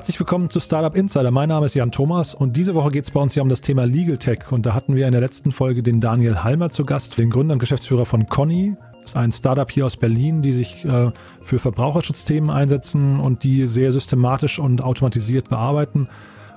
herzlich 0.00 0.18
willkommen 0.18 0.48
zu 0.48 0.60
Startup 0.60 0.96
Insider. 0.96 1.30
Mein 1.30 1.50
Name 1.50 1.66
ist 1.66 1.74
Jan 1.74 1.92
Thomas 1.92 2.32
und 2.32 2.56
diese 2.56 2.74
Woche 2.74 2.90
geht 2.90 3.04
es 3.04 3.10
bei 3.10 3.20
uns 3.20 3.34
ja 3.34 3.42
um 3.42 3.50
das 3.50 3.60
Thema 3.60 3.84
Legal 3.84 4.16
Tech. 4.16 4.50
Und 4.50 4.64
da 4.64 4.72
hatten 4.72 4.96
wir 4.96 5.04
in 5.04 5.12
der 5.12 5.20
letzten 5.20 5.52
Folge 5.52 5.82
den 5.82 6.00
Daniel 6.00 6.42
Halmer 6.42 6.70
zu 6.70 6.86
Gast, 6.86 7.18
den 7.18 7.28
Gründer 7.28 7.52
und 7.52 7.58
Geschäftsführer 7.58 8.06
von 8.06 8.26
Conny. 8.26 8.76
Das 9.02 9.10
ist 9.10 9.16
ein 9.18 9.30
Startup 9.30 9.70
hier 9.70 9.84
aus 9.84 9.98
Berlin, 9.98 10.40
die 10.40 10.54
sich 10.54 10.86
äh, 10.86 11.10
für 11.42 11.58
Verbraucherschutzthemen 11.58 12.48
einsetzen 12.48 13.20
und 13.20 13.44
die 13.44 13.66
sehr 13.66 13.92
systematisch 13.92 14.58
und 14.58 14.80
automatisiert 14.80 15.50
bearbeiten. 15.50 16.08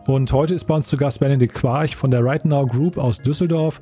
Und 0.07 0.31
heute 0.31 0.53
ist 0.53 0.63
bei 0.63 0.75
uns 0.75 0.87
zu 0.87 0.95
Gast 0.95 1.19
Benedikt 1.19 1.53
Quarch 1.53 1.97
von 1.97 2.11
der 2.11 2.23
Right 2.23 2.45
Now 2.45 2.65
Group 2.65 2.97
aus 2.97 3.21
Düsseldorf. 3.21 3.81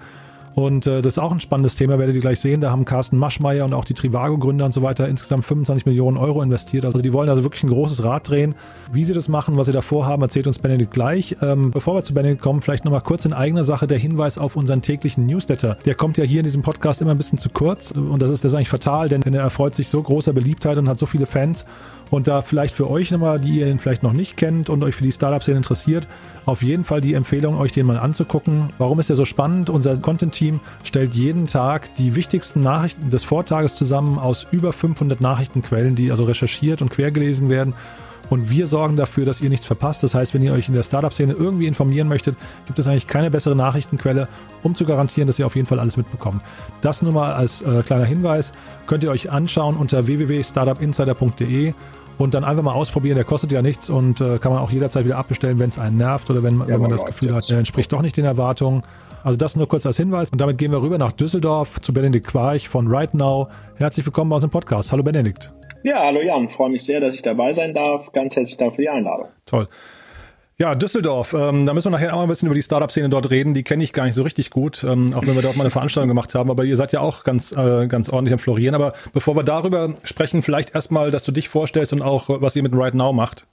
Und 0.55 0.87
äh, 0.87 1.01
das 1.01 1.13
ist 1.13 1.19
auch 1.19 1.31
ein 1.31 1.39
spannendes 1.39 1.75
Thema, 1.75 1.97
werdet 1.99 2.15
ihr 2.15 2.21
gleich 2.21 2.39
sehen. 2.39 2.61
Da 2.61 2.71
haben 2.71 2.85
Carsten 2.85 3.17
Maschmeyer 3.17 3.65
und 3.65 3.73
auch 3.73 3.85
die 3.85 3.93
Trivago-Gründer 3.93 4.65
und 4.65 4.73
so 4.73 4.81
weiter 4.81 5.07
insgesamt 5.07 5.45
25 5.45 5.85
Millionen 5.85 6.17
Euro 6.17 6.41
investiert. 6.41 6.85
Also 6.85 7.01
die 7.01 7.13
wollen 7.13 7.29
also 7.29 7.43
wirklich 7.43 7.63
ein 7.63 7.69
großes 7.69 8.03
Rad 8.03 8.29
drehen. 8.29 8.55
Wie 8.91 9.05
sie 9.05 9.13
das 9.13 9.27
machen, 9.27 9.55
was 9.57 9.67
sie 9.67 9.73
da 9.73 9.81
vorhaben, 9.81 10.21
erzählt 10.21 10.47
uns 10.47 10.59
Benedikt 10.59 10.91
gleich. 10.91 11.37
Ähm, 11.41 11.71
bevor 11.71 11.95
wir 11.95 12.03
zu 12.03 12.13
Benedikt 12.13 12.41
kommen, 12.41 12.61
vielleicht 12.61 12.85
nochmal 12.85 13.01
kurz 13.01 13.25
in 13.25 13.33
eigener 13.33 13.63
Sache 13.63 13.87
der 13.87 13.97
Hinweis 13.97 14.37
auf 14.37 14.55
unseren 14.55 14.81
täglichen 14.81 15.25
Newsletter. 15.25 15.77
Der 15.85 15.95
kommt 15.95 16.17
ja 16.17 16.23
hier 16.23 16.39
in 16.39 16.45
diesem 16.45 16.61
Podcast 16.61 17.01
immer 17.01 17.11
ein 17.11 17.17
bisschen 17.17 17.39
zu 17.39 17.49
kurz. 17.49 17.91
Und 17.91 18.21
das 18.21 18.29
ist, 18.29 18.43
das 18.43 18.51
ist 18.51 18.55
eigentlich 18.57 18.69
fatal, 18.69 19.09
denn, 19.09 19.21
denn 19.21 19.33
er 19.33 19.41
erfreut 19.41 19.75
sich 19.75 19.87
so 19.87 20.01
großer 20.01 20.33
Beliebtheit 20.33 20.77
und 20.77 20.89
hat 20.89 20.99
so 20.99 21.05
viele 21.05 21.25
Fans. 21.25 21.65
Und 22.11 22.27
da 22.27 22.41
vielleicht 22.41 22.75
für 22.75 22.89
euch 22.89 23.09
nochmal, 23.09 23.39
die 23.39 23.59
ihr 23.59 23.67
ihn 23.67 23.79
vielleicht 23.79 24.03
noch 24.03 24.11
nicht 24.11 24.35
kennt 24.35 24.69
und 24.69 24.83
euch 24.83 24.93
für 24.93 25.03
die 25.03 25.13
Startup-Szene 25.13 25.57
interessiert, 25.57 26.07
auf 26.45 26.61
jeden 26.61 26.83
Fall 26.83 26.99
die 26.99 27.13
Empfehlung, 27.13 27.57
euch 27.57 27.71
den 27.71 27.85
mal 27.85 27.97
anzugucken. 27.97 28.67
Warum 28.77 28.99
ist 28.99 29.09
der 29.09 29.15
so 29.15 29.23
spannend? 29.25 29.69
Unser 29.69 29.95
Content-Team 29.95 30.59
stellt 30.83 31.13
jeden 31.13 31.47
Tag 31.47 31.93
die 31.95 32.13
wichtigsten 32.13 32.59
Nachrichten 32.59 33.09
des 33.09 33.23
Vortages 33.23 33.75
zusammen 33.75 34.19
aus 34.19 34.45
über 34.51 34.73
500 34.73 35.21
Nachrichtenquellen, 35.21 35.95
die 35.95 36.11
also 36.11 36.25
recherchiert 36.25 36.81
und 36.81 36.89
quergelesen 36.89 37.49
werden. 37.49 37.73
Und 38.31 38.49
wir 38.49 38.65
sorgen 38.67 38.95
dafür, 38.95 39.25
dass 39.25 39.41
ihr 39.41 39.49
nichts 39.49 39.65
verpasst. 39.65 40.03
Das 40.03 40.13
heißt, 40.13 40.33
wenn 40.33 40.41
ihr 40.41 40.53
euch 40.53 40.69
in 40.69 40.73
der 40.73 40.83
Startup-Szene 40.83 41.33
irgendwie 41.33 41.67
informieren 41.67 42.07
möchtet, 42.07 42.37
gibt 42.65 42.79
es 42.79 42.87
eigentlich 42.87 43.07
keine 43.07 43.29
bessere 43.29 43.57
Nachrichtenquelle, 43.57 44.29
um 44.63 44.73
zu 44.73 44.85
garantieren, 44.85 45.27
dass 45.27 45.37
ihr 45.37 45.45
auf 45.45 45.57
jeden 45.57 45.67
Fall 45.67 45.79
alles 45.79 45.97
mitbekommt. 45.97 46.41
Das 46.79 47.01
nur 47.01 47.11
mal 47.11 47.33
als 47.33 47.61
äh, 47.61 47.83
kleiner 47.85 48.05
Hinweis. 48.05 48.53
Könnt 48.87 49.03
ihr 49.03 49.11
euch 49.11 49.31
anschauen 49.31 49.75
unter 49.75 50.07
www.startupinsider.de 50.07 51.73
und 52.17 52.33
dann 52.33 52.43
einfach 52.43 52.63
mal 52.63 52.73
ausprobieren. 52.73 53.15
Der 53.15 53.25
kostet 53.25 53.51
ja 53.51 53.61
nichts 53.61 53.89
und 53.89 54.21
äh, 54.21 54.37
kann 54.37 54.51
man 54.51 54.61
auch 54.61 54.71
jederzeit 54.71 55.05
wieder 55.05 55.17
abbestellen, 55.17 55.59
wenn 55.59 55.69
es 55.69 55.79
einen 55.79 55.97
nervt 55.97 56.29
oder 56.29 56.43
wenn, 56.43 56.59
ja, 56.59 56.67
wenn 56.67 56.81
man 56.81 56.91
das 56.91 57.05
Gefühl 57.05 57.33
hat, 57.33 57.49
er 57.49 57.57
entspricht 57.57 57.91
doch 57.91 58.01
nicht 58.01 58.17
den 58.17 58.25
Erwartungen. 58.25 58.83
Also 59.23 59.37
das 59.37 59.55
nur 59.55 59.67
kurz 59.67 59.85
als 59.85 59.97
Hinweis. 59.97 60.29
Und 60.29 60.41
damit 60.41 60.57
gehen 60.57 60.71
wir 60.71 60.81
rüber 60.81 60.97
nach 60.97 61.11
Düsseldorf 61.11 61.81
zu 61.81 61.93
Benedikt 61.93 62.27
Quarch 62.27 62.67
von 62.67 62.87
Right 62.87 63.13
Now. 63.13 63.49
Herzlich 63.75 64.05
willkommen 64.05 64.29
bei 64.29 64.35
uns 64.35 64.45
im 64.45 64.51
Podcast. 64.51 64.91
Hallo 64.91 65.03
Benedikt. 65.03 65.51
Ja, 65.83 66.03
hallo 66.05 66.21
Jan. 66.21 66.49
Freue 66.49 66.69
mich 66.69 66.83
sehr, 66.83 66.99
dass 66.99 67.15
ich 67.15 67.21
dabei 67.21 67.53
sein 67.53 67.73
darf. 67.73 68.11
Ganz 68.11 68.35
herzlichen 68.35 68.59
Dank 68.59 68.75
für 68.75 68.81
die 68.81 68.89
Einladung. 68.89 69.27
Toll. 69.45 69.67
Ja, 70.61 70.75
Düsseldorf. 70.75 71.33
Ähm, 71.33 71.65
da 71.65 71.73
müssen 71.73 71.87
wir 71.87 71.97
nachher 71.97 72.15
auch 72.15 72.21
ein 72.21 72.27
bisschen 72.27 72.45
über 72.45 72.53
die 72.53 72.61
Startup-Szene 72.61 73.09
dort 73.09 73.31
reden. 73.31 73.55
Die 73.55 73.63
kenne 73.63 73.83
ich 73.83 73.93
gar 73.93 74.05
nicht 74.05 74.13
so 74.13 74.21
richtig 74.21 74.51
gut, 74.51 74.83
ähm, 74.83 75.11
auch 75.15 75.25
wenn 75.25 75.33
wir 75.33 75.41
dort 75.41 75.55
mal 75.55 75.63
eine 75.63 75.71
Veranstaltung 75.71 76.07
gemacht 76.07 76.35
haben. 76.35 76.51
Aber 76.51 76.65
ihr 76.65 76.77
seid 76.77 76.91
ja 76.91 76.99
auch 76.99 77.23
ganz, 77.23 77.51
äh, 77.51 77.87
ganz 77.87 78.09
ordentlich 78.09 78.33
am 78.33 78.37
Florieren. 78.37 78.75
Aber 78.75 78.93
bevor 79.11 79.35
wir 79.35 79.41
darüber 79.41 79.95
sprechen, 80.03 80.43
vielleicht 80.43 80.75
erstmal, 80.75 81.09
dass 81.09 81.23
du 81.23 81.31
dich 81.31 81.49
vorstellst 81.49 81.93
und 81.93 82.03
auch, 82.03 82.29
was 82.29 82.55
ihr 82.55 82.61
mit 82.61 82.73
Right 82.75 82.93
Now 82.93 83.11
macht. 83.11 83.47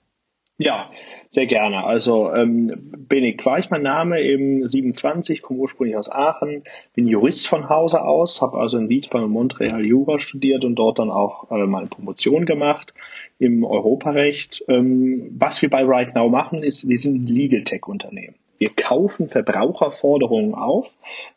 Ja, 0.59 0.91
sehr 1.31 1.47
gerne. 1.47 1.84
Also 1.84 2.31
ähm, 2.34 2.72
Benedikt 3.09 3.47
Weich, 3.47 3.71
mein 3.71 3.83
Name, 3.83 4.21
eben 4.21 4.69
27, 4.69 5.41
komme 5.41 5.60
ursprünglich 5.60 5.97
aus 5.97 6.12
Aachen, 6.12 6.62
bin 6.94 7.06
Jurist 7.06 7.49
von 7.49 7.71
Hause 7.71 8.03
aus, 8.03 8.43
habe 8.43 8.59
also 8.59 8.77
in 8.77 8.91
Wiesbaden 8.91 9.28
und 9.28 9.33
Montreal 9.33 9.83
Jura 9.83 10.19
studiert 10.19 10.62
und 10.66 10.75
dort 10.75 10.99
dann 10.99 11.10
auch 11.10 11.50
äh, 11.50 11.65
meine 11.65 11.87
Promotion 11.87 12.44
gemacht 12.44 12.93
im 13.38 13.65
Europarecht. 13.65 14.65
Ähm, 14.69 15.31
was 15.38 15.62
wir 15.62 15.71
bei 15.71 15.84
Right 15.84 16.15
Now 16.15 16.28
machen, 16.28 16.62
ist, 16.62 16.88
wir 16.88 16.97
sind 16.97 17.22
ein 17.22 17.26
Legal 17.26 17.65
Tech 17.65 17.87
Unternehmen. 17.87 18.34
Wir 18.59 18.71
kaufen 18.71 19.28
Verbraucherforderungen 19.28 20.54
auf, 20.54 20.91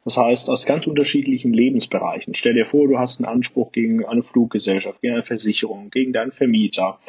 das 0.03 0.17
heißt 0.17 0.50
aus 0.50 0.66
ganz 0.66 0.88
unterschiedlichen 0.88 1.53
Lebensbereichen. 1.53 2.34
Stell 2.34 2.56
dir 2.56 2.66
vor, 2.66 2.88
du 2.88 2.97
hast 2.97 3.19
einen 3.19 3.31
Anspruch 3.31 3.72
gegen 3.72 4.03
eine 4.06 4.23
Fluggesellschaft, 4.23 5.01
gegen 5.01 5.13
eine 5.13 5.23
Versicherung, 5.23 5.91
gegen 5.91 6.13
deinen 6.13 6.31
Vermieter. 6.31 7.00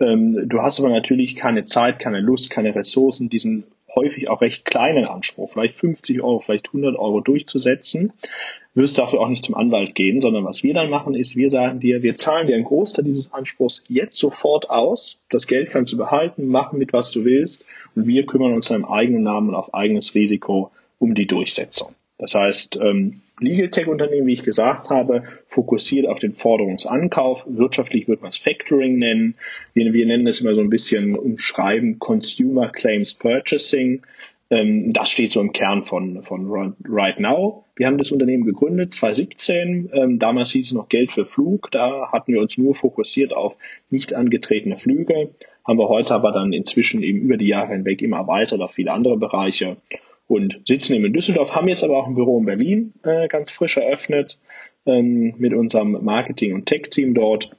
Ähm, 0.00 0.48
du 0.48 0.62
hast 0.62 0.80
aber 0.80 0.88
natürlich 0.88 1.36
keine 1.36 1.64
Zeit, 1.64 1.98
keine 1.98 2.20
Lust, 2.20 2.48
keine 2.48 2.74
Ressourcen, 2.74 3.28
diesen 3.28 3.64
häufig 3.94 4.30
auch 4.30 4.40
recht 4.40 4.64
kleinen 4.64 5.04
Anspruch, 5.04 5.52
vielleicht 5.52 5.74
50 5.74 6.22
Euro, 6.22 6.40
vielleicht 6.40 6.68
100 6.68 6.96
Euro 6.96 7.20
durchzusetzen, 7.20 8.12
wirst 8.78 8.96
dafür 8.96 9.20
auch 9.20 9.28
nicht 9.28 9.44
zum 9.44 9.54
Anwalt 9.54 9.94
gehen, 9.94 10.20
sondern 10.20 10.44
was 10.44 10.62
wir 10.62 10.72
dann 10.72 10.88
machen, 10.88 11.14
ist, 11.14 11.36
wir 11.36 11.50
sagen 11.50 11.80
dir, 11.80 12.02
wir 12.02 12.14
zahlen 12.14 12.46
dir 12.46 12.54
einen 12.54 12.64
Großteil 12.64 13.04
dieses 13.04 13.32
Anspruchs 13.32 13.82
jetzt 13.88 14.18
sofort 14.18 14.70
aus. 14.70 15.20
Das 15.30 15.46
Geld 15.46 15.70
kannst 15.70 15.92
du 15.92 15.98
behalten, 15.98 16.46
machen 16.46 16.78
mit 16.78 16.92
was 16.92 17.10
du 17.10 17.24
willst 17.24 17.66
und 17.94 18.06
wir 18.06 18.24
kümmern 18.24 18.54
uns 18.54 18.70
im 18.70 18.86
eigenen 18.86 19.24
Namen 19.24 19.50
und 19.50 19.54
auf 19.56 19.74
eigenes 19.74 20.14
Risiko 20.14 20.70
um 20.98 21.14
die 21.14 21.26
Durchsetzung. 21.26 21.94
Das 22.18 22.34
heißt, 22.34 22.78
ähm, 22.80 23.20
Legal 23.40 23.68
Tech 23.68 23.86
Unternehmen, 23.86 24.26
wie 24.26 24.32
ich 24.32 24.42
gesagt 24.42 24.90
habe, 24.90 25.22
fokussiert 25.46 26.06
auf 26.06 26.18
den 26.18 26.34
Forderungsankauf. 26.34 27.44
Wirtschaftlich 27.48 28.08
wird 28.08 28.20
man 28.20 28.30
es 28.30 28.38
Factoring 28.38 28.98
nennen. 28.98 29.36
Wir, 29.74 29.92
wir 29.92 30.06
nennen 30.06 30.26
es 30.26 30.40
immer 30.40 30.54
so 30.54 30.60
ein 30.60 30.70
bisschen 30.70 31.16
umschreiben 31.16 32.00
Consumer 32.00 32.68
Claims 32.70 33.14
Purchasing. 33.14 34.02
Ähm, 34.50 34.92
das 34.92 35.10
steht 35.10 35.30
so 35.30 35.40
im 35.40 35.52
Kern 35.52 35.84
von, 35.84 36.22
von 36.24 36.74
Right 36.84 37.20
Now. 37.20 37.64
Wir 37.78 37.86
haben 37.86 37.96
das 37.96 38.10
Unternehmen 38.10 38.44
gegründet 38.44 38.92
2017. 38.92 39.90
Ähm, 39.92 40.18
damals 40.18 40.50
hieß 40.50 40.66
es 40.66 40.72
noch 40.72 40.88
Geld 40.88 41.12
für 41.12 41.24
Flug. 41.24 41.70
Da 41.70 42.10
hatten 42.10 42.32
wir 42.32 42.40
uns 42.40 42.58
nur 42.58 42.74
fokussiert 42.74 43.32
auf 43.32 43.56
nicht 43.88 44.14
angetretene 44.14 44.76
Flüge. 44.76 45.30
Haben 45.64 45.78
wir 45.78 45.88
heute 45.88 46.12
aber 46.12 46.32
dann 46.32 46.52
inzwischen 46.52 47.04
eben 47.04 47.20
über 47.20 47.36
die 47.36 47.46
Jahre 47.46 47.74
hinweg 47.74 48.02
immer 48.02 48.16
erweitert 48.16 48.60
auf 48.62 48.72
viele 48.72 48.90
andere 48.92 49.16
Bereiche 49.16 49.76
und 50.26 50.60
sitzen 50.66 50.94
eben 50.94 51.04
in 51.04 51.12
Düsseldorf, 51.12 51.54
haben 51.54 51.68
jetzt 51.68 51.84
aber 51.84 51.96
auch 51.96 52.08
ein 52.08 52.16
Büro 52.16 52.40
in 52.40 52.46
Berlin 52.46 52.94
äh, 53.04 53.28
ganz 53.28 53.52
frisch 53.52 53.76
eröffnet 53.76 54.38
ähm, 54.84 55.34
mit 55.38 55.54
unserem 55.54 56.04
Marketing- 56.04 56.54
und 56.54 56.66
Tech-Team 56.66 57.14
dort. 57.14 57.56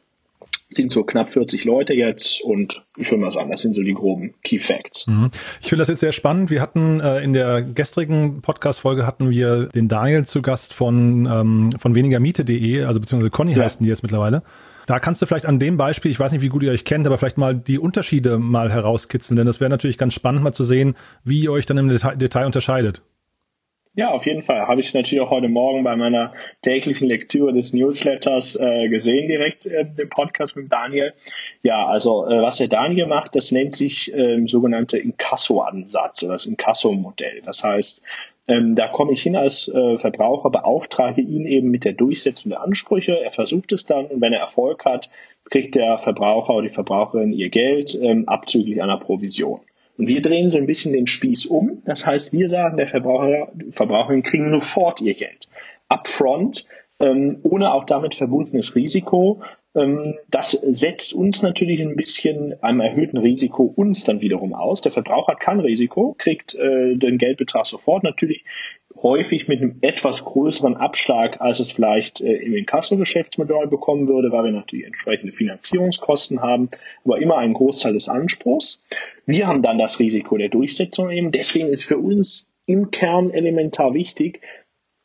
Sind 0.71 0.91
so 0.91 1.03
knapp 1.03 1.31
40 1.31 1.63
Leute 1.65 1.93
jetzt 1.93 2.41
und 2.43 2.85
ich 2.95 3.09
würde 3.09 3.23
mal 3.23 3.31
sagen, 3.31 3.49
das 3.49 3.61
sind 3.61 3.75
so 3.75 3.81
die 3.81 3.93
groben 3.93 4.35
Key 4.43 4.59
Facts. 4.59 5.07
Mhm. 5.07 5.31
Ich 5.61 5.69
finde 5.69 5.81
das 5.81 5.87
jetzt 5.87 6.01
sehr 6.01 6.11
spannend. 6.11 6.51
Wir 6.51 6.61
hatten 6.61 6.99
äh, 6.99 7.23
in 7.23 7.33
der 7.33 7.61
gestrigen 7.63 8.41
Podcast-Folge 8.41 9.07
hatten 9.07 9.29
wir 9.31 9.65
den 9.67 9.87
Daniel 9.87 10.25
zu 10.25 10.41
Gast 10.41 10.73
von, 10.73 11.25
ähm, 11.25 11.69
von 11.79 11.95
wenigermiete.de, 11.95 12.83
also 12.83 12.99
beziehungsweise 12.99 13.31
Conny 13.31 13.53
ja. 13.53 13.63
heißen 13.63 13.83
die 13.83 13.89
jetzt 13.89 14.03
mittlerweile. 14.03 14.43
Da 14.89 14.99
kannst 14.99 15.21
du 15.21 15.27
vielleicht 15.27 15.45
an 15.45 15.59
dem 15.59 15.77
Beispiel, 15.77 16.09
ich 16.09 16.19
weiß 16.19 16.31
nicht, 16.31 16.41
wie 16.41 16.49
gut 16.49 16.63
ihr 16.63 16.71
euch 16.71 16.83
kennt, 16.83 17.05
aber 17.05 17.19
vielleicht 17.19 17.37
mal 17.37 17.55
die 17.55 17.77
Unterschiede 17.77 18.39
mal 18.39 18.71
herauskitzeln, 18.71 19.37
denn 19.37 19.45
das 19.45 19.59
wäre 19.59 19.69
natürlich 19.69 19.99
ganz 19.99 20.15
spannend 20.15 20.43
mal 20.43 20.51
zu 20.51 20.63
sehen, 20.63 20.95
wie 21.23 21.41
ihr 21.41 21.51
euch 21.51 21.67
dann 21.67 21.77
im 21.77 21.89
Detail, 21.89 22.15
Detail 22.15 22.47
unterscheidet. 22.47 23.03
Ja, 23.99 24.11
auf 24.11 24.25
jeden 24.25 24.43
Fall. 24.43 24.65
Habe 24.65 24.79
ich 24.79 24.93
natürlich 24.93 25.19
auch 25.19 25.29
heute 25.29 25.49
Morgen 25.49 25.83
bei 25.83 25.93
meiner 25.97 26.31
täglichen 26.61 27.05
Lektüre 27.05 27.51
des 27.51 27.73
Newsletters 27.73 28.55
äh, 28.55 28.87
gesehen, 28.87 29.27
direkt 29.27 29.65
äh, 29.65 29.87
im 29.97 30.09
Podcast 30.09 30.55
mit 30.55 30.71
Daniel. 30.71 31.13
Ja, 31.63 31.85
also 31.85 32.25
äh, 32.25 32.41
was 32.41 32.59
der 32.59 32.69
Daniel 32.69 33.07
macht, 33.07 33.35
das 33.35 33.51
nennt 33.51 33.75
sich 33.75 34.13
ähm, 34.13 34.47
sogenannte 34.47 34.97
Inkasso-Ansatz 34.97 36.23
oder 36.23 36.31
das 36.31 36.45
Inkasso-Modell. 36.45 37.41
Das 37.43 37.61
heißt, 37.61 38.01
ähm, 38.47 38.77
da 38.77 38.87
komme 38.87 39.11
ich 39.11 39.21
hin 39.21 39.35
als 39.35 39.67
äh, 39.67 39.97
Verbraucher, 39.97 40.49
beauftrage 40.49 41.19
ihn 41.19 41.45
eben 41.45 41.69
mit 41.69 41.83
der 41.83 41.91
Durchsetzung 41.91 42.51
der 42.51 42.61
Ansprüche. 42.61 43.19
Er 43.21 43.31
versucht 43.31 43.73
es 43.73 43.85
dann 43.85 44.05
und 44.05 44.21
wenn 44.21 44.31
er 44.31 44.39
Erfolg 44.39 44.85
hat, 44.85 45.09
kriegt 45.49 45.75
der 45.75 45.97
Verbraucher 45.97 46.53
oder 46.53 46.69
die 46.69 46.73
Verbraucherin 46.73 47.33
ihr 47.33 47.49
Geld 47.49 47.99
ähm, 48.01 48.29
abzüglich 48.29 48.81
einer 48.81 48.97
Provision. 48.97 49.59
Und 49.99 50.07
wir 50.07 50.21
drehen 50.21 50.49
so 50.49 50.57
ein 50.57 50.65
bisschen 50.65 50.93
den 50.93 51.07
Spieß 51.07 51.47
um. 51.47 51.83
Das 51.83 52.05
heißt, 52.05 52.31
wir 52.31 52.47
sagen, 52.47 52.77
der 52.77 52.87
Verbraucher, 52.87 53.51
Verbraucherin 53.71 54.23
kriegen 54.23 54.49
sofort 54.49 55.01
ihr 55.01 55.13
Geld. 55.13 55.49
Upfront, 55.89 56.65
ähm, 57.01 57.39
ohne 57.43 57.73
auch 57.73 57.83
damit 57.83 58.15
verbundenes 58.15 58.77
Risiko. 58.77 59.41
Ähm, 59.75 60.15
das 60.29 60.51
setzt 60.51 61.13
uns 61.13 61.41
natürlich 61.41 61.81
ein 61.81 61.97
bisschen 61.97 62.55
einem 62.63 62.79
erhöhten 62.79 63.17
Risiko 63.17 63.63
uns 63.63 64.05
dann 64.05 64.21
wiederum 64.21 64.53
aus. 64.53 64.79
Der 64.79 64.93
Verbraucher 64.93 65.33
hat 65.33 65.41
kein 65.41 65.59
Risiko, 65.59 66.15
kriegt 66.17 66.55
äh, 66.55 66.95
den 66.95 67.17
Geldbetrag 67.17 67.65
sofort, 67.65 68.03
natürlich 68.03 68.45
häufig 69.01 69.47
mit 69.47 69.61
einem 69.61 69.77
etwas 69.81 70.23
größeren 70.25 70.75
Abschlag, 70.75 71.41
als 71.41 71.59
es 71.59 71.71
vielleicht 71.71 72.21
äh, 72.21 72.35
im 72.35 72.55
Inkasso-Geschäftsmodell 72.55 73.67
bekommen 73.67 74.07
würde, 74.07 74.31
weil 74.31 74.45
wir 74.45 74.51
natürlich 74.51 74.85
entsprechende 74.85 75.31
Finanzierungskosten 75.31 76.41
haben, 76.41 76.69
aber 77.05 77.21
immer 77.21 77.37
einen 77.37 77.53
Großteil 77.53 77.93
des 77.93 78.09
Anspruchs. 78.09 78.83
Wir 79.25 79.47
haben 79.47 79.61
dann 79.61 79.77
das 79.77 79.99
Risiko 79.99 80.37
der 80.37 80.49
Durchsetzung 80.49 81.09
eben. 81.11 81.31
Deswegen 81.31 81.69
ist 81.69 81.83
für 81.83 81.97
uns 81.97 82.51
im 82.65 82.91
Kern 82.91 83.31
elementar 83.31 83.93
wichtig, 83.93 84.41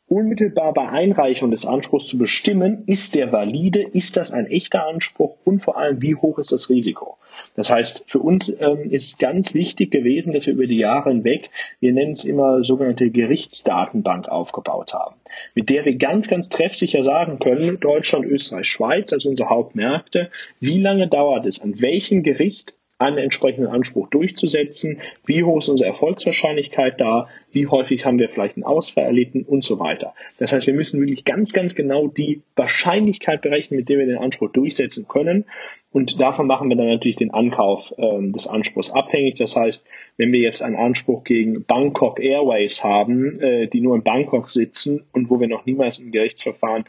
unmittelbar 0.07 0.73
bei 0.73 0.87
Einreichung 0.87 1.51
des 1.51 1.65
Anspruchs 1.65 2.07
zu 2.07 2.17
bestimmen, 2.17 2.83
ist 2.85 3.15
der 3.15 3.31
valide, 3.31 3.81
ist 3.81 4.17
das 4.17 4.31
ein 4.31 4.45
echter 4.45 4.87
Anspruch 4.87 5.37
und 5.43 5.59
vor 5.59 5.77
allem, 5.77 6.01
wie 6.01 6.15
hoch 6.15 6.37
ist 6.37 6.51
das 6.51 6.69
Risiko. 6.69 7.17
Das 7.55 7.69
heißt, 7.69 8.03
für 8.07 8.19
uns 8.19 8.49
ähm, 8.59 8.91
ist 8.91 9.17
ganz 9.17 9.53
wichtig 9.53 9.89
gewesen, 9.89 10.33
dass 10.33 10.45
wir 10.45 10.53
über 10.53 10.67
die 10.67 10.77
Jahre 10.77 11.09
hinweg, 11.09 11.49
wir 11.79 11.93
nennen 11.93 12.11
es 12.11 12.25
immer 12.25 12.63
sogenannte 12.63 13.09
Gerichtsdatenbank 13.09 14.27
aufgebaut 14.27 14.93
haben, 14.93 15.15
mit 15.53 15.69
der 15.69 15.85
wir 15.85 15.95
ganz, 15.95 16.27
ganz 16.27 16.49
treffsicher 16.49 17.03
sagen 17.03 17.39
können, 17.39 17.79
Deutschland, 17.79 18.25
Österreich, 18.25 18.67
Schweiz 18.67 19.13
als 19.13 19.25
unsere 19.25 19.49
Hauptmärkte, 19.49 20.29
wie 20.59 20.79
lange 20.79 21.07
dauert 21.07 21.45
es, 21.45 21.61
an 21.61 21.81
welchem 21.81 22.23
Gericht 22.23 22.75
einen 22.97 23.17
entsprechenden 23.17 23.69
Anspruch 23.69 24.07
durchzusetzen, 24.09 25.01
wie 25.25 25.43
hoch 25.43 25.57
ist 25.57 25.67
unsere 25.67 25.89
Erfolgswahrscheinlichkeit 25.89 26.99
da, 26.99 27.27
wie 27.51 27.67
häufig 27.67 28.05
haben 28.05 28.19
wir 28.19 28.29
vielleicht 28.29 28.55
einen 28.55 28.63
Ausfall 28.63 29.03
erlitten 29.05 29.43
und 29.43 29.63
so 29.65 29.79
weiter. 29.79 30.13
Das 30.37 30.53
heißt, 30.53 30.65
wir 30.65 30.73
müssen 30.73 31.01
wirklich 31.01 31.25
ganz, 31.25 31.51
ganz 31.51 31.75
genau 31.75 32.07
die 32.07 32.41
Wahrscheinlichkeit 32.55 33.41
berechnen, 33.41 33.79
mit 33.79 33.89
der 33.89 33.99
wir 33.99 34.05
den 34.05 34.17
Anspruch 34.17 34.51
durchsetzen 34.51 35.07
können. 35.07 35.45
Und 35.91 36.19
davon 36.19 36.47
machen 36.47 36.67
wir 36.67 36.75
dann 36.75 36.87
natürlich 36.89 37.15
den 37.15 37.33
Ankauf 37.33 37.93
ähm, 37.97 38.33
des 38.33 38.47
Anspruchs 38.47 38.91
abhängig. 38.91 39.35
Das 39.35 39.55
heißt, 39.55 39.85
wenn 40.17 40.33
wir 40.33 40.41
jetzt 40.41 40.61
einen 40.61 40.75
Anspruch 40.75 41.23
gegen 41.23 41.63
Bangkok 41.63 42.19
Airways 42.19 42.83
haben, 42.83 43.39
äh, 43.39 43.67
die 43.67 43.79
nur 43.79 43.95
in 43.95 44.03
Bangkok 44.03 44.49
sitzen 44.49 45.05
und 45.13 45.29
wo 45.29 45.39
wir 45.39 45.47
noch 45.47 45.65
niemals 45.65 45.99
ein 45.99 46.11
Gerichtsverfahren 46.11 46.83
äh, 46.83 46.85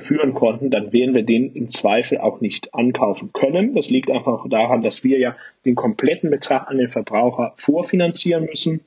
führen 0.00 0.34
konnten, 0.34 0.70
dann 0.70 0.92
werden 0.92 1.14
wir 1.14 1.24
den 1.24 1.52
im 1.54 1.70
Zweifel 1.70 2.18
auch 2.18 2.40
nicht 2.40 2.74
ankaufen 2.74 3.32
können. 3.32 3.74
Das 3.74 3.90
liegt 3.90 4.10
einfach 4.10 4.48
daran, 4.48 4.82
dass 4.82 5.04
wir 5.04 5.18
ja 5.18 5.36
den 5.64 5.74
kompletten 5.74 6.30
Betrag 6.30 6.68
an 6.68 6.78
den 6.78 6.88
Verbraucher 6.88 7.54
vorfinanzieren 7.56 8.46
müssen 8.46 8.80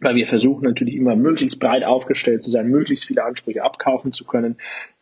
weil 0.00 0.14
wir 0.14 0.26
versuchen 0.26 0.64
natürlich 0.64 0.94
immer 0.94 1.16
möglichst 1.16 1.58
breit 1.58 1.84
aufgestellt 1.84 2.42
zu 2.42 2.50
sein, 2.50 2.68
möglichst 2.68 3.06
viele 3.06 3.24
Ansprüche 3.24 3.62
abkaufen 3.62 4.12
zu 4.12 4.24
können, 4.24 4.56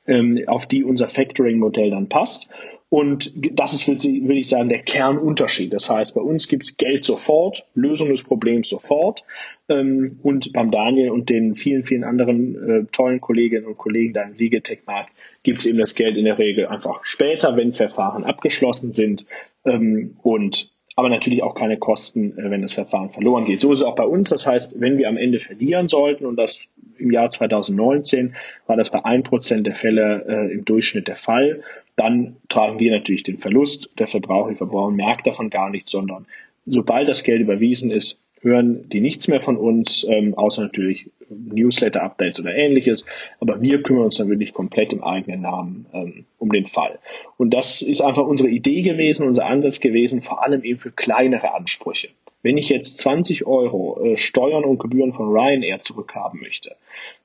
ähm, 0.06 0.42
auf 0.46 0.66
die 0.66 0.84
unser 0.84 1.08
Factoring-Modell 1.08 1.90
dann 1.90 2.08
passt. 2.08 2.48
Und 2.94 3.32
das 3.34 3.72
ist, 3.72 3.88
würde 3.88 4.38
ich 4.38 4.48
sagen, 4.48 4.68
der 4.68 4.78
Kernunterschied. 4.78 5.72
Das 5.72 5.90
heißt, 5.90 6.14
bei 6.14 6.20
uns 6.20 6.46
gibt 6.46 6.62
es 6.62 6.76
Geld 6.76 7.02
sofort, 7.02 7.66
Lösung 7.74 8.10
des 8.10 8.22
Problems 8.22 8.68
sofort. 8.68 9.24
Ähm, 9.68 10.20
und 10.22 10.52
beim 10.52 10.70
Daniel 10.70 11.10
und 11.10 11.28
den 11.28 11.56
vielen, 11.56 11.82
vielen 11.82 12.04
anderen 12.04 12.54
äh, 12.54 12.84
tollen 12.92 13.20
Kolleginnen 13.20 13.66
und 13.66 13.78
Kollegen 13.78 14.12
da 14.12 14.22
im 14.22 14.36
Legatech-Markt 14.36 15.10
gibt 15.42 15.58
es 15.58 15.66
eben 15.66 15.78
das 15.78 15.96
Geld 15.96 16.16
in 16.16 16.24
der 16.24 16.38
Regel 16.38 16.68
einfach 16.68 17.04
später, 17.04 17.56
wenn 17.56 17.72
Verfahren 17.72 18.22
abgeschlossen 18.22 18.92
sind. 18.92 19.26
Ähm, 19.64 20.16
und 20.22 20.70
aber 20.96 21.08
natürlich 21.08 21.42
auch 21.42 21.54
keine 21.54 21.76
Kosten, 21.76 22.38
äh, 22.38 22.50
wenn 22.50 22.62
das 22.62 22.72
Verfahren 22.72 23.10
verloren 23.10 23.44
geht. 23.44 23.60
So 23.60 23.72
ist 23.72 23.80
es 23.80 23.84
auch 23.84 23.96
bei 23.96 24.04
uns. 24.04 24.30
Das 24.30 24.46
heißt, 24.46 24.80
wenn 24.80 24.98
wir 24.98 25.08
am 25.08 25.16
Ende 25.16 25.40
verlieren 25.40 25.88
sollten, 25.88 26.26
und 26.26 26.36
das 26.36 26.72
im 26.98 27.10
Jahr 27.10 27.30
2019 27.30 28.34
war 28.66 28.76
das 28.76 28.90
bei 28.90 29.04
ein 29.04 29.22
Prozent 29.22 29.66
der 29.66 29.74
Fälle 29.74 30.24
äh, 30.28 30.52
im 30.52 30.64
Durchschnitt 30.64 31.08
der 31.08 31.16
Fall, 31.16 31.62
dann 31.96 32.36
tragen 32.48 32.78
wir 32.78 32.90
natürlich 32.90 33.22
den 33.22 33.38
Verlust. 33.38 33.90
Der 33.98 34.06
Verbraucher, 34.06 34.50
die 34.50 34.56
Verbraucher 34.56 34.92
merkt 34.92 35.26
davon 35.26 35.50
gar 35.50 35.70
nichts, 35.70 35.90
sondern 35.90 36.26
sobald 36.66 37.08
das 37.08 37.22
Geld 37.22 37.40
überwiesen 37.40 37.90
ist, 37.90 38.23
hören 38.44 38.88
die 38.90 39.00
nichts 39.00 39.26
mehr 39.26 39.40
von 39.40 39.56
uns, 39.56 40.06
ähm, 40.08 40.34
außer 40.34 40.62
natürlich 40.62 41.10
Newsletter-Updates 41.28 42.40
oder 42.40 42.54
ähnliches. 42.54 43.06
Aber 43.40 43.60
wir 43.60 43.82
kümmern 43.82 44.04
uns 44.04 44.18
dann 44.18 44.28
wirklich 44.28 44.52
komplett 44.52 44.92
im 44.92 45.02
eigenen 45.02 45.40
Namen 45.40 45.86
ähm, 45.92 46.24
um 46.38 46.50
den 46.50 46.66
Fall. 46.66 46.98
Und 47.38 47.52
das 47.52 47.82
ist 47.82 48.02
einfach 48.02 48.26
unsere 48.26 48.50
Idee 48.50 48.82
gewesen, 48.82 49.26
unser 49.26 49.46
Ansatz 49.46 49.80
gewesen, 49.80 50.22
vor 50.22 50.42
allem 50.42 50.62
eben 50.62 50.78
für 50.78 50.92
kleinere 50.92 51.54
Ansprüche. 51.54 52.08
Wenn 52.42 52.58
ich 52.58 52.68
jetzt 52.68 52.98
20 52.98 53.46
Euro 53.46 54.04
äh, 54.04 54.16
Steuern 54.18 54.64
und 54.64 54.78
Gebühren 54.78 55.14
von 55.14 55.30
Ryanair 55.30 55.80
zurückhaben 55.80 56.40
möchte, 56.40 56.76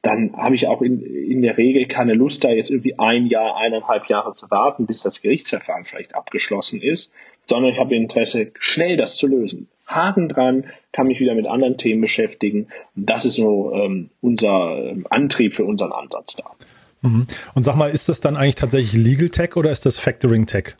dann 0.01 0.31
habe 0.37 0.55
ich 0.55 0.67
auch 0.67 0.81
in, 0.81 1.01
in 1.01 1.41
der 1.41 1.57
Regel 1.57 1.87
keine 1.87 2.13
Lust, 2.13 2.45
da 2.45 2.51
jetzt 2.51 2.69
irgendwie 2.69 2.97
ein 2.97 3.27
Jahr, 3.27 3.57
eineinhalb 3.57 4.07
Jahre 4.07 4.31
zu 4.31 4.49
warten, 4.49 4.85
bis 4.85 5.01
das 5.01 5.21
Gerichtsverfahren 5.21 5.83
vielleicht 5.83 6.15
abgeschlossen 6.15 6.81
ist, 6.81 7.13
sondern 7.45 7.73
ich 7.73 7.79
habe 7.79 7.95
Interesse, 7.95 8.51
schnell 8.59 8.95
das 8.95 9.17
zu 9.17 9.27
lösen. 9.27 9.67
Haken 9.89 10.29
dran, 10.29 10.65
kann 10.93 11.07
mich 11.07 11.19
wieder 11.19 11.35
mit 11.35 11.47
anderen 11.47 11.77
Themen 11.77 12.01
beschäftigen. 12.01 12.67
Und 12.95 13.09
das 13.09 13.25
ist 13.25 13.35
so 13.35 13.73
ähm, 13.73 14.09
unser 14.21 14.91
ähm, 14.91 15.07
Antrieb 15.09 15.55
für 15.55 15.65
unseren 15.65 15.91
Ansatz 15.91 16.35
da. 16.35 16.51
Mhm. 17.01 17.25
Und 17.55 17.63
sag 17.63 17.75
mal, 17.75 17.89
ist 17.89 18.07
das 18.07 18.21
dann 18.21 18.37
eigentlich 18.37 18.55
tatsächlich 18.55 18.93
Legal 18.93 19.29
Tech 19.29 19.55
oder 19.55 19.71
ist 19.71 19.85
das 19.85 19.97
Factoring 19.97 20.45
Tech? 20.45 20.75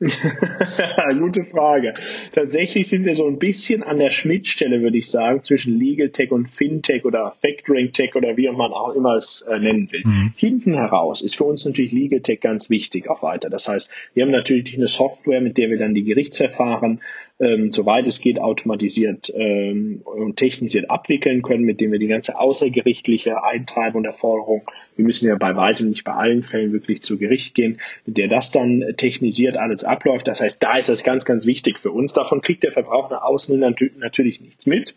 Gute 1.20 1.44
Frage. 1.44 1.92
Tatsächlich 2.32 2.88
sind 2.88 3.04
wir 3.04 3.14
so 3.14 3.26
ein 3.26 3.38
bisschen 3.38 3.82
an 3.82 3.98
der 3.98 4.08
Schnittstelle, 4.08 4.80
würde 4.80 4.96
ich 4.96 5.10
sagen, 5.10 5.42
zwischen 5.42 5.78
Legal 5.78 6.08
Tech 6.08 6.30
und 6.30 6.48
Fintech 6.48 7.04
oder 7.04 7.32
Factoring 7.32 7.92
Tech 7.92 8.14
oder 8.14 8.38
wie 8.38 8.48
man 8.48 8.72
auch 8.72 8.94
immer 8.94 9.16
es 9.16 9.42
äh, 9.42 9.58
nennen 9.58 9.92
will. 9.92 10.00
Mhm. 10.04 10.32
Hinten 10.36 10.72
heraus 10.72 11.20
ist 11.20 11.36
für 11.36 11.44
uns 11.44 11.66
natürlich 11.66 11.92
Legal 11.92 12.20
Tech 12.20 12.40
ganz 12.40 12.70
wichtig 12.70 13.10
auch 13.10 13.22
weiter. 13.22 13.50
Das 13.50 13.68
heißt, 13.68 13.90
wir 14.14 14.24
haben 14.24 14.30
natürlich 14.30 14.74
eine 14.74 14.86
Software, 14.86 15.42
mit 15.42 15.58
der 15.58 15.68
wir 15.68 15.78
dann 15.78 15.92
die 15.92 16.04
Gerichtsverfahren 16.04 17.02
ähm, 17.40 17.72
soweit 17.72 18.06
es 18.06 18.20
geht, 18.20 18.38
automatisiert 18.38 19.32
ähm, 19.34 20.02
und 20.04 20.36
technisiert 20.36 20.90
abwickeln 20.90 21.42
können, 21.42 21.64
mit 21.64 21.80
dem 21.80 21.90
wir 21.90 21.98
die 21.98 22.06
ganze 22.06 22.38
außergerichtliche 22.38 23.42
Eintreibung 23.42 24.02
der 24.02 24.12
Forderung, 24.12 24.62
wir 24.96 25.06
müssen 25.06 25.26
ja 25.26 25.36
bei 25.36 25.56
weitem 25.56 25.88
nicht 25.88 26.04
bei 26.04 26.12
allen 26.12 26.42
Fällen 26.42 26.72
wirklich 26.72 27.00
zu 27.00 27.16
Gericht 27.16 27.54
gehen, 27.54 27.80
mit 28.04 28.18
der 28.18 28.28
das 28.28 28.50
dann 28.50 28.84
technisiert 28.98 29.56
alles 29.56 29.82
abläuft. 29.82 30.28
Das 30.28 30.42
heißt, 30.42 30.62
da 30.62 30.76
ist 30.76 30.90
das 30.90 31.02
ganz, 31.02 31.24
ganz 31.24 31.46
wichtig 31.46 31.78
für 31.78 31.90
uns. 31.90 32.12
Davon 32.12 32.42
kriegt 32.42 32.62
der 32.64 32.72
Verbraucher 32.72 33.14
nach 33.14 33.22
außen 33.22 33.58
hin 33.58 33.90
natürlich 33.98 34.42
nichts 34.42 34.66
mit. 34.66 34.94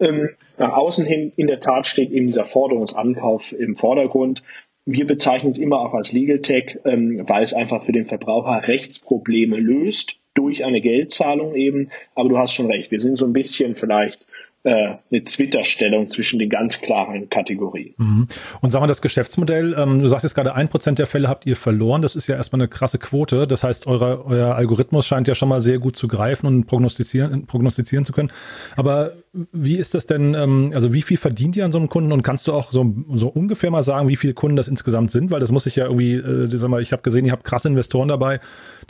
Ähm, 0.00 0.30
nach 0.58 0.72
außen 0.72 1.06
hin 1.06 1.32
in 1.36 1.46
der 1.46 1.60
Tat 1.60 1.86
steht 1.86 2.10
eben 2.10 2.26
dieser 2.26 2.46
Forderungsankauf 2.46 3.52
im 3.52 3.76
Vordergrund. 3.76 4.42
Wir 4.86 5.06
bezeichnen 5.06 5.52
es 5.52 5.58
immer 5.58 5.78
auch 5.78 5.94
als 5.94 6.12
Legal 6.12 6.40
Tech, 6.40 6.80
ähm, 6.84 7.22
weil 7.28 7.44
es 7.44 7.54
einfach 7.54 7.84
für 7.84 7.92
den 7.92 8.06
Verbraucher 8.06 8.66
Rechtsprobleme 8.66 9.56
löst 9.56 10.18
durch 10.34 10.64
eine 10.64 10.80
Geldzahlung 10.80 11.54
eben. 11.54 11.90
Aber 12.14 12.28
du 12.28 12.38
hast 12.38 12.54
schon 12.54 12.66
recht, 12.66 12.90
wir 12.90 13.00
sind 13.00 13.18
so 13.18 13.24
ein 13.24 13.32
bisschen 13.32 13.76
vielleicht 13.76 14.26
äh, 14.64 14.96
eine 15.10 15.22
Twitter-Stellung 15.22 16.08
zwischen 16.08 16.38
den 16.38 16.48
ganz 16.48 16.80
klaren 16.80 17.28
Kategorien. 17.28 17.94
Mhm. 17.98 18.28
Und 18.60 18.70
sagen 18.70 18.82
wir 18.82 18.88
das 18.88 19.02
Geschäftsmodell, 19.02 19.76
ähm, 19.78 20.00
du 20.00 20.08
sagst 20.08 20.24
jetzt 20.24 20.34
gerade 20.34 20.54
ein 20.54 20.68
Prozent 20.68 20.98
der 20.98 21.06
Fälle 21.06 21.28
habt 21.28 21.44
ihr 21.46 21.56
verloren, 21.56 22.02
das 22.02 22.16
ist 22.16 22.26
ja 22.26 22.36
erstmal 22.36 22.62
eine 22.62 22.68
krasse 22.68 22.98
Quote, 22.98 23.46
das 23.46 23.62
heißt, 23.62 23.86
eure, 23.86 24.24
euer 24.24 24.54
Algorithmus 24.54 25.06
scheint 25.06 25.28
ja 25.28 25.34
schon 25.34 25.50
mal 25.50 25.60
sehr 25.60 25.78
gut 25.78 25.96
zu 25.96 26.08
greifen 26.08 26.46
und 26.46 26.66
prognostizieren, 26.66 27.46
prognostizieren 27.46 28.06
zu 28.06 28.12
können. 28.12 28.32
Aber 28.74 29.12
wie 29.52 29.76
ist 29.76 29.94
das 29.94 30.06
denn, 30.06 30.34
ähm, 30.34 30.70
also 30.74 30.92
wie 30.92 31.02
viel 31.02 31.16
verdient 31.16 31.56
ihr 31.56 31.64
an 31.64 31.72
so 31.72 31.78
einem 31.78 31.88
Kunden 31.88 32.12
und 32.12 32.22
kannst 32.22 32.46
du 32.46 32.52
auch 32.52 32.70
so, 32.70 32.94
so 33.12 33.28
ungefähr 33.28 33.70
mal 33.70 33.82
sagen, 33.82 34.08
wie 34.08 34.16
viele 34.16 34.34
Kunden 34.34 34.56
das 34.56 34.68
insgesamt 34.68 35.10
sind? 35.10 35.30
Weil 35.30 35.40
das 35.40 35.50
muss 35.50 35.66
ich 35.66 35.76
ja 35.76 35.84
irgendwie, 35.84 36.14
äh, 36.14 36.56
sag 36.56 36.70
mal, 36.70 36.80
ich 36.80 36.92
habe 36.92 37.02
gesehen, 37.02 37.24
ihr 37.24 37.32
habt 37.32 37.44
krasse 37.44 37.68
Investoren 37.68 38.08
dabei, 38.08 38.40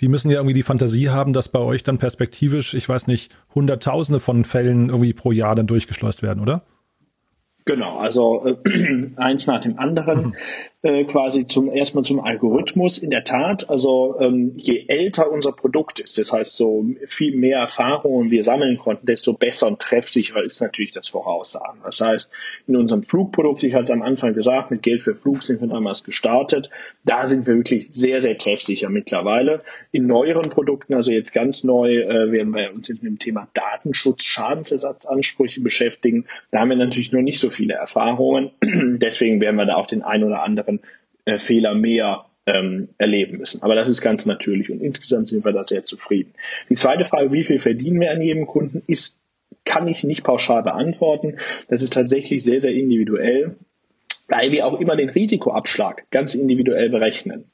die 0.00 0.08
müssen 0.08 0.30
ja 0.30 0.36
irgendwie 0.36 0.54
die 0.54 0.62
Fantasie 0.62 1.08
haben, 1.08 1.32
dass 1.32 1.48
bei 1.48 1.60
euch 1.60 1.82
dann 1.82 1.98
perspektivisch, 1.98 2.74
ich 2.74 2.88
weiß 2.88 3.06
nicht, 3.06 3.34
Hunderttausende 3.54 4.20
von 4.20 4.44
Fällen 4.44 4.90
irgendwie 4.90 5.14
pro 5.14 5.32
Jahr 5.32 5.54
dann 5.54 5.66
durchgeschleust 5.66 6.22
werden, 6.22 6.40
oder? 6.40 6.62
Genau, 7.64 7.98
also 7.98 8.44
äh, 8.44 9.10
eins 9.16 9.46
nach 9.46 9.62
dem 9.62 9.78
anderen. 9.78 10.36
Äh, 10.84 11.04
quasi 11.04 11.46
zum 11.46 11.72
erstmal 11.72 12.04
zum 12.04 12.20
Algorithmus. 12.20 12.98
In 12.98 13.08
der 13.08 13.24
Tat, 13.24 13.70
also 13.70 14.20
ähm, 14.20 14.52
je 14.58 14.84
älter 14.86 15.32
unser 15.32 15.52
Produkt 15.52 15.98
ist, 15.98 16.18
das 16.18 16.30
heißt 16.30 16.58
so 16.58 16.84
viel 17.06 17.34
mehr 17.34 17.58
Erfahrungen 17.58 18.30
wir 18.30 18.44
sammeln 18.44 18.76
konnten, 18.76 19.06
desto 19.06 19.32
besser 19.32 19.66
und 19.66 19.78
treffsicherer 19.78 20.42
ist 20.42 20.60
natürlich 20.60 20.90
das 20.90 21.08
Voraussagen. 21.08 21.80
Das 21.82 22.02
heißt, 22.02 22.30
in 22.66 22.76
unserem 22.76 23.02
Flugprodukt, 23.02 23.62
ich 23.62 23.72
hatte 23.72 23.84
es 23.84 23.90
am 23.92 24.02
Anfang 24.02 24.34
gesagt, 24.34 24.70
mit 24.70 24.82
Geld 24.82 25.00
für 25.00 25.14
Flug 25.14 25.42
sind 25.42 25.62
wir 25.62 25.68
damals 25.68 26.04
gestartet. 26.04 26.68
Da 27.02 27.24
sind 27.24 27.46
wir 27.46 27.54
wirklich 27.54 27.88
sehr, 27.92 28.20
sehr 28.20 28.36
treffsicher 28.36 28.90
mittlerweile. 28.90 29.62
In 29.90 30.06
neueren 30.06 30.50
Produkten, 30.50 30.92
also 30.92 31.10
jetzt 31.10 31.32
ganz 31.32 31.64
neu, 31.64 31.94
äh, 32.02 32.30
werden 32.30 32.54
wir 32.54 32.74
uns 32.74 32.88
jetzt 32.88 33.02
mit 33.02 33.10
dem 33.10 33.18
Thema 33.18 33.48
Datenschutz, 33.54 34.24
Schadensersatzansprüche 34.24 35.62
beschäftigen. 35.62 36.26
Da 36.50 36.60
haben 36.60 36.68
wir 36.68 36.76
natürlich 36.76 37.10
noch 37.10 37.22
nicht 37.22 37.40
so 37.40 37.48
viele 37.48 37.72
Erfahrungen. 37.72 38.50
Deswegen 38.62 39.40
werden 39.40 39.56
wir 39.56 39.64
da 39.64 39.76
auch 39.76 39.86
den 39.86 40.02
ein 40.02 40.22
oder 40.22 40.42
anderen 40.42 40.73
anderen 40.74 40.80
äh, 41.24 41.38
Fehler 41.38 41.74
mehr 41.74 42.26
ähm, 42.46 42.88
erleben 42.98 43.38
müssen. 43.38 43.62
Aber 43.62 43.74
das 43.74 43.88
ist 43.88 44.02
ganz 44.02 44.26
natürlich 44.26 44.70
und 44.70 44.82
insgesamt 44.82 45.28
sind 45.28 45.44
wir 45.44 45.52
da 45.52 45.64
sehr 45.64 45.84
zufrieden. 45.84 46.34
Die 46.68 46.74
zweite 46.74 47.04
Frage, 47.04 47.32
wie 47.32 47.44
viel 47.44 47.58
verdienen 47.58 48.00
wir 48.00 48.10
an 48.10 48.20
jedem 48.20 48.46
Kunden, 48.46 48.82
ist, 48.86 49.22
kann 49.64 49.88
ich 49.88 50.04
nicht 50.04 50.24
pauschal 50.24 50.62
beantworten. 50.62 51.38
Das 51.68 51.82
ist 51.82 51.94
tatsächlich 51.94 52.44
sehr, 52.44 52.60
sehr 52.60 52.72
individuell, 52.72 53.56
weil 54.28 54.52
wir 54.52 54.66
auch 54.66 54.78
immer 54.78 54.96
den 54.96 55.08
Risikoabschlag 55.08 56.10
ganz 56.10 56.34
individuell 56.34 56.90
berechnen. 56.90 57.44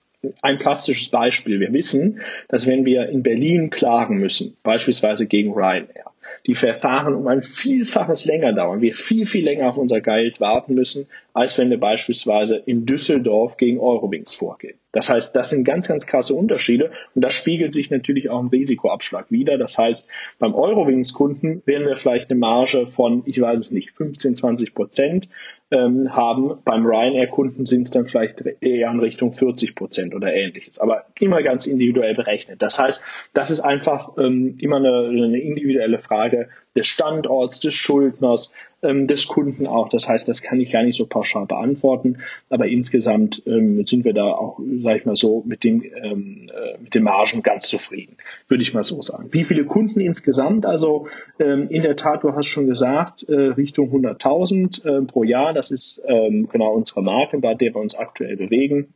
Ein 0.43 0.59
plastisches 0.59 1.09
Beispiel. 1.11 1.61
Wir 1.61 1.73
wissen, 1.73 2.21
dass 2.49 2.67
wenn 2.67 2.85
wir 2.85 3.09
in 3.09 3.23
Berlin 3.23 3.71
klagen 3.71 4.19
müssen, 4.19 4.57
beispielsweise 4.63 5.27
gegen 5.27 5.53
Ryanair, 5.53 6.10
die 6.47 6.55
Verfahren 6.55 7.15
um 7.15 7.27
ein 7.29 7.43
Vielfaches 7.43 8.25
länger 8.25 8.53
dauern, 8.53 8.81
wir 8.81 8.95
viel, 8.95 9.27
viel 9.27 9.45
länger 9.45 9.69
auf 9.69 9.77
unser 9.77 10.01
Geld 10.01 10.41
warten 10.41 10.75
müssen, 10.75 11.07
als 11.33 11.59
wenn 11.59 11.71
wir 11.71 11.79
beispielsweise 11.79 12.57
in 12.57 12.87
Düsseldorf 12.87 13.57
gegen 13.57 13.79
Eurowings 13.79 14.35
vorgehen. 14.35 14.77
Das 14.93 15.09
heißt, 15.09 15.37
das 15.37 15.51
sind 15.51 15.65
ganz, 15.65 15.87
ganz 15.87 16.07
krasse 16.07 16.35
Unterschiede 16.35 16.91
und 17.15 17.23
das 17.23 17.35
spiegelt 17.35 17.73
sich 17.73 17.91
natürlich 17.91 18.31
auch 18.31 18.41
im 18.41 18.49
Risikoabschlag 18.49 19.31
wieder. 19.31 19.59
Das 19.59 19.79
heißt, 19.79 20.09
beim 20.39 20.55
Eurowings-Kunden 20.55 21.63
werden 21.67 21.87
wir 21.87 21.97
vielleicht 21.97 22.31
eine 22.31 22.41
Marge 22.41 22.87
von, 22.87 23.23
ich 23.27 23.41
weiß 23.41 23.59
es 23.59 23.71
nicht, 23.71 23.93
15, 23.93 24.35
20 24.35 24.75
Prozent 24.75 25.29
ähm, 25.71 26.15
haben. 26.15 26.59
Beim 26.65 26.85
Ryanair-Kunden 26.85 27.67
sind 27.67 27.83
es 27.83 27.91
dann 27.91 28.07
vielleicht 28.07 28.41
eher 28.61 28.91
in 28.91 29.01
Richtung 29.01 29.33
40 29.33 29.75
Prozent 29.75 30.15
oder 30.15 30.33
ähnliches. 30.33 30.79
Aber 30.79 31.07
immer 31.19 31.43
ganz 31.43 31.67
individuell 31.67 32.15
berechnet. 32.15 32.63
Das 32.63 32.79
heißt, 32.79 33.05
das 33.35 33.51
ist 33.51 33.61
einfach 33.61 34.17
ähm, 34.19 34.57
immer 34.59 34.77
eine, 34.77 35.09
eine 35.09 35.41
individuelle 35.41 35.99
Frage 35.99 36.49
des 36.75 36.87
Standorts, 36.87 37.61
des 37.61 37.75
Schuldners, 37.75 38.53
ähm, 38.83 39.07
des 39.07 39.27
Kunden 39.27 39.67
auch. 39.67 39.89
Das 39.89 40.09
heißt, 40.09 40.29
das 40.29 40.43
kann 40.43 40.61
ich 40.61 40.73
gar 40.73 40.83
nicht 40.83 40.97
so 40.97 41.07
pauschal 41.07 41.47
beantworten, 41.47 42.19
aber 42.49 42.67
insgesamt 42.67 43.43
ähm, 43.47 43.87
sind 43.87 44.05
wir 44.05 44.15
da 44.15 44.25
auch, 44.33 44.61
sage 44.83 44.99
ich 44.99 45.05
mal 45.05 45.17
so, 45.17 45.43
mit 45.47 45.65
den, 45.65 45.83
ähm, 46.03 46.51
äh, 46.55 46.79
mit 46.83 46.95
den 46.95 47.03
Margen 47.03 47.43
ganz 47.43 47.69
zufrieden, 47.69 48.17
würde 48.49 48.63
ich 48.63 48.75
mal 48.75 48.85
so 48.85 49.01
sagen. 49.03 49.29
Wie 49.33 49.45
viele 49.45 49.65
Kunden 49.65 50.01
insgesamt? 50.01 50.67
Also 50.67 51.09
ähm, 51.39 51.69
in 51.69 51.83
der 51.83 51.97
Tat, 51.97 52.25
du 52.25 52.35
hast 52.35 52.47
schon 52.47 52.67
gesagt, 52.67 53.23
äh, 53.29 53.35
Richtung 53.35 53.91
100.000 53.91 54.85
äh, 54.85 55.05
pro 55.07 55.25
Jahr. 55.25 55.53
Das 55.53 55.71
ist 55.71 56.03
ähm, 56.07 56.49
genau 56.51 56.73
unsere 56.73 57.03
Marke, 57.03 57.39
bei 57.39 57.55
der 57.55 57.75
wir 57.75 57.81
uns 57.81 57.95
aktuell 57.95 58.37
bewegen. 58.37 58.95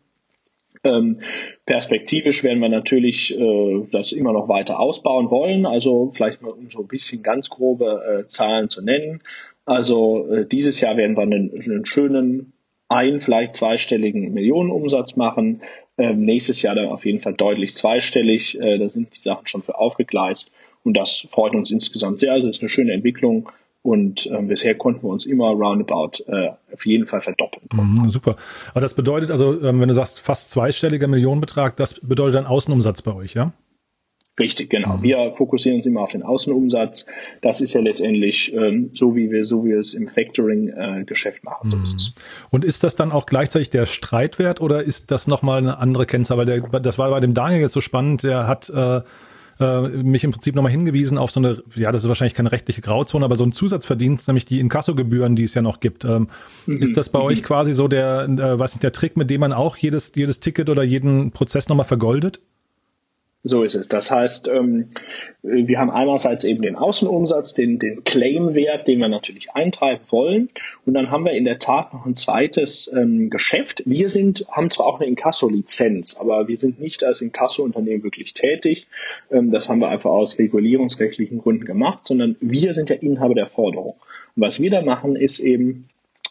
Ähm, 0.84 1.20
perspektivisch 1.64 2.44
werden 2.44 2.60
wir 2.60 2.68
natürlich 2.68 3.38
äh, 3.38 3.86
das 3.90 4.12
immer 4.12 4.32
noch 4.32 4.48
weiter 4.48 4.78
ausbauen 4.78 5.30
wollen. 5.30 5.64
Also 5.64 6.12
vielleicht 6.14 6.42
mal 6.42 6.50
um 6.50 6.70
so 6.70 6.80
ein 6.80 6.88
bisschen 6.88 7.22
ganz 7.22 7.48
grobe 7.48 8.22
äh, 8.24 8.26
Zahlen 8.26 8.68
zu 8.68 8.82
nennen. 8.82 9.22
Also 9.66 10.28
äh, 10.28 10.46
dieses 10.46 10.80
Jahr 10.80 10.96
werden 10.96 11.16
wir 11.16 11.22
einen, 11.22 11.50
einen 11.52 11.86
schönen 11.86 12.52
ein, 12.88 13.20
vielleicht 13.20 13.54
zweistelligen 13.54 14.32
Millionenumsatz 14.32 15.16
machen. 15.16 15.62
Ähm, 15.96 16.24
nächstes 16.24 16.62
Jahr 16.62 16.74
dann 16.74 16.88
auf 16.88 17.04
jeden 17.04 17.20
Fall 17.20 17.34
deutlich 17.34 17.74
zweistellig. 17.74 18.60
Äh, 18.60 18.78
da 18.78 18.88
sind 18.88 19.16
die 19.16 19.22
Sachen 19.22 19.46
schon 19.46 19.62
für 19.62 19.78
aufgegleist. 19.78 20.52
Und 20.82 20.96
das 20.96 21.26
freut 21.30 21.54
uns 21.54 21.70
insgesamt 21.70 22.20
sehr. 22.20 22.32
Also 22.32 22.48
es 22.48 22.56
ist 22.56 22.62
eine 22.62 22.68
schöne 22.68 22.92
Entwicklung. 22.92 23.48
Und 23.82 24.26
äh, 24.26 24.40
bisher 24.42 24.74
konnten 24.74 25.02
wir 25.02 25.10
uns 25.10 25.26
immer 25.26 25.48
roundabout 25.48 26.24
äh, 26.26 26.50
auf 26.72 26.86
jeden 26.86 27.06
Fall 27.06 27.20
verdoppeln. 27.20 27.68
Mhm, 27.72 28.08
super. 28.08 28.36
Aber 28.70 28.80
das 28.80 28.94
bedeutet 28.94 29.30
also, 29.30 29.60
ähm, 29.62 29.80
wenn 29.80 29.88
du 29.88 29.94
sagst 29.94 30.20
fast 30.20 30.50
zweistelliger 30.50 31.06
Millionenbetrag, 31.06 31.76
das 31.76 32.00
bedeutet 32.00 32.36
dann 32.36 32.46
Außenumsatz 32.46 33.02
bei 33.02 33.14
euch, 33.14 33.34
ja? 33.34 33.52
Richtig, 34.38 34.68
genau. 34.68 34.96
Mhm. 34.96 35.02
Wir 35.02 35.32
fokussieren 35.32 35.78
uns 35.78 35.86
immer 35.86 36.00
auf 36.00 36.10
den 36.10 36.24
Außenumsatz. 36.24 37.06
Das 37.40 37.60
ist 37.60 37.72
ja 37.72 37.80
letztendlich 37.80 38.52
ähm, 38.52 38.90
so, 38.92 39.14
wie 39.14 39.30
wir 39.30 39.44
so 39.44 39.64
wie 39.64 39.70
wir 39.70 39.78
es 39.78 39.94
im 39.94 40.08
Factoring-Geschäft 40.08 41.42
äh, 41.42 41.46
machen. 41.46 41.70
So 41.70 41.78
ist 41.78 41.94
es. 41.94 42.08
Mhm. 42.08 42.46
Und 42.50 42.64
ist 42.64 42.82
das 42.82 42.96
dann 42.96 43.12
auch 43.12 43.26
gleichzeitig 43.26 43.70
der 43.70 43.86
Streitwert 43.86 44.60
oder 44.60 44.82
ist 44.82 45.12
das 45.12 45.28
nochmal 45.28 45.58
eine 45.58 45.78
andere 45.78 46.04
Kennzahl? 46.06 46.38
Weil 46.38 46.46
der, 46.46 46.60
das 46.60 46.98
war 46.98 47.10
bei 47.10 47.20
dem 47.20 47.32
Daniel 47.32 47.60
jetzt 47.60 47.74
so 47.74 47.80
spannend. 47.80 48.24
Der 48.24 48.48
hat 48.48 48.68
äh, 48.70 49.02
äh, 49.60 49.88
mich 49.88 50.24
im 50.24 50.32
Prinzip 50.32 50.56
nochmal 50.56 50.72
hingewiesen 50.72 51.16
auf 51.16 51.30
so 51.30 51.38
eine, 51.38 51.62
ja, 51.76 51.92
das 51.92 52.02
ist 52.02 52.08
wahrscheinlich 52.08 52.34
keine 52.34 52.50
rechtliche 52.50 52.80
Grauzone, 52.80 53.24
aber 53.24 53.36
so 53.36 53.44
ein 53.44 53.52
Zusatzverdienst, 53.52 54.26
nämlich 54.26 54.46
die 54.46 54.58
Inkassogebühren, 54.58 55.36
die 55.36 55.44
es 55.44 55.54
ja 55.54 55.62
noch 55.62 55.78
gibt. 55.78 56.04
Ähm, 56.04 56.28
mhm. 56.66 56.82
Ist 56.82 56.96
das 56.96 57.08
bei 57.08 57.20
mhm. 57.20 57.26
euch 57.26 57.42
quasi 57.44 57.72
so 57.72 57.86
der, 57.86 58.24
äh, 58.28 58.58
weiß 58.58 58.72
nicht, 58.72 58.82
der 58.82 58.92
Trick, 58.92 59.16
mit 59.16 59.30
dem 59.30 59.40
man 59.40 59.52
auch 59.52 59.76
jedes, 59.76 60.10
jedes 60.16 60.40
Ticket 60.40 60.68
oder 60.70 60.82
jeden 60.82 61.30
Prozess 61.30 61.68
nochmal 61.68 61.86
vergoldet? 61.86 62.40
So 63.46 63.62
ist 63.62 63.74
es. 63.74 63.88
Das 63.88 64.10
heißt, 64.10 64.48
ähm, 64.48 64.88
wir 65.42 65.78
haben 65.78 65.90
einerseits 65.90 66.44
eben 66.44 66.62
den 66.62 66.76
Außenumsatz, 66.76 67.52
den, 67.52 67.78
den 67.78 68.02
Claim-Wert, 68.02 68.88
den 68.88 69.00
wir 69.00 69.08
natürlich 69.08 69.50
eintreiben 69.52 70.02
wollen. 70.08 70.48
Und 70.86 70.94
dann 70.94 71.10
haben 71.10 71.26
wir 71.26 71.32
in 71.32 71.44
der 71.44 71.58
Tat 71.58 71.92
noch 71.92 72.06
ein 72.06 72.14
zweites 72.14 72.90
ähm, 72.90 73.28
Geschäft. 73.28 73.82
Wir 73.84 74.08
sind, 74.08 74.46
haben 74.50 74.70
zwar 74.70 74.86
auch 74.86 74.98
eine 74.98 75.10
Inkasso-Lizenz, 75.10 76.16
aber 76.18 76.48
wir 76.48 76.56
sind 76.56 76.80
nicht 76.80 77.04
als 77.04 77.20
Inkasso-Unternehmen 77.20 78.02
wirklich 78.02 78.32
tätig. 78.32 78.86
Ähm, 79.30 79.50
das 79.50 79.68
haben 79.68 79.80
wir 79.80 79.88
einfach 79.88 80.10
aus 80.10 80.38
regulierungsrechtlichen 80.38 81.38
Gründen 81.38 81.66
gemacht, 81.66 82.06
sondern 82.06 82.36
wir 82.40 82.72
sind 82.72 82.88
der 82.88 83.02
Inhaber 83.02 83.34
der 83.34 83.48
Forderung. 83.48 83.96
Und 84.36 84.42
was 84.42 84.58
wir 84.58 84.70
da 84.70 84.80
machen, 84.80 85.16
ist 85.16 85.40
eben 85.40 85.88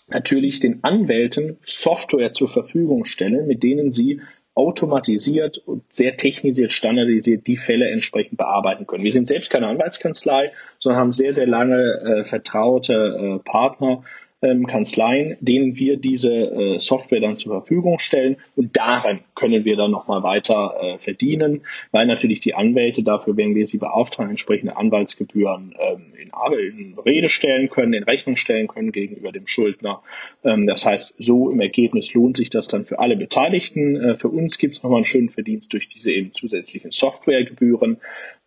natürlich 0.08 0.60
den 0.60 0.84
Anwälten 0.84 1.58
Software 1.64 2.34
zur 2.34 2.50
Verfügung 2.50 3.06
stellen, 3.06 3.46
mit 3.46 3.62
denen 3.62 3.92
sie 3.92 4.22
automatisiert 4.56 5.58
und 5.58 5.84
sehr 5.92 6.16
technisiert, 6.16 6.72
standardisiert 6.72 7.48
die 7.48 7.58
Fälle 7.58 7.90
entsprechend 7.90 8.38
bearbeiten 8.38 8.86
können. 8.86 9.04
Wir 9.04 9.14
sind 9.14 9.28
selbst 9.28 9.50
keine 9.50 9.68
Anwaltskanzlei, 9.68 10.52
sondern 10.78 11.02
haben 11.02 11.12
sehr, 11.12 11.34
sehr 11.34 11.48
lange 11.48 11.82
äh, 11.82 12.24
vertraute 12.24 12.94
äh, 12.94 13.40
Partner, 13.40 14.04
ähm, 14.44 14.68
Kanzleien, 14.68 15.38
denen 15.40 15.76
wir 15.76 15.98
diese 15.98 16.34
äh, 16.34 16.80
Software 16.80 17.22
dann 17.22 17.40
zur 17.40 17.54
Verfügung 17.54 18.00
stellen 18.00 18.38
und 18.56 18.76
daran 18.78 19.22
können 19.36 19.66
wir 19.66 19.76
dann 19.76 19.92
nochmal 19.92 20.22
weiter 20.24 20.76
äh, 20.82 20.98
verdienen, 20.98 21.62
weil 21.92 22.06
natürlich 22.06 22.42
die 22.42 22.54
Anwälte 22.54 23.04
dafür, 23.04 23.38
wenn 23.38 23.56
wir 23.56 23.66
sie 23.66 23.78
beauftragen, 23.78 24.32
entsprechende 24.32 24.78
Anwaltsgebühren 24.78 25.74
ähm, 25.80 26.14
in, 26.18 26.32
in 26.78 27.00
Rede 27.00 27.30
stellen 27.30 27.70
können, 27.70 27.94
in 27.94 28.04
Rechnung 28.04 28.36
stellen 28.36 28.68
können 28.68 28.92
gegenüber 28.92 29.32
dem 29.32 29.48
Schuldner. 29.48 30.02
Ähm, 30.44 30.68
das 30.68 30.86
heißt, 30.86 31.16
so 31.18 31.50
im 31.50 31.62
Ergebnis 31.62 32.14
lohnt 32.14 32.38
sich 32.38 32.50
das 32.50 32.68
dann 32.68 32.86
für 32.86 33.00
alle 33.00 33.16
Beteiligten. 33.16 33.96
Äh, 33.96 34.16
für 34.16 34.30
uns 34.30 34.58
gibt 34.58 34.76
es 34.76 34.84
nochmal 34.84 34.98
einen 34.98 35.06
schönen 35.06 35.30
Verdienst 35.30 35.72
durch 35.74 35.88
diese 35.88 36.12
eben 36.12 36.34
zusätzlichen 36.34 36.92
Softwaregebühren. 36.92 37.98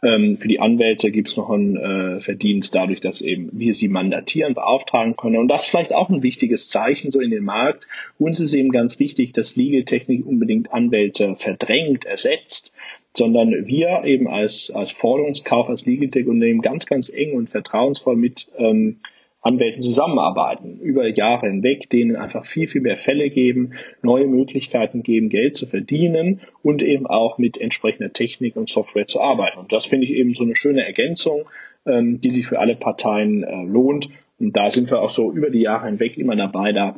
Ähm, 0.03 0.37
für 0.37 0.49
die 0.49 0.61
Anwälte 0.61 1.11
gibt 1.11 1.29
es 1.29 1.37
noch 1.37 1.49
einen 1.51 1.77
äh, 1.77 2.21
Verdienst 2.21 2.75
dadurch, 2.75 3.01
dass 3.01 3.23
eben 3.23 3.49
wir 3.53 3.73
sie 3.73 3.89
mandatieren, 3.89 4.55
beauftragen 4.55 5.17
können. 5.17 5.37
Und 5.37 5.49
das 5.49 5.65
ist 5.65 5.71
vielleicht 5.71 5.95
auch 5.95 6.11
ein 6.11 6.23
wichtiges 6.23 6.69
Zeichen 6.69 7.11
so 7.11 7.21
in 7.21 7.31
den 7.31 7.45
Markt. 7.45 7.87
Uns 8.19 8.39
ist 8.41 8.55
eben 8.55 8.71
ganz 8.71 8.99
wichtig, 8.99 9.33
dass 9.33 9.57
Legal 9.57 9.85
Technik 9.85 10.27
unbedingt 10.27 10.73
Anwälte 10.73 11.35
verdrängt, 11.35 12.05
ersetzt, 12.05 12.75
sondern 13.17 13.67
wir 13.67 14.03
eben 14.05 14.29
als, 14.29 14.71
als 14.71 14.91
Forderungskauf, 14.91 15.71
als 15.71 15.87
Legal 15.87 16.09
Tech 16.09 16.27
Unternehmen 16.27 16.61
ganz, 16.61 16.85
ganz 16.85 17.09
eng 17.09 17.33
und 17.33 17.49
vertrauensvoll 17.49 18.17
mit 18.17 18.49
ähm, 18.59 18.99
Anwälten 19.47 19.83
zusammenarbeiten, 19.83 20.81
über 20.81 21.07
Jahre 21.07 21.47
hinweg, 21.47 21.89
denen 21.89 22.17
einfach 22.17 22.45
viel, 22.45 22.67
viel 22.67 22.81
mehr 22.81 22.97
Fälle 22.97 23.31
geben, 23.31 23.73
neue 24.03 24.27
Möglichkeiten 24.27 25.03
geben, 25.03 25.29
Geld 25.29 25.57
zu 25.57 25.67
verdienen 25.67 26.41
und 26.63 26.83
eben 26.83 27.07
auch 27.07 27.39
mit 27.39 27.57
entsprechender 27.59 28.13
Technik 28.13 28.57
und 28.57 28.69
Software 28.69 29.07
zu 29.07 29.21
arbeiten. 29.21 29.59
Und 29.59 29.73
das 29.73 29.87
finde 29.87 30.07
ich 30.07 30.13
eben 30.13 30.35
so 30.35 30.45
eine 30.45 30.57
schöne 30.57 30.85
Ergänzung, 30.85 31.47
ähm, 31.87 32.21
die 32.21 32.31
sich 32.31 32.47
für 32.47 32.59
alle 32.59 32.75
Parteien 32.75 33.45
äh, 33.45 33.63
lohnt. 33.63 34.09
Und 34.39 34.57
da 34.57 34.71
sind 34.71 34.91
wir 34.91 35.01
auch 35.01 35.11
so 35.11 35.33
über 35.33 35.51
die 35.51 35.61
Jahre 35.61 35.87
hinweg 35.87 36.19
immer 36.19 36.37
dabei, 36.37 36.73
da 36.73 36.97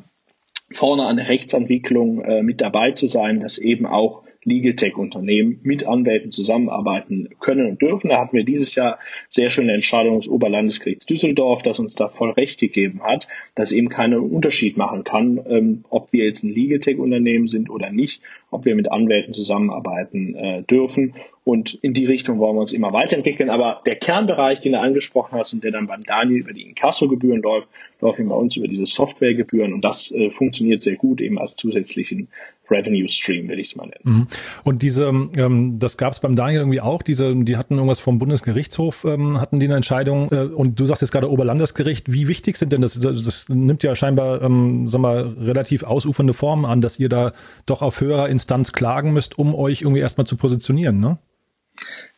vorne 0.70 1.04
an 1.04 1.16
der 1.16 1.28
Rechtsentwicklung 1.28 2.22
äh, 2.22 2.42
mit 2.42 2.60
dabei 2.60 2.92
zu 2.92 3.06
sein, 3.06 3.40
dass 3.40 3.58
eben 3.58 3.86
auch 3.86 4.22
Legal 4.48 4.74
Tech 4.74 4.96
Unternehmen 4.96 5.60
mit 5.62 5.86
Anwälten 5.86 6.30
zusammenarbeiten 6.30 7.28
können 7.40 7.66
und 7.66 7.82
dürfen. 7.82 8.08
Da 8.08 8.20
hatten 8.20 8.36
wir 8.36 8.44
dieses 8.44 8.74
Jahr 8.74 8.98
sehr 9.28 9.50
schöne 9.50 9.74
Entscheidung 9.74 10.18
des 10.18 10.28
Oberlandesgerichts 10.28 11.06
Düsseldorf, 11.06 11.62
das 11.62 11.78
uns 11.78 11.94
da 11.94 12.08
voll 12.08 12.30
Recht 12.30 12.58
gegeben 12.58 13.02
hat, 13.02 13.28
dass 13.54 13.72
eben 13.72 13.88
keinen 13.88 14.18
Unterschied 14.18 14.76
machen 14.76 15.04
kann, 15.04 15.40
ähm, 15.48 15.84
ob 15.90 16.12
wir 16.12 16.24
jetzt 16.24 16.44
ein 16.44 16.52
Legal 16.52 16.80
Tech 16.80 16.98
Unternehmen 16.98 17.48
sind 17.48 17.70
oder 17.70 17.90
nicht, 17.90 18.22
ob 18.50 18.64
wir 18.64 18.74
mit 18.74 18.90
Anwälten 18.90 19.34
zusammenarbeiten 19.34 20.34
äh, 20.34 20.62
dürfen. 20.62 21.14
Und 21.44 21.74
in 21.74 21.94
die 21.94 22.04
Richtung 22.04 22.38
wollen 22.38 22.56
wir 22.56 22.60
uns 22.60 22.72
immer 22.72 22.92
weiterentwickeln. 22.92 23.48
Aber 23.48 23.80
der 23.86 23.96
Kernbereich, 23.96 24.60
den 24.60 24.72
du 24.72 24.80
angesprochen 24.80 25.38
hast 25.38 25.54
und 25.54 25.64
der 25.64 25.70
dann 25.70 25.86
beim 25.86 26.04
Daniel 26.04 26.40
über 26.40 26.52
die 26.52 26.62
Inkassogebühren 26.62 27.42
läuft, 27.42 27.68
läuft 28.00 28.20
eben 28.20 28.28
bei 28.28 28.34
uns 28.34 28.56
über 28.56 28.68
diese 28.68 28.86
Softwaregebühren. 28.86 29.72
Und 29.72 29.82
das 29.82 30.12
äh, 30.12 30.30
funktioniert 30.30 30.82
sehr 30.82 30.96
gut 30.96 31.20
eben 31.20 31.38
als 31.38 31.56
zusätzlichen 31.56 32.28
Revenue 32.70 33.08
Stream, 33.08 33.48
will 33.48 33.58
ich 33.58 33.68
es 33.68 33.76
mal 33.76 33.86
nennen. 33.86 34.02
Mhm. 34.04 34.26
Und 34.64 34.82
diese, 34.82 35.08
ähm, 35.08 35.78
das 35.78 35.96
gab 35.96 36.12
es 36.12 36.20
beim 36.20 36.36
Daniel 36.36 36.60
irgendwie 36.60 36.80
auch, 36.80 37.02
diese, 37.02 37.34
die 37.34 37.56
hatten 37.56 37.74
irgendwas 37.74 38.00
vom 38.00 38.18
Bundesgerichtshof, 38.18 39.04
ähm, 39.04 39.40
hatten 39.40 39.58
die 39.58 39.66
eine 39.66 39.76
Entscheidung, 39.76 40.30
äh, 40.30 40.42
und 40.42 40.78
du 40.78 40.86
sagst 40.86 41.02
jetzt 41.02 41.10
gerade 41.10 41.30
Oberlandesgericht, 41.30 42.12
wie 42.12 42.28
wichtig 42.28 42.56
sind 42.56 42.72
denn 42.72 42.80
das? 42.80 42.98
Das, 43.00 43.22
das 43.22 43.48
nimmt 43.48 43.82
ja 43.82 43.94
scheinbar, 43.94 44.42
ähm, 44.42 44.88
sag 44.88 45.00
mal, 45.00 45.34
relativ 45.40 45.82
ausufernde 45.82 46.34
Formen 46.34 46.64
an, 46.64 46.80
dass 46.80 46.98
ihr 46.98 47.08
da 47.08 47.32
doch 47.66 47.82
auf 47.82 48.00
höherer 48.00 48.28
Instanz 48.38 48.72
klagen 48.72 49.12
müsst, 49.12 49.38
um 49.38 49.54
euch 49.54 49.82
irgendwie 49.82 50.00
erstmal 50.00 50.26
zu 50.26 50.36
positionieren, 50.36 51.00
ne? 51.00 51.18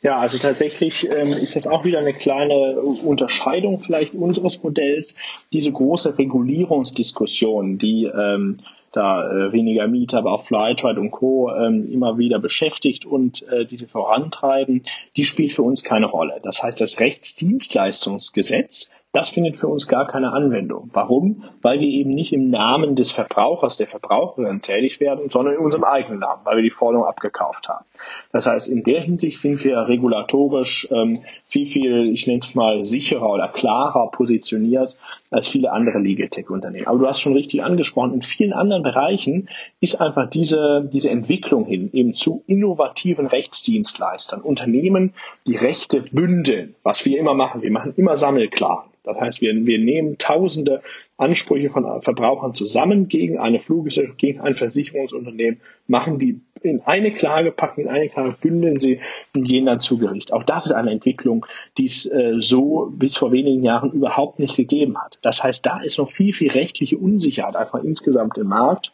Ja, 0.02 0.18
also 0.18 0.38
tatsächlich 0.38 1.06
ähm, 1.14 1.32
ist 1.32 1.56
das 1.56 1.66
auch 1.66 1.84
wieder 1.84 1.98
eine 1.98 2.14
kleine 2.14 2.80
Unterscheidung 2.80 3.80
vielleicht 3.80 4.14
unseres 4.14 4.62
Modells. 4.62 5.16
Diese 5.52 5.70
große 5.70 6.18
Regulierungsdiskussion, 6.18 7.76
die 7.76 8.04
ähm, 8.06 8.58
da 8.92 9.30
äh, 9.30 9.52
weniger 9.52 9.86
Mieter, 9.86 10.18
aber 10.18 10.32
auch 10.32 10.44
Flytride 10.44 11.00
und 11.00 11.10
Co. 11.10 11.50
Ähm, 11.54 11.90
immer 11.92 12.18
wieder 12.18 12.38
beschäftigt 12.38 13.04
und 13.04 13.46
äh, 13.48 13.66
diese 13.66 13.88
vorantreiben, 13.88 14.84
die 15.16 15.24
spielt 15.24 15.52
für 15.52 15.62
uns 15.62 15.84
keine 15.84 16.06
Rolle. 16.06 16.40
Das 16.42 16.62
heißt, 16.62 16.80
das 16.80 16.98
Rechtsdienstleistungsgesetz 17.00 18.90
das 19.12 19.30
findet 19.30 19.56
für 19.56 19.66
uns 19.66 19.88
gar 19.88 20.06
keine 20.06 20.32
Anwendung. 20.32 20.90
Warum? 20.92 21.44
Weil 21.62 21.80
wir 21.80 21.88
eben 21.88 22.10
nicht 22.10 22.32
im 22.32 22.48
Namen 22.48 22.94
des 22.94 23.10
Verbrauchers, 23.10 23.76
der 23.76 23.88
Verbraucherin 23.88 24.60
tätig 24.60 25.00
werden, 25.00 25.28
sondern 25.30 25.54
in 25.54 25.60
unserem 25.60 25.84
eigenen 25.84 26.20
Namen, 26.20 26.42
weil 26.44 26.56
wir 26.56 26.62
die 26.62 26.70
Forderung 26.70 27.06
abgekauft 27.06 27.68
haben. 27.68 27.84
Das 28.32 28.46
heißt, 28.46 28.68
in 28.68 28.84
der 28.84 29.00
Hinsicht 29.00 29.40
sind 29.40 29.64
wir 29.64 29.78
regulatorisch 29.88 30.86
ähm, 30.92 31.24
viel, 31.46 31.66
viel, 31.66 32.10
ich 32.12 32.28
nenne 32.28 32.40
es 32.40 32.54
mal, 32.54 32.84
sicherer 32.84 33.30
oder 33.30 33.48
klarer 33.48 34.10
positioniert 34.12 34.96
als 35.30 35.48
viele 35.48 35.72
andere 35.72 35.98
Legal 35.98 36.28
Tech 36.28 36.50
Unternehmen. 36.50 36.86
Aber 36.86 36.98
du 36.98 37.06
hast 37.06 37.20
schon 37.20 37.34
richtig 37.34 37.62
angesprochen, 37.62 38.14
in 38.14 38.22
vielen 38.22 38.52
anderen 38.52 38.82
Bereichen 38.82 39.48
ist 39.80 40.00
einfach 40.00 40.28
diese, 40.28 40.88
diese 40.92 41.10
Entwicklung 41.10 41.66
hin 41.66 41.90
eben 41.92 42.14
zu 42.14 42.42
innovativen 42.46 43.26
Rechtsdienstleistern, 43.26 44.40
Unternehmen, 44.40 45.14
die 45.46 45.56
Rechte 45.56 46.02
bündeln, 46.02 46.74
was 46.82 47.04
wir 47.04 47.18
immer 47.18 47.34
machen. 47.34 47.62
Wir 47.62 47.70
machen 47.70 47.94
immer 47.96 48.16
Sammelklagen. 48.16 48.90
Das 49.02 49.18
heißt, 49.18 49.40
wir, 49.40 49.54
wir 49.54 49.78
nehmen 49.78 50.18
tausende 50.18 50.82
Ansprüche 51.20 51.70
von 51.70 52.02
Verbrauchern 52.02 52.54
zusammen 52.54 53.08
gegen 53.08 53.38
eine 53.38 53.60
Fluggesellschaft, 53.60 54.18
gegen 54.18 54.40
ein 54.40 54.54
Versicherungsunternehmen, 54.54 55.60
machen 55.86 56.18
die 56.18 56.40
in 56.62 56.80
eine 56.82 57.12
Klage, 57.12 57.52
packen 57.52 57.82
in 57.82 57.88
eine 57.88 58.08
Klage, 58.08 58.36
bündeln 58.40 58.78
sie 58.78 59.00
und 59.34 59.44
gehen 59.44 59.66
dann 59.66 59.80
zu 59.80 59.98
Gericht. 59.98 60.32
Auch 60.32 60.44
das 60.44 60.66
ist 60.66 60.72
eine 60.72 60.90
Entwicklung, 60.90 61.46
die 61.78 61.86
es 61.86 62.06
äh, 62.06 62.34
so 62.38 62.90
bis 62.92 63.16
vor 63.16 63.32
wenigen 63.32 63.62
Jahren 63.62 63.92
überhaupt 63.92 64.38
nicht 64.38 64.56
gegeben 64.56 64.98
hat. 64.98 65.18
Das 65.22 65.42
heißt, 65.42 65.64
da 65.64 65.80
ist 65.80 65.98
noch 65.98 66.10
viel, 66.10 66.32
viel 66.32 66.50
rechtliche 66.50 66.98
Unsicherheit 66.98 67.56
einfach 67.56 67.82
insgesamt 67.82 68.38
im 68.38 68.48
Markt. 68.48 68.92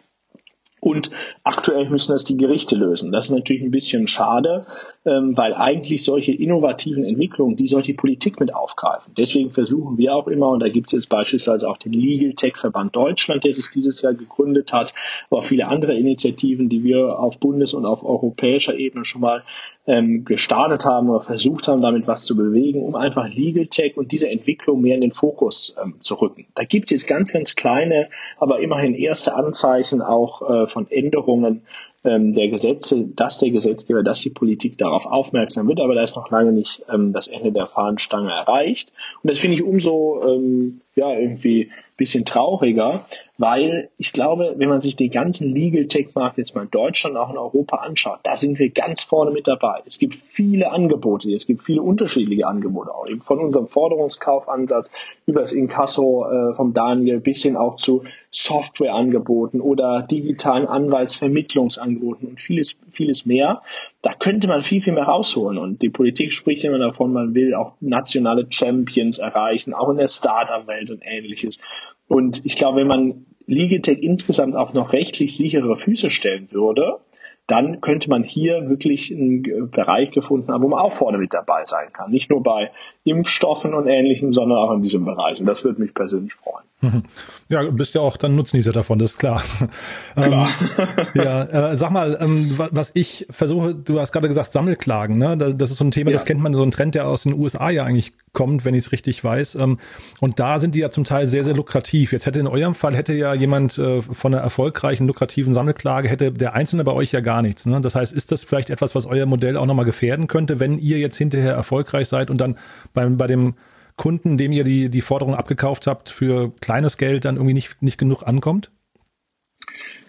Und 0.80 1.11
aktuell 1.42 1.88
müssen 1.88 2.12
das 2.12 2.25
die 2.25 2.37
Gerichte 2.37 2.76
lösen. 2.76 3.11
Das 3.11 3.25
ist 3.25 3.30
natürlich 3.30 3.62
ein 3.62 3.71
bisschen 3.71 4.06
schade, 4.06 4.66
weil 5.07 5.55
eigentlich 5.55 6.03
solche 6.05 6.33
innovativen 6.33 7.05
Entwicklungen, 7.05 7.57
die 7.57 7.69
sollte 7.69 7.87
die 7.87 7.95
Politik 7.95 8.41
mit 8.41 8.55
aufgreifen. 8.55 9.13
Deswegen 9.17 9.51
versuchen 9.51 9.99
wir 9.99 10.15
auch 10.15 10.27
immer, 10.27 10.51
und 10.51 10.61
da 10.61 10.69
gibt 10.69 10.89
es 10.89 10.93
jetzt 10.93 11.09
beispielsweise 11.09 11.69
auch 11.69 11.77
den 11.79 11.93
Legal 11.93 12.35
Tech 12.35 12.57
Verband 12.57 12.95
Deutschland, 12.97 13.45
der 13.45 13.55
sich 13.55 13.67
dieses 13.73 14.03
Jahr 14.03 14.15
gegründet 14.15 14.73
hat, 14.73 14.93
aber 15.31 15.41
auch 15.41 15.45
viele 15.45 15.69
andere 15.69 15.97
Initiativen, 15.97 16.69
die 16.69 16.83
wir 16.83 17.19
auf 17.19 17.39
Bundes- 17.39 17.73
und 17.73 17.87
auf 17.87 18.05
europäischer 18.05 18.77
Ebene 18.77 19.05
schon 19.05 19.21
mal 19.21 19.45
ähm, 19.87 20.25
gestartet 20.25 20.85
haben 20.85 21.09
oder 21.09 21.21
versucht 21.21 21.69
haben, 21.69 21.81
damit 21.81 22.07
was 22.07 22.25
zu 22.25 22.37
bewegen, 22.37 22.83
um 22.83 22.97
einfach 22.97 23.29
Legal 23.29 23.67
Tech 23.67 23.97
und 23.97 24.11
diese 24.11 24.29
Entwicklung 24.29 24.81
mehr 24.81 24.97
in 24.97 25.01
den 25.01 25.13
Fokus 25.13 25.77
ähm, 25.83 25.95
zu 26.01 26.15
rücken. 26.15 26.47
Da 26.55 26.65
gibt 26.65 26.87
es 26.87 26.91
jetzt 26.91 27.07
ganz, 27.07 27.33
ganz 27.33 27.55
kleine, 27.55 28.09
aber 28.39 28.61
immerhin 28.61 28.95
erste 28.95 29.35
Anzeichen 29.35 30.03
auch 30.03 30.43
äh, 30.51 30.67
von 30.67 30.91
Änderungen 30.91 31.63
ähm, 32.07 32.35
der 32.35 32.49
Gesetze, 32.49 33.05
dass 33.15 33.39
der 33.39 33.51
Gesetzgeber, 33.51 34.03
dass 34.03 34.21
die 34.21 34.31
Politik 34.31 34.79
darauf 34.79 35.07
aufmerksam 35.07 35.69
wird, 35.69 35.81
aber 35.81 35.95
da 35.95 36.03
ist 36.03 36.17
noch 36.17 36.31
lange 36.31 36.53
nicht 36.53 36.83
ähm, 36.93 37.13
das 37.13 37.29
Ende 37.29 37.53
der 37.53 37.67
Fahnenstange 37.67 38.31
erreicht. 38.31 38.93
Und 39.23 39.31
das 39.31 39.39
finde 39.39 39.57
ich 39.57 39.63
umso 39.63 40.23
ähm, 40.27 40.81
ja 40.95 41.13
irgendwie 41.13 41.71
bisschen 41.97 42.25
trauriger, 42.25 43.07
weil 43.38 43.90
ich 43.99 44.12
glaube, 44.12 44.55
wenn 44.57 44.69
man 44.69 44.81
sich 44.81 44.97
den 44.97 45.11
ganzen 45.11 45.55
Legal 45.55 45.87
Tech 45.87 46.09
Markt 46.14 46.38
jetzt 46.38 46.55
mal 46.55 46.62
in 46.62 46.71
Deutschland, 46.71 47.16
auch 47.16 47.31
in 47.31 47.38
Europa 47.38 47.76
anschaut, 47.76 48.21
da 48.23 48.37
sind 48.37 48.59
wir 48.59 48.71
ganz 48.71 49.02
vorne 49.02 49.31
mit 49.31 49.47
dabei. 49.47 49.83
Es 49.87 49.99
gibt 49.99 50.14
viele 50.14 50.71
Angebote, 50.71 51.33
es 51.33 51.47
gibt 51.47 51.62
viele 51.62 51.83
unterschiedliche 51.83 52.47
Angebote, 52.47 52.95
auch 52.95 53.07
von 53.23 53.38
unserem 53.38 53.69
Forderungskaufansatz 53.69 54.90
über 55.26 55.40
das 55.40 55.52
Inkasso 55.52 56.26
äh, 56.31 56.55
vom 56.55 56.73
Daniel 56.73 57.21
bis 57.21 57.43
hin 57.43 57.57
auch 57.57 57.76
zu 57.76 58.05
Softwareangeboten 58.31 59.61
oder 59.61 60.02
digitalen 60.02 60.66
Anwaltsvermittlungsangeboten 60.66 62.28
und 62.28 62.40
vieles, 62.40 62.76
vieles 62.90 63.25
mehr. 63.25 63.62
Da 64.02 64.12
könnte 64.12 64.47
man 64.47 64.62
viel, 64.62 64.83
viel 64.83 64.93
mehr 64.93 65.05
rausholen. 65.05 65.59
Und 65.59 65.81
die 65.81 65.88
Politik 65.88 66.33
spricht 66.33 66.64
immer 66.64 66.78
davon, 66.78 67.12
man 67.12 67.35
will 67.35 67.55
auch 67.55 67.73
nationale 67.81 68.47
Champions 68.50 69.19
erreichen, 69.19 69.73
auch 69.73 69.88
in 69.88 69.97
der 69.97 70.09
Startup-Welt 70.09 70.90
und 70.90 71.02
ähnliches. 71.02 71.61
Und 72.09 72.45
ich 72.45 72.57
glaube, 72.57 72.81
wenn 72.81 72.87
man 72.87 73.27
Legatech 73.47 73.99
insgesamt 74.03 74.57
auf 74.57 74.75
noch 74.75 74.93
rechtlich 74.93 75.37
sichere 75.37 75.77
Füße 75.77 76.11
stellen 76.11 76.49
würde, 76.51 76.99
dann 77.47 77.81
könnte 77.81 78.11
man 78.11 78.25
hier 78.25 78.69
wirklich 78.69 79.13
einen 79.13 79.71
Bereich 79.71 80.11
gefunden 80.11 80.53
haben, 80.53 80.63
wo 80.65 80.69
man 80.69 80.81
auch 80.81 80.93
vorne 80.93 81.17
mit 81.17 81.33
dabei 81.33 81.65
sein 81.65 81.93
kann. 81.93 82.11
Nicht 82.11 82.29
nur 82.29 82.43
bei 82.43 82.73
Impfstoffen 83.05 83.73
und 83.73 83.87
Ähnlichem, 83.87 84.33
sondern 84.33 84.59
auch 84.59 84.73
in 84.73 84.83
diesem 84.83 85.05
Bereich. 85.05 85.39
Und 85.39 85.47
das 85.47 85.65
würde 85.65 85.81
mich 85.81 85.95
persönlich 85.95 86.35
freuen. 86.35 86.65
Ja, 87.49 87.63
bist 87.71 87.95
ja 87.95 88.01
auch 88.01 88.17
dann 88.17 88.35
Nutznießer 88.35 88.73
davon, 88.73 88.99
das 88.99 89.13
ist 89.13 89.19
klar. 89.19 89.41
klar. 90.15 90.49
Ähm, 90.49 91.15
ja, 91.15 91.71
äh, 91.71 91.77
sag 91.77 91.93
mal, 91.93 92.19
ähm, 92.21 92.55
was 92.57 92.91
ich 92.95 93.25
versuche, 93.31 93.73
du 93.73 94.01
hast 94.01 94.11
gerade 94.11 94.27
gesagt, 94.27 94.51
Sammelklagen, 94.51 95.17
ne? 95.17 95.37
Das, 95.37 95.71
ist 95.71 95.77
so 95.77 95.85
ein 95.85 95.93
Thema, 95.93 96.11
ja. 96.11 96.15
das 96.17 96.25
kennt 96.25 96.41
man, 96.43 96.55
so 96.55 96.65
ein 96.65 96.73
Trend, 96.73 96.97
der 96.97 97.07
aus 97.07 97.23
den 97.23 97.35
USA 97.35 97.71
ja 97.71 97.85
eigentlich 97.85 98.15
kommt, 98.37 98.66
wenn 98.66 98.75
ich 98.75 98.85
es 98.85 98.93
richtig 98.93 99.25
weiß. 99.25 99.57
Ähm, 99.57 99.78
und 100.21 100.38
da 100.38 100.61
sind 100.61 100.75
die 100.75 100.81
ja 100.81 100.90
zum 100.90 101.05
Teil 101.05 101.26
sehr, 101.26 101.43
sehr 101.43 101.55
lukrativ. 101.55 102.12
Jetzt 102.12 102.26
hätte 102.26 102.38
in 102.38 102.47
eurem 102.47 102.75
Fall 102.75 102.95
hätte 102.95 103.14
ja 103.14 103.33
jemand 103.33 103.78
äh, 103.78 104.02
von 104.02 104.35
einer 104.35 104.43
erfolgreichen, 104.43 105.07
lukrativen 105.07 105.55
Sammelklage, 105.55 106.09
hätte 106.09 106.31
der 106.31 106.52
Einzelne 106.55 106.85
bei 106.85 106.93
euch 106.93 107.12
ja 107.12 107.21
gar 107.21 107.40
nichts. 107.40 107.64
Ne? 107.64 107.81
Das 107.81 107.95
heißt, 107.95 108.12
ist 108.12 108.31
das 108.31 108.45
vielleicht 108.45 108.69
etwas, 108.69 108.95
was 108.95 109.07
euer 109.07 109.25
Modell 109.25 109.57
auch 109.57 109.64
nochmal 109.64 109.87
gefährden 109.87 110.26
könnte, 110.26 110.61
wenn 110.61 110.78
ihr 110.78 110.99
jetzt 110.99 111.17
hinterher 111.17 111.54
erfolgreich 111.54 112.08
seid 112.08 112.28
und 112.30 112.39
dann 112.39 112.58
beim, 112.93 113.17
bei 113.17 113.26
dem 113.26 113.54
Kunden, 113.97 114.37
dem 114.37 114.52
ihr 114.52 114.65
die, 114.65 114.91
die 114.91 115.00
Forderung 115.00 115.34
abgekauft 115.34 115.87
habt, 115.87 116.11
für 116.11 116.52
kleines 116.61 116.99
Geld 116.99 117.25
dann 117.25 117.37
irgendwie 117.37 117.54
nicht, 117.54 117.80
nicht 117.80 117.97
genug 117.97 118.23
ankommt? 118.23 118.71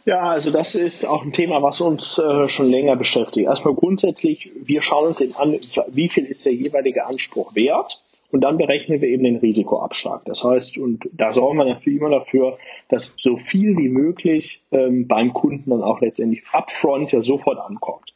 Ja, 0.04 0.24
also 0.24 0.52
das 0.52 0.76
ist 0.76 1.06
auch 1.06 1.24
ein 1.24 1.32
Thema, 1.32 1.64
was 1.64 1.80
uns 1.80 2.18
äh, 2.18 2.50
schon 2.50 2.70
länger 2.70 2.98
beschäftigt. 2.98 3.48
Erstmal 3.48 3.74
grundsätzlich, 3.74 4.52
wir 4.64 4.82
schauen 4.82 5.08
uns 5.08 5.22
eben 5.22 5.34
an, 5.38 5.58
wie 5.94 6.10
viel 6.10 6.26
ist 6.26 6.46
der 6.46 6.54
jeweilige 6.54 7.06
Anspruch 7.06 7.56
wert 7.56 8.02
und 8.32 8.42
dann 8.42 8.58
berechnen 8.58 9.02
wir 9.02 9.08
eben 9.08 9.24
den 9.24 9.38
Risikoabschlag. 9.38 10.26
Das 10.26 10.44
heißt, 10.44 10.78
und 10.78 11.10
da 11.14 11.32
sorgen 11.32 11.58
wir 11.58 11.66
natürlich 11.66 12.00
immer 12.00 12.10
dafür, 12.10 12.58
dass 12.90 13.14
so 13.18 13.38
viel 13.38 13.78
wie 13.78 13.90
möglich 13.90 14.62
ähm, 14.72 15.08
beim 15.08 15.34
Kunden 15.34 15.70
dann 15.70 15.82
auch 15.82 16.02
letztendlich 16.02 16.44
upfront 16.52 17.12
ja 17.12 17.22
sofort 17.22 17.58
ankommt. 17.58 18.14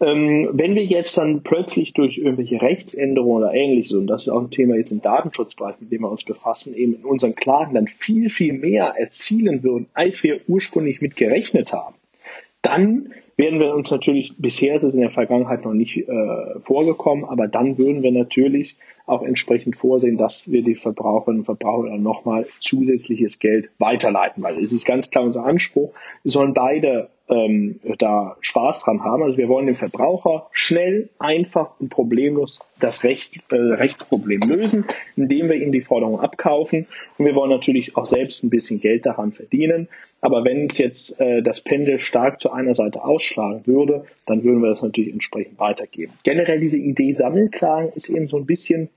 Ähm, 0.00 0.48
wenn 0.52 0.76
wir 0.76 0.84
jetzt 0.84 1.18
dann 1.18 1.42
plötzlich 1.42 1.92
durch 1.92 2.16
irgendwelche 2.16 2.62
Rechtsänderungen 2.62 3.42
oder 3.42 3.52
ähnliches, 3.52 3.92
und 3.92 4.06
das 4.06 4.22
ist 4.22 4.28
auch 4.28 4.40
ein 4.40 4.50
Thema 4.50 4.76
jetzt 4.76 4.92
im 4.92 5.02
Datenschutzbereich, 5.02 5.76
mit 5.80 5.92
dem 5.92 6.02
wir 6.02 6.10
uns 6.10 6.24
befassen, 6.24 6.74
eben 6.74 6.94
in 6.94 7.04
unseren 7.04 7.34
Klagen 7.34 7.74
dann 7.74 7.86
viel, 7.86 8.30
viel 8.30 8.54
mehr 8.54 8.94
erzielen 8.96 9.62
würden, 9.62 9.88
als 9.92 10.22
wir 10.22 10.40
ursprünglich 10.48 11.02
mit 11.02 11.16
gerechnet 11.16 11.72
haben, 11.74 11.96
dann 12.62 13.12
werden 13.36 13.60
wir 13.60 13.74
uns 13.74 13.90
natürlich, 13.90 14.34
bisher 14.38 14.76
ist 14.76 14.82
es 14.82 14.94
in 14.94 15.00
der 15.00 15.10
Vergangenheit 15.10 15.64
noch 15.64 15.72
nicht 15.72 15.96
äh, 15.96 16.60
vorgekommen, 16.60 17.24
aber 17.24 17.48
dann 17.48 17.78
würden 17.78 18.02
wir 18.02 18.12
natürlich 18.12 18.76
auch 19.06 19.22
entsprechend 19.22 19.76
vorsehen, 19.76 20.16
dass 20.16 20.52
wir 20.52 20.62
die 20.62 20.74
Verbraucherinnen 20.74 21.40
und 21.40 21.44
Verbraucher 21.44 21.88
dann 21.88 22.02
nochmal 22.02 22.46
zusätzliches 22.60 23.38
Geld 23.38 23.70
weiterleiten, 23.78 24.42
weil 24.42 24.62
es 24.62 24.72
ist 24.72 24.86
ganz 24.86 25.10
klar 25.10 25.24
unser 25.24 25.44
Anspruch, 25.44 25.92
sollen 26.24 26.54
beide 26.54 27.08
ähm, 27.30 27.80
da 27.98 28.36
Spaß 28.40 28.84
dran 28.84 29.02
haben. 29.02 29.22
Also 29.22 29.38
wir 29.38 29.48
wollen 29.48 29.66
dem 29.66 29.76
Verbraucher 29.76 30.48
schnell, 30.52 31.08
einfach 31.18 31.78
und 31.80 31.88
problemlos 31.88 32.60
das 32.78 33.04
Recht, 33.04 33.40
äh, 33.50 33.56
Rechtsproblem 33.56 34.42
lösen, 34.42 34.84
indem 35.16 35.48
wir 35.48 35.56
ihm 35.56 35.72
die 35.72 35.80
Forderung 35.80 36.20
abkaufen. 36.20 36.86
Und 37.18 37.26
wir 37.26 37.34
wollen 37.34 37.50
natürlich 37.50 37.96
auch 37.96 38.06
selbst 38.06 38.42
ein 38.42 38.50
bisschen 38.50 38.80
Geld 38.80 39.06
daran 39.06 39.32
verdienen. 39.32 39.88
Aber 40.20 40.44
wenn 40.44 40.64
es 40.64 40.76
jetzt 40.78 41.20
äh, 41.20 41.42
das 41.42 41.60
Pendel 41.60 41.98
stark 41.98 42.40
zu 42.40 42.52
einer 42.52 42.74
Seite 42.74 43.02
ausschlagen 43.02 43.66
würde, 43.66 44.04
dann 44.26 44.44
würden 44.44 44.60
wir 44.60 44.68
das 44.68 44.82
natürlich 44.82 45.12
entsprechend 45.12 45.58
weitergeben. 45.58 46.12
Generell 46.24 46.60
diese 46.60 46.78
Idee 46.78 47.12
Sammelklagen 47.12 47.90
ist 47.94 48.08
eben 48.08 48.26
so 48.26 48.36
ein 48.36 48.46
bisschen 48.46 48.90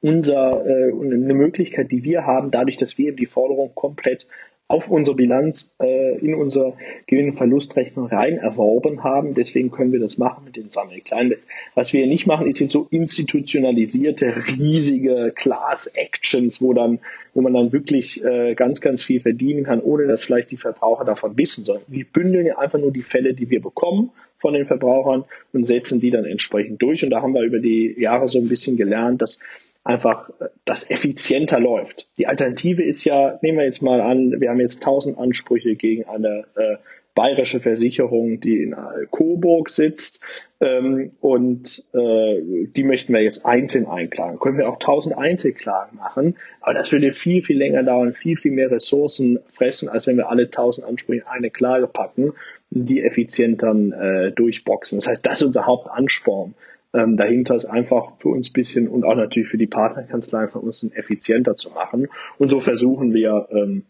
unser, 0.00 0.64
äh, 0.66 0.92
eine 0.92 1.34
Möglichkeit, 1.34 1.92
die 1.92 2.04
wir 2.04 2.24
haben, 2.26 2.50
dadurch, 2.50 2.76
dass 2.76 2.96
wir 2.98 3.08
eben 3.08 3.16
die 3.18 3.26
Forderung 3.26 3.74
komplett 3.74 4.26
auf 4.70 4.88
unsere 4.88 5.16
Bilanz 5.16 5.74
äh, 5.82 6.16
in 6.18 6.32
unser 6.32 6.74
Gewinn- 7.08 7.30
und 7.30 7.36
Verlustrechnung 7.36 8.06
rein 8.06 8.38
erworben 8.38 9.02
haben. 9.02 9.34
Deswegen 9.34 9.72
können 9.72 9.90
wir 9.90 9.98
das 9.98 10.16
machen 10.16 10.44
mit 10.44 10.54
den 10.54 10.70
Sammelkleinen. 10.70 11.34
Was 11.74 11.92
wir 11.92 12.06
nicht 12.06 12.28
machen, 12.28 12.48
ist 12.48 12.60
jetzt 12.60 12.70
so 12.70 12.86
institutionalisierte, 12.88 14.32
riesige 14.56 15.32
Class-Actions, 15.34 16.62
wo 16.62 16.72
dann, 16.72 17.00
wo 17.34 17.40
man 17.40 17.52
dann 17.52 17.72
wirklich 17.72 18.24
äh, 18.24 18.54
ganz, 18.54 18.80
ganz 18.80 19.02
viel 19.02 19.20
verdienen 19.20 19.64
kann, 19.64 19.80
ohne 19.80 20.06
dass 20.06 20.22
vielleicht 20.22 20.52
die 20.52 20.56
Verbraucher 20.56 21.04
davon 21.04 21.36
wissen, 21.36 21.64
sondern 21.64 21.84
wir 21.88 22.04
bündeln 22.04 22.46
ja 22.46 22.58
einfach 22.58 22.78
nur 22.78 22.92
die 22.92 23.02
Fälle, 23.02 23.34
die 23.34 23.50
wir 23.50 23.60
bekommen 23.60 24.12
von 24.38 24.54
den 24.54 24.66
Verbrauchern 24.66 25.24
und 25.52 25.66
setzen 25.66 26.00
die 26.00 26.10
dann 26.10 26.24
entsprechend 26.24 26.80
durch. 26.80 27.02
Und 27.02 27.10
da 27.10 27.22
haben 27.22 27.34
wir 27.34 27.42
über 27.42 27.58
die 27.58 27.96
Jahre 27.98 28.28
so 28.28 28.38
ein 28.38 28.48
bisschen 28.48 28.76
gelernt, 28.76 29.20
dass 29.20 29.40
einfach 29.84 30.30
das 30.64 30.90
effizienter 30.90 31.58
läuft. 31.58 32.08
Die 32.18 32.26
Alternative 32.26 32.82
ist 32.82 33.04
ja, 33.04 33.38
nehmen 33.42 33.58
wir 33.58 33.64
jetzt 33.64 33.82
mal 33.82 34.00
an, 34.00 34.40
wir 34.40 34.50
haben 34.50 34.60
jetzt 34.60 34.82
tausend 34.82 35.18
Ansprüche 35.18 35.74
gegen 35.74 36.04
eine 36.04 36.44
äh, 36.56 36.76
bayerische 37.14 37.60
Versicherung, 37.60 38.40
die 38.40 38.62
in 38.62 38.76
Coburg 39.10 39.68
sitzt 39.68 40.22
ähm, 40.60 41.12
und 41.20 41.84
äh, 41.92 42.66
die 42.66 42.84
möchten 42.84 43.12
wir 43.12 43.20
jetzt 43.20 43.44
einzeln 43.44 43.86
einklagen. 43.86 44.38
Können 44.38 44.58
wir 44.58 44.68
auch 44.68 44.78
tausend 44.78 45.18
Einzelklagen 45.18 45.98
machen, 45.98 46.36
aber 46.60 46.74
das 46.74 46.92
würde 46.92 47.12
viel, 47.12 47.42
viel 47.42 47.58
länger 47.58 47.82
dauern, 47.82 48.14
viel, 48.14 48.36
viel 48.36 48.52
mehr 48.52 48.70
Ressourcen 48.70 49.40
fressen, 49.52 49.88
als 49.88 50.06
wenn 50.06 50.16
wir 50.16 50.30
alle 50.30 50.50
tausend 50.50 50.86
Ansprüche 50.86 51.22
in 51.22 51.26
eine 51.26 51.50
Klage 51.50 51.88
packen 51.88 52.32
die 52.70 53.02
effizient 53.02 53.62
dann 53.62 53.92
äh, 53.92 54.32
durchboxen. 54.32 54.98
Das 54.98 55.08
heißt, 55.08 55.26
das 55.26 55.40
ist 55.40 55.46
unser 55.46 55.66
Hauptansporn 55.66 56.54
ähm, 56.92 57.16
dahinter 57.16 57.54
ist 57.54 57.66
einfach 57.66 58.16
für 58.18 58.28
uns 58.28 58.50
bisschen 58.52 58.88
und 58.88 59.04
auch 59.04 59.14
natürlich 59.14 59.48
für 59.48 59.58
die 59.58 59.66
Partnerkanzlei 59.66 60.48
von 60.48 60.62
uns 60.62 60.84
effizienter 60.92 61.56
zu 61.56 61.70
machen. 61.70 62.08
Und 62.38 62.50
so 62.50 62.60
versuchen 62.60 63.14
wir, 63.14 63.48
ähm, 63.50 63.84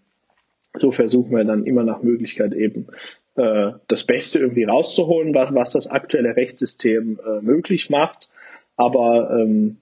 so 0.78 0.92
versuchen 0.92 1.30
wir 1.30 1.44
dann 1.44 1.64
immer 1.64 1.82
nach 1.82 2.02
Möglichkeit 2.02 2.54
eben 2.54 2.88
äh, 3.36 3.72
das 3.88 4.04
Beste 4.04 4.38
irgendwie 4.38 4.64
rauszuholen, 4.64 5.34
was, 5.34 5.54
was 5.54 5.72
das 5.72 5.86
aktuelle 5.88 6.36
Rechtssystem 6.36 7.18
äh, 7.24 7.40
möglich 7.40 7.90
macht. 7.90 8.28
Aber 8.76 9.30
ähm, 9.38 9.78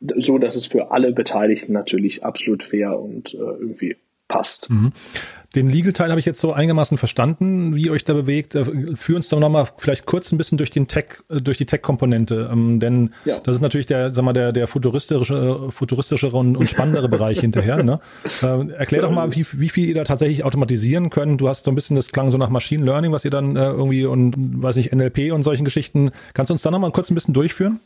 so, 0.00 0.38
dass 0.38 0.54
es 0.54 0.66
für 0.66 0.92
alle 0.92 1.12
Beteiligten 1.12 1.72
natürlich 1.72 2.24
absolut 2.24 2.62
fair 2.62 2.98
und 2.98 3.34
äh, 3.34 3.38
irgendwie 3.38 3.96
passt. 4.28 4.70
Mhm. 4.70 4.92
Den 5.56 5.68
Legal-Teil 5.68 6.10
habe 6.10 6.20
ich 6.20 6.26
jetzt 6.26 6.40
so 6.40 6.52
einigermaßen 6.52 6.96
verstanden, 6.96 7.74
wie 7.74 7.86
ihr 7.86 7.92
euch 7.92 8.04
da 8.04 8.12
bewegt. 8.12 8.54
Äh, 8.54 8.94
führ 8.94 9.16
uns 9.16 9.28
doch 9.28 9.40
nochmal 9.40 9.66
vielleicht 9.78 10.06
kurz 10.06 10.30
ein 10.30 10.38
bisschen 10.38 10.58
durch 10.58 10.70
den 10.70 10.86
Tech, 10.86 11.06
äh, 11.28 11.40
durch 11.40 11.58
die 11.58 11.66
Tech-Komponente. 11.66 12.48
Ähm, 12.52 12.78
denn 12.78 13.10
ja. 13.24 13.40
das 13.40 13.56
ist 13.56 13.60
natürlich 13.60 13.86
der, 13.86 14.10
sag 14.10 14.24
mal, 14.24 14.32
der, 14.32 14.52
der 14.52 14.68
futuristische, 14.68 15.34
äh, 15.34 15.72
futuristischere 15.72 16.36
und, 16.36 16.56
und 16.56 16.70
spannendere 16.70 17.08
Bereich 17.10 17.40
hinterher. 17.40 17.82
Ne? 17.82 17.98
Äh, 18.42 18.70
erklär 18.74 19.00
doch 19.00 19.10
mal, 19.10 19.34
wie, 19.34 19.44
wie 19.52 19.68
viel 19.68 19.88
ihr 19.88 19.94
da 19.94 20.04
tatsächlich 20.04 20.44
automatisieren 20.44 21.10
könnt. 21.10 21.40
Du 21.40 21.48
hast 21.48 21.64
so 21.64 21.72
ein 21.72 21.74
bisschen, 21.74 21.96
das 21.96 22.12
klang 22.12 22.30
so 22.30 22.38
nach 22.38 22.50
Machine 22.50 22.84
Learning, 22.84 23.10
was 23.10 23.24
ihr 23.24 23.32
dann 23.32 23.56
äh, 23.56 23.70
irgendwie 23.70 24.04
und 24.04 24.62
weiß 24.62 24.76
nicht, 24.76 24.94
NLP 24.94 25.32
und 25.32 25.42
solchen 25.42 25.64
Geschichten. 25.64 26.12
Kannst 26.32 26.50
du 26.50 26.54
uns 26.54 26.62
da 26.62 26.70
nochmal 26.70 26.92
kurz 26.92 27.10
ein 27.10 27.14
bisschen 27.14 27.34
durchführen? 27.34 27.80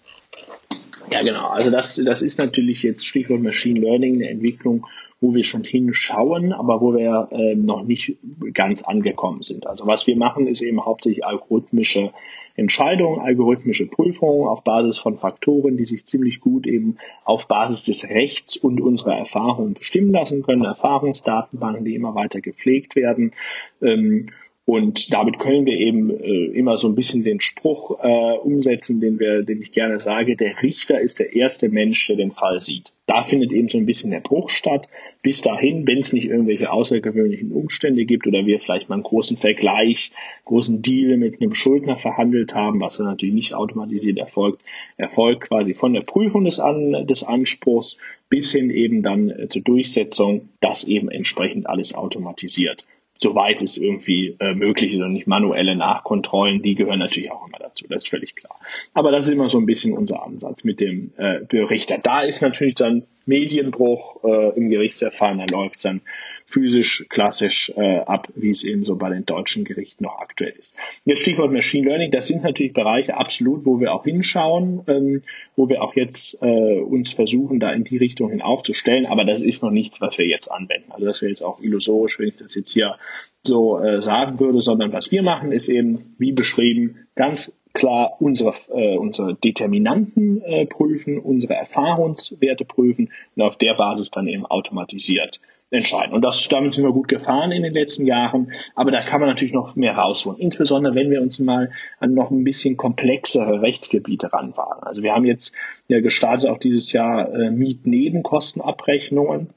Ja, 1.11 1.23
genau. 1.23 1.49
Also 1.49 1.71
das, 1.71 1.97
das 2.05 2.21
ist 2.21 2.39
natürlich 2.39 2.83
jetzt 2.83 3.07
Stichwort 3.07 3.41
Machine 3.41 3.81
Learning, 3.81 4.17
eine 4.17 4.29
Entwicklung, 4.29 4.87
wo 5.25 5.35
wir 5.35 5.43
schon 5.43 5.65
hinschauen, 5.65 6.53
aber 6.53 6.83
wo 6.83 6.95
wir 6.95 7.29
äh, 7.31 7.55
noch 7.55 7.83
nicht 7.83 8.19
ganz 8.53 8.83
angekommen 8.83 9.43
sind. 9.43 9.67
Also 9.67 9.87
was 9.87 10.07
wir 10.07 10.17
machen, 10.19 10.47
ist 10.47 10.61
eben 10.61 10.85
hauptsächlich 10.85 11.25
algorithmische 11.25 12.13
Entscheidungen, 12.57 13.21
algorithmische 13.21 13.87
Prüfungen 13.87 14.47
auf 14.47 14.63
Basis 14.65 14.99
von 14.99 15.17
Faktoren, 15.17 15.79
die 15.79 15.87
sich 15.87 16.05
ziemlich 16.05 16.41
gut 16.41 16.67
eben 16.67 16.99
auf 17.25 17.49
Basis 17.49 17.87
des 17.87 18.11
Rechts 18.11 18.59
und 18.59 18.83
unserer 18.83 19.17
Erfahrungen 19.17 19.73
bestimmen 19.73 20.13
lassen 20.13 20.43
können, 20.43 20.65
Erfahrungsdatenbanken, 20.65 21.87
die 21.87 21.95
immer 21.95 22.15
weiter 22.15 22.43
gepflegt 22.43 22.95
werden. 22.95 23.33
Ähm, 23.81 24.27
und 24.67 25.13
damit 25.13 25.39
können 25.41 25.67
wir 25.67 25.77
eben 25.79 26.09
äh, 26.09 26.47
immer 26.47 26.79
so 26.79 26.89
ein 26.89 26.95
bisschen 26.95 27.23
den 27.23 27.39
Spruch 27.39 27.99
äh, 28.03 28.39
umsetzen, 28.39 28.99
den 28.99 29.21
wir, 29.21 29.43
den 29.43 29.61
ich 29.61 29.73
gerne 29.73 29.99
sage, 29.99 30.37
der 30.37 30.63
Richter 30.63 30.99
ist 30.99 31.19
der 31.19 31.35
erste 31.35 31.69
Mensch, 31.69 32.07
der 32.07 32.17
den 32.17 32.31
Fall 32.31 32.63
sieht. 32.63 32.95
Da 33.07 33.23
findet 33.25 33.53
eben 33.53 33.69
so 33.69 33.77
ein 33.77 33.85
bisschen 33.85 34.11
der 34.11 34.21
Bruch 34.21 34.49
statt. 34.49 34.89
Bis 35.23 35.43
dahin, 35.43 35.87
wenn 35.87 35.99
es 35.99 36.15
nicht 36.15 36.25
irgendwelche 36.25 36.73
außergewöhnlichen 36.73 37.53
Umstände 37.53 38.07
gibt 38.07 38.27
oder 38.27 38.47
wir 38.47 38.59
vielleicht 38.59 38.89
mal 38.89 38.95
einen 38.95 39.03
großen 39.03 39.37
Vergleich, 39.37 40.13
großen 40.47 40.81
Deal 40.81 41.19
mit 41.19 41.43
einem 41.43 41.55
Schuldner 41.55 41.97
verhandelt 41.97 42.55
haben, 42.55 42.81
was 42.81 42.97
dann 42.97 43.07
natürlich 43.07 43.35
nicht 43.35 43.55
automatisiert 43.55 44.17
erfolgt, 44.17 44.63
erfolgt 44.97 45.43
quasi 45.43 45.75
von 45.75 45.93
der 45.93 46.01
Prüfung 46.01 46.45
des, 46.45 46.59
An 46.59 47.07
des 47.07 47.23
Anspruchs 47.23 47.99
bis 48.31 48.53
hin 48.53 48.71
eben 48.71 49.03
dann 49.03 49.29
äh, 49.29 49.47
zur 49.49 49.61
Durchsetzung, 49.61 50.49
das 50.63 50.85
eben 50.85 51.11
entsprechend 51.11 51.69
alles 51.69 51.95
automatisiert 51.95 52.87
soweit 53.19 53.63
es 53.63 53.77
irgendwie 53.77 54.37
äh, 54.41 54.55
möglich 54.55 54.95
ist 54.95 55.01
und 55.01 55.13
nicht 55.13 55.27
manuelle 55.27 55.77
Nachkontrollen, 55.77 56.63
die 56.63 56.75
gehören 56.75 56.99
natürlich 56.99 57.31
auch 57.31 57.47
immer 57.47 57.59
dazu, 57.59 57.87
das 57.89 58.05
ist 58.05 58.11
völlig 58.11 58.35
klar. 58.35 58.59
Aber 58.93 59.13
das 59.13 59.27
ist 59.27 59.35
immer 59.35 59.49
so 59.49 59.59
ein 59.59 59.67
bisschen 59.67 59.97
unser 59.97 60.23
Ansatz 60.25 60.65
mit 60.65 60.81
dem 60.81 61.13
äh, 61.17 61.41
Berichter. 61.41 61.99
Da 61.99 62.23
ist 62.23 62.43
natürlich 62.43 62.75
dann 62.75 63.05
Medienbruch 63.27 64.25
äh, 64.25 64.57
im 64.57 64.69
Gerichtsverfahren, 64.69 65.39
da 65.39 65.47
läuft 65.47 65.77
es 65.77 65.83
dann 65.83 66.03
physisch 66.47 67.07
klassisch 67.09 67.73
äh, 67.77 67.99
ab, 67.99 68.29
wie 68.35 68.51
es 68.51 68.65
eben 68.65 68.85
so 68.85 68.97
bei 68.97 69.11
den 69.11 69.25
deutschen 69.25 69.65
Gerichten 69.65 70.05
noch 70.05 70.19
aktuell 70.21 70.55
ist. 70.59 70.75
Jetzt 71.05 71.23
Stichwort 71.23 71.53
Machine 71.53 71.89
Learning, 71.89 72.11
das 72.11 72.29
sind 72.29 72.43
natürlich 72.43 72.73
Bereiche 72.73 73.17
absolut, 73.17 73.65
wo 73.65 73.81
wir 73.81 73.93
auch 73.93 74.05
hinschauen, 74.05 74.83
ähm, 74.87 75.23
wo 75.57 75.69
wir 75.69 75.83
auch 75.83 75.95
jetzt 75.97 76.43
äh, 76.43 76.81
uns 76.81 77.13
versuchen, 77.13 77.61
da 77.61 77.73
in 77.73 77.85
die 77.85 77.97
Richtung 77.97 78.31
hin 78.31 78.43
aufzustellen, 78.43 79.07
aber 79.07 79.25
das 79.25 79.43
ist 79.43 79.63
noch 79.63 79.71
nichts, 79.71 80.01
was 80.01 80.19
wir 80.19 80.27
jetzt 80.27 80.49
anwenden. 80.49 80.93
Also 80.93 81.07
das 81.07 81.23
wäre 81.23 81.31
jetzt 81.31 81.43
auch 81.43 81.61
illusorisch, 81.61 82.19
wenn 82.19 82.29
ich 82.29 82.37
das 82.37 82.55
jetzt 82.55 82.73
hier 82.73 82.97
so 83.43 83.79
äh, 83.79 84.01
sagen 84.01 84.39
würde, 84.39 84.61
sondern 84.63 84.93
was 84.93 85.11
wir 85.11 85.23
machen, 85.23 85.53
ist 85.53 85.69
eben, 85.69 86.15
wie 86.19 86.33
beschrieben, 86.33 87.07
ganz 87.15 87.59
klar 87.73 88.17
unsere, 88.21 88.55
äh, 88.73 88.97
unsere 88.97 89.35
Determinanten 89.35 90.43
äh, 90.43 90.67
prüfen, 90.67 91.19
unsere 91.19 91.55
Erfahrungswerte 91.55 92.65
prüfen 92.65 93.11
und 93.35 93.43
auf 93.43 93.57
der 93.57 93.75
Basis 93.75 94.11
dann 94.11 94.29
eben 94.29 94.47
automatisiert 94.47 95.41
entscheiden. 95.75 96.15
Und 96.15 96.23
das, 96.23 96.49
damit 96.49 96.75
sind 96.75 96.85
wir 96.85 96.93
gut 96.93 97.09
gefahren 97.09 97.53
in 97.53 97.63
den 97.63 97.75
letzten 97.75 98.07
Jahren, 98.07 98.53
aber 98.75 98.91
da 98.91 99.03
kann 99.03 99.21
man 99.21 99.29
natürlich 99.29 99.53
noch 99.53 99.77
mehr 99.77 99.97
rausholen. 99.97 100.41
Insbesondere, 100.41 100.95
wenn 100.95 101.11
wir 101.11 101.21
uns 101.21 101.39
mal 101.39 101.71
an 101.99 102.15
noch 102.15 102.31
ein 102.31 102.45
bisschen 102.45 102.77
komplexere 102.77 103.63
Rechtsgebiete 103.63 104.33
ranwagen. 104.33 104.83
Also 104.83 105.03
wir 105.03 105.13
haben 105.13 105.25
jetzt 105.25 105.55
ja 105.89 106.01
gestartet 106.01 106.49
auch 106.49 106.59
dieses 106.59 106.93
Jahr 106.93 107.33
äh, 107.35 107.51
Mietnebenkostenabrechnungen. 107.51 109.51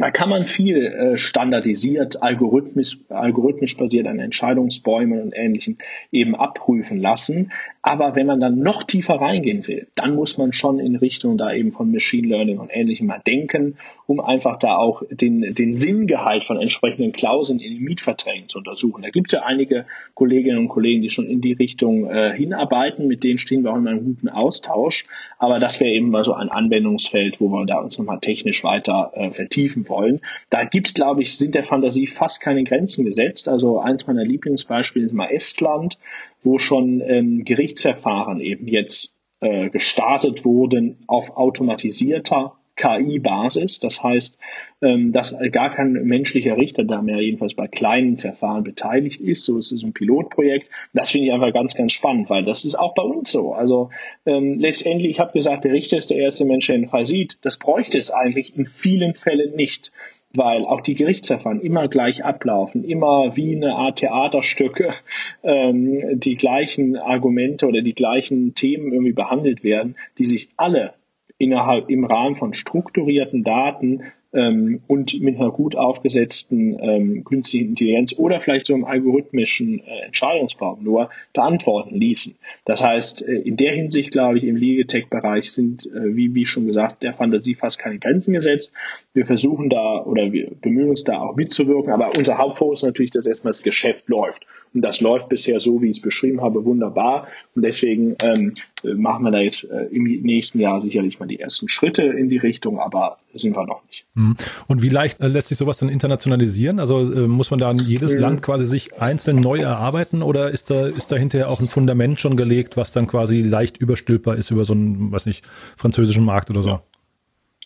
Da 0.00 0.10
kann 0.10 0.30
man 0.30 0.44
viel 0.44 0.86
äh, 0.86 1.18
standardisiert, 1.18 2.22
algorithmisch, 2.22 2.96
algorithmisch 3.10 3.76
basiert 3.76 4.06
an 4.06 4.18
Entscheidungsbäumen 4.18 5.20
und 5.20 5.34
Ähnlichem 5.36 5.76
eben 6.10 6.34
abprüfen 6.34 6.98
lassen. 6.98 7.52
Aber 7.82 8.16
wenn 8.16 8.26
man 8.26 8.40
dann 8.40 8.60
noch 8.60 8.82
tiefer 8.82 9.16
reingehen 9.16 9.68
will, 9.68 9.88
dann 9.96 10.14
muss 10.14 10.38
man 10.38 10.54
schon 10.54 10.78
in 10.78 10.96
Richtung 10.96 11.36
da 11.36 11.52
eben 11.52 11.72
von 11.72 11.92
Machine 11.92 12.28
Learning 12.28 12.58
und 12.58 12.70
Ähnlichem 12.72 13.08
mal 13.08 13.20
denken, 13.26 13.76
um 14.06 14.20
einfach 14.20 14.58
da 14.58 14.76
auch 14.76 15.02
den, 15.10 15.54
den 15.54 15.74
Sinngehalt 15.74 16.44
von 16.44 16.58
entsprechenden 16.58 17.12
Klauseln 17.12 17.58
in 17.58 17.74
den 17.74 17.84
Mietverträgen 17.84 18.48
zu 18.48 18.58
untersuchen. 18.58 19.02
Da 19.02 19.10
gibt 19.10 19.30
es 19.30 19.38
ja 19.38 19.44
einige 19.44 19.84
Kolleginnen 20.14 20.58
und 20.58 20.68
Kollegen, 20.68 21.02
die 21.02 21.10
schon 21.10 21.26
in 21.26 21.42
die 21.42 21.52
Richtung 21.52 22.08
äh, 22.08 22.32
hinarbeiten. 22.34 23.06
Mit 23.06 23.22
denen 23.22 23.38
stehen 23.38 23.64
wir 23.64 23.72
auch 23.72 23.76
in 23.76 23.86
einem 23.86 24.04
guten 24.04 24.30
Austausch. 24.30 25.04
Aber 25.38 25.60
das 25.60 25.78
wäre 25.78 25.90
eben 25.90 26.10
mal 26.10 26.24
so 26.24 26.32
ein 26.32 26.48
Anwendungsfeld, 26.48 27.38
wo 27.38 27.50
wir 27.50 27.66
da 27.66 27.80
uns 27.80 27.98
nochmal 27.98 28.20
technisch 28.20 28.64
weiter 28.64 29.12
äh, 29.14 29.30
vertiefen 29.30 29.84
wollen. 29.90 30.20
Da 30.48 30.64
gibt 30.64 30.88
es, 30.88 30.94
glaube 30.94 31.22
ich, 31.22 31.36
sind 31.36 31.54
der 31.54 31.64
Fantasie 31.64 32.06
fast 32.06 32.40
keine 32.40 32.64
Grenzen 32.64 33.04
gesetzt. 33.04 33.48
Also 33.48 33.80
eins 33.80 34.06
meiner 34.06 34.24
Lieblingsbeispiele 34.24 35.06
ist 35.06 35.12
mal 35.12 35.30
Estland, 35.30 35.98
wo 36.42 36.58
schon 36.58 37.02
ähm, 37.02 37.44
Gerichtsverfahren 37.44 38.40
eben 38.40 38.66
jetzt 38.66 39.18
äh, 39.40 39.68
gestartet 39.68 40.44
wurden 40.44 40.98
auf 41.06 41.36
automatisierter 41.36 42.54
KI-Basis. 42.76 43.80
Das 43.80 44.02
heißt, 44.02 44.38
dass 44.80 45.36
gar 45.52 45.74
kein 45.74 45.92
menschlicher 45.92 46.56
Richter 46.56 46.84
da 46.84 47.02
mehr 47.02 47.20
jedenfalls 47.20 47.54
bei 47.54 47.68
kleinen 47.68 48.16
Verfahren 48.16 48.64
beteiligt 48.64 49.20
ist. 49.20 49.44
So 49.44 49.58
ist 49.58 49.72
es 49.72 49.82
ein 49.82 49.92
Pilotprojekt. 49.92 50.70
Das 50.94 51.10
finde 51.10 51.26
ich 51.26 51.32
einfach 51.32 51.52
ganz, 51.52 51.74
ganz 51.74 51.92
spannend, 51.92 52.30
weil 52.30 52.44
das 52.44 52.64
ist 52.64 52.76
auch 52.76 52.94
bei 52.94 53.02
uns 53.02 53.30
so. 53.30 53.52
Also 53.52 53.90
ähm, 54.24 54.58
letztendlich, 54.58 55.10
ich 55.10 55.20
habe 55.20 55.32
gesagt, 55.32 55.64
der 55.64 55.72
Richter 55.72 55.98
ist 55.98 56.10
der 56.10 56.16
erste 56.16 56.46
Mensch, 56.46 56.66
der 56.66 56.78
den 56.78 56.88
Fall 56.88 57.04
sieht. 57.04 57.38
Das 57.42 57.58
bräuchte 57.58 57.98
es 57.98 58.10
eigentlich 58.10 58.56
in 58.56 58.66
vielen 58.66 59.14
Fällen 59.14 59.54
nicht 59.54 59.92
weil 60.32 60.64
auch 60.64 60.80
die 60.80 60.94
Gerichtsverfahren 60.94 61.60
immer 61.60 61.88
gleich 61.88 62.24
ablaufen, 62.24 62.84
immer 62.84 63.36
wie 63.36 63.56
eine 63.56 63.74
Art 63.74 63.98
Theaterstücke 63.98 64.94
ähm, 65.42 66.20
die 66.20 66.36
gleichen 66.36 66.96
Argumente 66.96 67.66
oder 67.66 67.82
die 67.82 67.94
gleichen 67.94 68.54
Themen 68.54 68.92
irgendwie 68.92 69.12
behandelt 69.12 69.64
werden, 69.64 69.96
die 70.18 70.26
sich 70.26 70.48
alle 70.56 70.94
innerhalb 71.38 71.88
im 71.90 72.04
Rahmen 72.04 72.36
von 72.36 72.54
strukturierten 72.54 73.42
Daten 73.42 74.02
ähm, 74.32 74.82
und 74.86 75.20
mit 75.20 75.36
einer 75.36 75.50
gut 75.50 75.74
aufgesetzten 75.74 76.78
ähm, 76.80 77.24
künstlichen 77.24 77.70
Intelligenz 77.70 78.14
oder 78.16 78.40
vielleicht 78.40 78.66
so 78.66 78.74
einem 78.74 78.84
algorithmischen 78.84 79.80
äh, 79.80 80.06
Entscheidungsbaum 80.06 80.82
nur 80.82 81.10
beantworten 81.32 81.96
ließen. 81.96 82.36
Das 82.64 82.82
heißt, 82.82 83.26
äh, 83.26 83.32
in 83.32 83.56
der 83.56 83.74
Hinsicht, 83.74 84.12
glaube 84.12 84.38
ich, 84.38 84.44
im 84.44 84.56
Legatech-Bereich 84.56 85.50
sind, 85.50 85.86
äh, 85.86 86.14
wie, 86.14 86.34
wie 86.34 86.46
schon 86.46 86.66
gesagt, 86.66 87.02
der 87.02 87.12
Fantasie 87.12 87.54
fast 87.54 87.78
keine 87.78 87.98
Grenzen 87.98 88.32
gesetzt. 88.32 88.72
Wir 89.12 89.26
versuchen 89.26 89.70
da 89.70 90.04
oder 90.04 90.30
wir 90.30 90.52
bemühen 90.60 90.90
uns 90.90 91.02
da 91.02 91.18
auch 91.20 91.34
mitzuwirken, 91.34 91.92
aber 91.92 92.16
unser 92.16 92.38
Hauptfokus 92.38 92.80
ist 92.80 92.86
natürlich, 92.86 93.10
dass 93.10 93.26
erstmal 93.26 93.50
das 93.50 93.62
Geschäft 93.62 94.08
läuft. 94.08 94.46
Und 94.72 94.82
das 94.82 95.00
läuft 95.00 95.28
bisher 95.28 95.58
so, 95.58 95.82
wie 95.82 95.90
ich 95.90 95.96
es 95.96 96.02
beschrieben 96.02 96.40
habe, 96.42 96.64
wunderbar. 96.64 97.26
Und 97.56 97.64
deswegen 97.64 98.14
ähm, 98.22 98.54
machen 98.84 99.24
wir 99.24 99.32
da 99.32 99.40
jetzt 99.40 99.64
äh, 99.64 99.86
im 99.86 100.04
nächsten 100.04 100.60
Jahr 100.60 100.80
sicherlich 100.80 101.18
mal 101.18 101.26
die 101.26 101.40
ersten 101.40 101.68
Schritte 101.68 102.04
in 102.04 102.28
die 102.28 102.36
Richtung, 102.36 102.78
aber 102.78 103.18
sind 103.34 103.56
wir 103.56 103.66
noch 103.66 103.82
nicht. 103.88 104.04
Mhm. 104.14 104.36
Und 104.68 104.82
wie 104.82 104.88
leicht 104.88 105.20
äh, 105.20 105.26
lässt 105.26 105.48
sich 105.48 105.58
sowas 105.58 105.78
dann 105.78 105.88
internationalisieren? 105.88 106.78
Also 106.78 107.00
äh, 107.00 107.26
muss 107.26 107.50
man 107.50 107.58
dann 107.58 107.80
jedes 107.80 108.14
mhm. 108.14 108.20
Land 108.20 108.42
quasi 108.42 108.64
sich 108.64 109.00
einzeln 109.00 109.40
neu 109.40 109.58
erarbeiten 109.58 110.22
oder 110.22 110.50
ist 110.50 110.70
da, 110.70 110.86
ist 110.86 111.10
da 111.10 111.16
hinterher 111.16 111.50
auch 111.50 111.60
ein 111.60 111.68
Fundament 111.68 112.20
schon 112.20 112.36
gelegt, 112.36 112.76
was 112.76 112.92
dann 112.92 113.08
quasi 113.08 113.42
leicht 113.42 113.76
überstülpbar 113.78 114.36
ist 114.36 114.52
über 114.52 114.64
so 114.64 114.72
einen, 114.72 115.10
weiß 115.10 115.26
nicht, 115.26 115.44
französischen 115.76 116.24
Markt 116.24 116.48
oder 116.48 116.62
so? 116.62 116.68
Ja. 116.70 116.82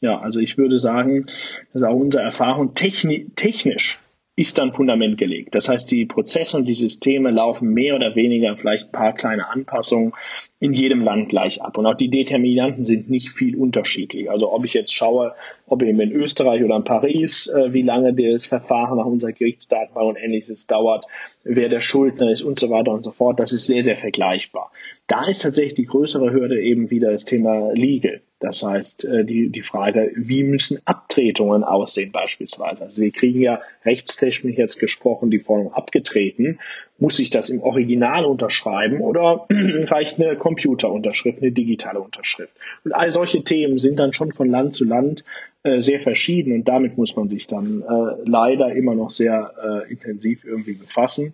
Ja, 0.05 0.21
also 0.21 0.39
ich 0.39 0.59
würde 0.59 0.79
sagen, 0.79 1.25
das 1.73 1.81
ist 1.81 1.85
auch 1.85 1.97
unsere 1.97 2.23
Erfahrung, 2.23 2.75
techni 2.75 3.31
technisch 3.37 3.99
ist 4.37 4.59
dann 4.59 4.75
Fundament 4.75 5.17
gelegt. 5.17 5.55
Das 5.55 5.71
heißt, 5.71 5.91
die 5.91 6.05
Prozesse 6.05 6.59
und 6.59 6.67
die 6.67 6.75
Systeme 6.75 7.31
laufen 7.31 7.73
mehr 7.73 7.95
oder 7.95 8.15
weniger 8.15 8.55
vielleicht 8.57 8.87
ein 8.87 8.93
paar 8.93 9.15
kleine 9.15 9.49
Anpassungen 9.49 10.13
in 10.61 10.75
jedem 10.75 11.01
Land 11.01 11.31
gleich 11.31 11.63
ab. 11.63 11.79
Und 11.79 11.87
auch 11.87 11.95
die 11.95 12.11
Determinanten 12.11 12.85
sind 12.85 13.09
nicht 13.09 13.31
viel 13.31 13.57
unterschiedlich. 13.57 14.31
Also 14.31 14.53
ob 14.53 14.67
ich 14.67 14.75
jetzt 14.75 14.93
schaue, 14.93 15.35
ob 15.67 15.83
eben 15.83 16.01
in 16.01 16.13
Österreich 16.13 16.63
oder 16.63 16.77
in 16.77 16.85
Paris, 16.85 17.47
äh, 17.47 17.73
wie 17.73 17.83
lange 17.83 18.13
das 18.13 18.47
Verfahren 18.47 18.99
nach 18.99 19.07
unserer 19.07 19.33
Gerichtsdatenbank 19.33 20.07
und 20.07 20.17
ähnliches 20.17 20.67
dauert, 20.67 21.07
wer 21.45 21.71
der 21.71 21.81
Schuldner 21.81 22.31
ist 22.31 22.43
und 22.43 22.59
so 22.59 22.69
weiter 22.69 22.91
und 22.91 23.05
so 23.05 23.11
fort, 23.11 23.41
das 23.41 23.53
ist 23.53 23.69
sehr, 23.69 23.85
sehr 23.85 23.97
vergleichbar. 23.97 24.71
Da 25.07 25.27
ist 25.29 25.43
tatsächlich 25.43 25.75
die 25.75 25.87
größere 25.87 26.31
Hürde 26.31 26.61
eben 26.61 26.91
wieder 26.91 27.13
das 27.13 27.25
Thema 27.25 27.73
Legal. 27.73 28.21
Das 28.45 28.63
heißt, 28.63 29.07
äh, 29.07 29.25
die, 29.25 29.49
die 29.49 29.63
Frage, 29.63 30.13
wie 30.17 30.45
müssen 30.45 30.79
Abtretungen 30.85 31.65
aussehen 31.65 32.13
beispielsweise? 32.13 32.85
Also 32.85 33.01
wir 33.01 33.11
kriegen 33.11 33.41
ja 33.41 33.63
rechtstechnisch 33.87 34.59
jetzt 34.59 34.79
gesprochen 34.79 35.31
die 35.31 35.39
Forderung 35.39 35.73
abgetreten. 35.73 36.59
Muss 36.99 37.19
ich 37.21 37.31
das 37.31 37.49
im 37.49 37.63
Original 37.63 38.27
unterschreiben 38.27 39.01
oder 39.01 39.47
reicht 39.51 40.21
eine 40.21 40.37
Computerunterschrift, 40.37 41.41
eine 41.41 41.53
digitale 41.53 42.01
Unterschrift? 42.01 42.53
Und 42.85 42.93
all 42.93 43.11
solche 43.11 43.43
Themen 43.45 43.79
sind 43.79 43.99
dann 43.99 44.13
schon 44.13 44.31
von 44.31 44.51
Land 44.51 44.75
zu 44.75 44.85
Land 44.85 45.25
äh, 45.63 45.79
sehr 45.79 46.01
verschieden 46.01 46.53
und 46.53 46.69
damit 46.69 46.99
muss 46.99 47.17
man 47.17 47.31
sich 47.31 47.47
dann 47.47 47.81
äh, 47.81 48.29
leider 48.29 48.75
immer 48.75 48.95
noch 48.95 49.11
sehr 49.11 49.55
äh, 49.89 49.91
intensiv 49.91 50.45
irgendwie 50.45 50.75
befassen 50.75 51.33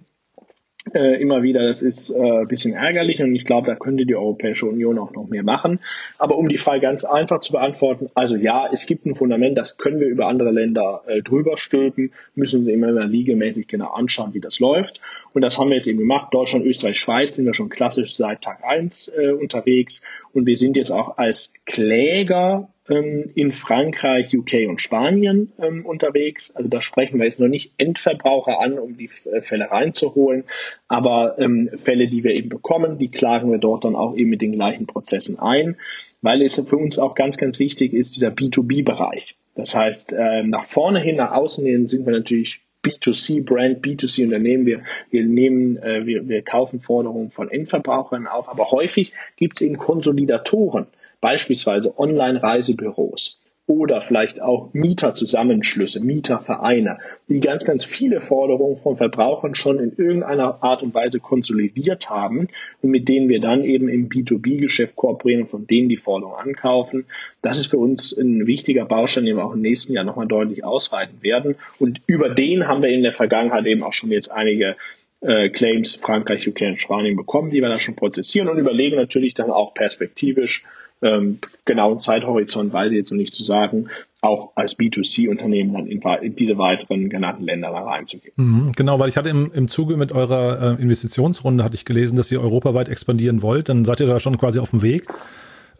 äh, 0.95 1.21
immer 1.21 1.43
wieder, 1.43 1.67
das 1.67 1.83
ist 1.83 2.11
äh, 2.11 2.19
ein 2.19 2.49
bisschen 2.49 2.73
ärgerlich 2.73 3.21
und 3.21 3.35
ich 3.35 3.45
glaube, 3.45 3.67
da 3.67 3.77
könnte 3.77 4.07
die 4.07 4.17
Europäische 4.17 4.67
Union 4.67 4.99
auch 4.99 5.13
noch 5.13 5.29
mehr 5.29 5.43
machen. 5.43 5.81
Aber 6.19 6.37
um 6.37 6.49
die 6.49 6.57
Frage 6.57 6.81
ganz 6.81 7.05
einfach 7.05 7.41
zu 7.41 7.53
beantworten, 7.53 8.11
also 8.15 8.37
ja, 8.37 8.67
es 8.73 8.87
gibt 8.87 9.05
ein 9.05 9.15
Fundament, 9.15 9.59
das 9.59 9.77
können 9.77 10.01
wir 10.01 10.07
über 10.07 10.27
andere 10.27 10.51
Länder 10.51 11.03
äh, 11.07 11.23
drüber 11.23 11.59
stülpen, 11.59 12.13
müssen 12.35 12.65
sie 12.65 12.73
immer 12.73 12.93
liegemäßig 12.93 13.69
genau 13.69 13.91
anschauen, 13.91 14.33
wie 14.33 14.41
das 14.41 14.59
läuft. 14.59 15.01
Und 15.33 15.43
das 15.43 15.59
haben 15.59 15.69
wir 15.69 15.77
jetzt 15.77 15.87
eben 15.87 15.99
gemacht. 15.99 16.33
Deutschland, 16.33 16.65
Österreich, 16.65 16.99
Schweiz 16.99 17.37
sind 17.37 17.45
wir 17.45 17.55
schon 17.55 17.69
klassisch 17.69 18.15
seit 18.17 18.41
Tag 18.41 18.65
eins 18.65 19.09
äh, 19.09 19.33
unterwegs 19.33 20.03
und 20.33 20.47
wir 20.47 20.57
sind 20.57 20.77
jetzt 20.77 20.91
auch 20.91 21.19
als 21.19 21.53
Kläger 21.67 22.69
ähm, 22.91 23.31
in 23.35 23.53
Frankreich, 23.53 24.37
UK 24.37 24.69
und 24.69 24.81
Spanien 24.81 25.53
ähm, 25.63 25.87
unterwegs. 25.87 26.55
Also 26.55 26.69
da 26.69 26.81
sprechen 26.81 27.19
wir 27.19 27.27
jetzt 27.27 27.41
noch 27.41 27.49
nicht 27.49 27.73
Endverbraucher 27.79 28.61
an, 28.61 28.79
um 28.79 28.97
die 28.97 29.11
äh, 29.33 29.41
Fälle 29.41 29.71
reinzuholen, 29.71 30.45
aber 30.89 31.39
ähm, 31.39 31.71
Fälle, 31.77 32.09
die 32.09 32.25
wir 32.25 32.33
eben 32.33 32.49
bekommen, 32.49 32.99
die 32.99 33.11
klagen 33.11 33.51
wir 33.51 33.59
dort 33.59 33.85
dann 33.85 33.95
auch 33.95 34.17
eben 34.17 34.31
mit 34.31 34.43
den 34.43 34.53
gleichen 34.53 34.87
Prozessen 34.87 35.39
ein, 35.39 35.77
weil 36.21 36.43
es 36.43 36.57
für 36.57 36.77
uns 36.77 36.99
auch 36.99 37.15
ganz, 37.15 37.39
ganz 37.39 37.59
wichtig 37.59 37.95
ist, 37.95 38.17
dieser 38.17 38.29
B2B-Bereich. 38.29 39.37
Das 39.55 39.75
heißt, 39.75 40.13
äh, 40.13 40.43
nach 40.43 40.65
vorne 40.65 41.01
hin, 41.01 41.17
nach 41.17 41.33
außen 41.33 41.65
hin 41.65 41.87
sind 41.87 42.07
wir 42.07 42.13
natürlich 42.13 42.61
B2C-Brand, 42.85 43.85
B2C-Unternehmen. 43.85 44.67
Wir, 44.67 44.83
wir 45.11 45.25
nehmen, 45.25 45.77
äh, 45.77 46.07
wir, 46.07 46.29
wir 46.29 46.43
kaufen 46.43 46.81
Forderungen 46.81 47.31
von 47.31 47.51
Endverbrauchern 47.51 48.27
auf, 48.27 48.49
aber 48.49 48.71
häufig 48.71 49.13
gibt 49.37 49.57
es 49.57 49.63
eben 49.63 49.77
Konsolidatoren 49.77 50.87
beispielsweise 51.21 51.99
Online-Reisebüros 51.99 53.41
oder 53.71 54.01
vielleicht 54.01 54.43
auch 54.43 54.71
Mieterzusammenschlüsse, 54.73 56.05
Mietervereine, 56.05 56.99
die 57.29 57.39
ganz, 57.39 57.65
ganz 57.65 57.85
viele 57.85 58.21
Forderungen 58.21 58.75
von 58.75 58.97
Verbrauchern 58.97 59.55
schon 59.55 59.79
in 59.79 59.95
irgendeiner 59.97 60.61
Art 60.65 60.83
und 60.83 60.93
Weise 60.93 61.21
konsolidiert 61.21 62.11
haben 62.11 62.49
und 62.83 62.91
mit 62.91 63.09
denen 63.09 63.29
wir 63.29 63.41
dann 63.41 63.63
eben 63.63 63.89
im 63.89 64.09
B2B-Geschäft 64.09 64.97
kooperieren 64.97 65.43
und 65.43 65.51
von 65.51 65.69
denen 65.69 65.89
die 65.89 65.99
Forderungen 65.99 66.41
ankaufen. 66.41 67.07
Das 67.43 67.61
ist 67.61 67.69
für 67.69 67.79
uns 67.79 68.13
ein 68.13 68.49
wichtiger 68.49 68.87
Baustein, 68.87 69.25
den 69.25 69.37
wir 69.37 69.45
auch 69.45 69.55
im 69.55 69.63
nächsten 69.63 69.93
Jahr 69.93 70.05
nochmal 70.05 70.27
deutlich 70.27 70.65
ausweiten 70.65 71.23
werden. 71.23 71.55
Und 71.79 72.01
über 72.09 72.29
den 72.31 72.67
haben 72.67 72.83
wir 72.83 72.89
in 72.89 73.05
der 73.05 73.13
Vergangenheit 73.13 73.67
eben 73.67 73.85
auch 73.85 73.93
schon 73.93 74.11
jetzt 74.11 74.33
einige 74.33 74.75
äh, 75.21 75.49
Claims 75.51 75.95
Frankreich, 75.95 76.49
UK 76.49 76.63
und 76.63 76.81
Spanien 76.81 77.15
bekommen, 77.15 77.51
die 77.51 77.61
wir 77.61 77.69
da 77.69 77.79
schon 77.79 77.95
prozessieren 77.95 78.49
und 78.49 78.59
überlegen 78.59 78.97
natürlich 78.97 79.35
dann 79.35 79.51
auch 79.53 79.75
perspektivisch, 79.75 80.65
ähm, 81.03 81.39
genauen 81.65 82.01
Zeithorizont 82.01 82.73
weiß 82.73 82.93
ich 82.93 82.99
jetzt 82.99 83.11
noch 83.11 83.19
nicht 83.19 83.35
zu 83.35 83.43
sagen, 83.43 83.89
auch 84.23 84.53
als 84.55 84.79
B2C-Unternehmen 84.79 85.73
dann 85.73 85.87
in, 85.87 86.03
in, 86.23 86.37
diese 86.37 86.59
weiteren 86.59 87.09
genannten 87.09 87.45
Länder 87.45 87.69
reinzugehen. 87.69 88.35
Mhm, 88.37 88.73
genau, 88.77 88.99
weil 88.99 89.09
ich 89.09 89.17
hatte 89.17 89.31
im, 89.31 89.51
im 89.53 89.69
Zuge 89.69 89.97
mit 89.97 90.13
eurer 90.13 90.79
äh, 90.79 90.83
Investitionsrunde, 90.83 91.65
hatte 91.65 91.75
ich 91.75 91.85
gelesen, 91.85 92.17
dass 92.17 92.31
ihr 92.31 92.41
europaweit 92.41 92.89
expandieren 92.89 93.43
wollt, 93.43 93.69
dann 93.69 93.85
seid 93.85 94.01
ihr 94.01 94.07
da 94.07 94.21
schon 94.21 94.37
quasi 94.37 94.59
auf 94.59 94.71
dem 94.71 94.83
Weg. 94.83 95.09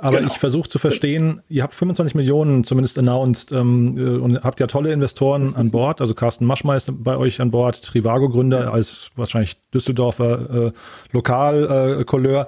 Aber 0.03 0.19
genau. 0.19 0.33
ich 0.33 0.39
versuche 0.39 0.69
zu 0.69 0.79
verstehen, 0.79 1.43
ihr 1.49 1.63
habt 1.63 1.75
25 1.75 2.15
Millionen 2.15 2.65
zumindest 2.65 2.99
announced 2.99 3.53
ähm, 3.53 3.97
äh, 3.97 4.19
und 4.19 4.43
habt 4.43 4.59
ja 4.61 4.67
tolle 4.67 4.93
Investoren 4.93 5.55
an 5.55 5.71
Bord. 5.71 6.01
Also 6.01 6.15
Carsten 6.15 6.47
Maschmeier 6.47 6.79
ist 6.79 6.91
bei 7.05 7.17
euch 7.17 7.41
an 7.41 7.51
Bord, 7.51 7.83
Trivago-Gründer 7.83 8.73
als 8.73 9.11
wahrscheinlich 9.17 9.59
Düsseldorfer 9.75 10.69
äh, 10.69 10.73
Lokalcouleur. 11.13 12.47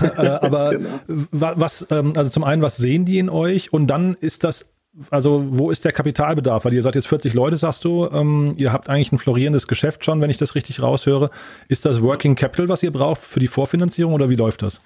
Äh, 0.00 0.06
äh, 0.06 0.28
aber 0.28 0.76
genau. 0.76 0.88
was, 1.30 1.86
ähm, 1.90 2.12
also 2.16 2.30
zum 2.30 2.44
einen, 2.44 2.60
was 2.62 2.76
sehen 2.76 3.04
die 3.04 3.18
in 3.18 3.30
euch? 3.30 3.72
Und 3.72 3.86
dann 3.86 4.14
ist 4.20 4.44
das 4.44 4.68
also 5.10 5.46
wo 5.48 5.70
ist 5.70 5.86
der 5.86 5.92
Kapitalbedarf? 5.92 6.66
Weil 6.66 6.74
ihr 6.74 6.82
seid 6.82 6.94
jetzt 6.94 7.08
40 7.08 7.32
Leute, 7.32 7.56
sagst 7.56 7.84
du. 7.84 8.10
Ähm, 8.12 8.52
ihr 8.58 8.72
habt 8.72 8.90
eigentlich 8.90 9.10
ein 9.10 9.18
florierendes 9.18 9.66
Geschäft 9.66 10.04
schon, 10.04 10.20
wenn 10.20 10.28
ich 10.28 10.36
das 10.36 10.54
richtig 10.54 10.82
raushöre. 10.82 11.30
Ist 11.68 11.86
das 11.86 12.02
Working 12.02 12.34
Capital, 12.34 12.68
was 12.68 12.82
ihr 12.82 12.92
braucht 12.92 13.20
für 13.20 13.40
die 13.40 13.48
Vorfinanzierung 13.48 14.12
oder 14.12 14.28
wie 14.28 14.34
läuft 14.34 14.60
das? 14.60 14.82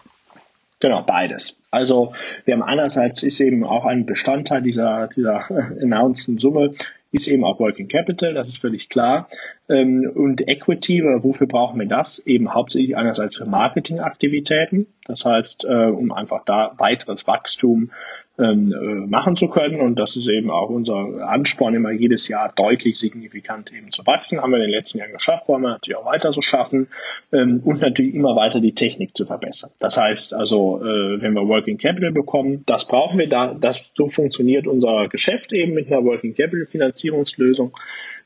Genau, 0.79 1.03
beides. 1.03 1.61
Also 1.71 2.12
wir 2.45 2.55
haben 2.55 2.62
einerseits 2.62 3.23
ist 3.23 3.41
eben 3.41 3.65
auch 3.65 3.87
ein 3.87 4.05
Bestandteil 4.05 4.62
dieser, 4.62 5.09
dieser 5.09 5.51
announced 5.81 6.41
Summe, 6.41 6.75
ist 7.12 7.29
eben 7.29 7.45
auch 7.45 7.59
Working 7.61 7.89
Capital, 7.89 8.35
das 8.35 8.51
ist 8.51 8.59
völlig 8.59 8.91
klar. 8.91 9.29
Ähm, 9.69 10.11
und 10.15 10.47
Equity, 10.47 11.03
wofür 11.03 11.47
brauchen 11.47 11.81
wir 11.81 11.87
das? 11.87 12.19
Eben 12.27 12.53
hauptsächlich 12.53 12.97
einerseits 12.97 13.37
für 13.37 13.47
Marketingaktivitäten, 13.47 14.87
das 15.07 15.25
heißt, 15.25 15.65
äh, 15.65 15.87
um 15.87 16.12
einfach 16.12 16.45
da 16.45 16.75
weiteres 16.77 17.27
Wachstum 17.27 17.91
ähm, 18.38 18.72
äh, 18.72 19.07
machen 19.07 19.37
zu 19.37 19.49
können. 19.49 19.81
Und 19.81 19.99
das 19.99 20.16
ist 20.16 20.29
eben 20.29 20.51
auch 20.51 20.68
unser 20.68 21.29
Ansporn, 21.29 21.75
immer 21.75 21.90
jedes 21.90 22.29
Jahr 22.29 22.53
deutlich 22.55 22.99
signifikant 22.99 23.72
eben 23.72 23.90
zu 23.90 24.07
wachsen. 24.07 24.40
Haben 24.40 24.53
wir 24.53 24.59
in 24.59 24.64
den 24.64 24.70
letzten 24.70 24.99
Jahren 24.99 25.12
geschafft, 25.12 25.49
wollen 25.49 25.62
wir 25.62 25.70
natürlich 25.70 25.99
auch 25.99 26.07
weiter 26.07 26.33
so 26.33 26.42
schaffen 26.42 26.88
ähm, 27.33 27.61
und 27.64 27.81
natürlich 27.81 28.14
immer 28.14 28.37
weiter 28.37 28.61
die 28.61 28.75
Technik 28.75 29.16
zu 29.16 29.27
verbessern. 29.27 29.70
Das 29.81 29.96
heißt 29.96 30.35
also, 30.35 30.81
äh, 30.83 31.20
wenn 31.20 31.33
wir 31.33 31.49
Working 31.49 31.79
Capital 31.79 32.12
bekommen, 32.12 32.62
das 32.66 32.87
brauchen 32.87 33.18
wir 33.18 33.29
da, 33.29 33.55
das 33.55 33.92
so 33.94 34.09
funktioniert 34.09 34.66
unser 34.66 35.09
Geschäft 35.09 35.53
eben 35.53 35.75
mit 35.75 35.87
einer 35.87 36.05
Working 36.05 36.35
Capital 36.35 36.66
Finanzierungslösung 36.66 37.72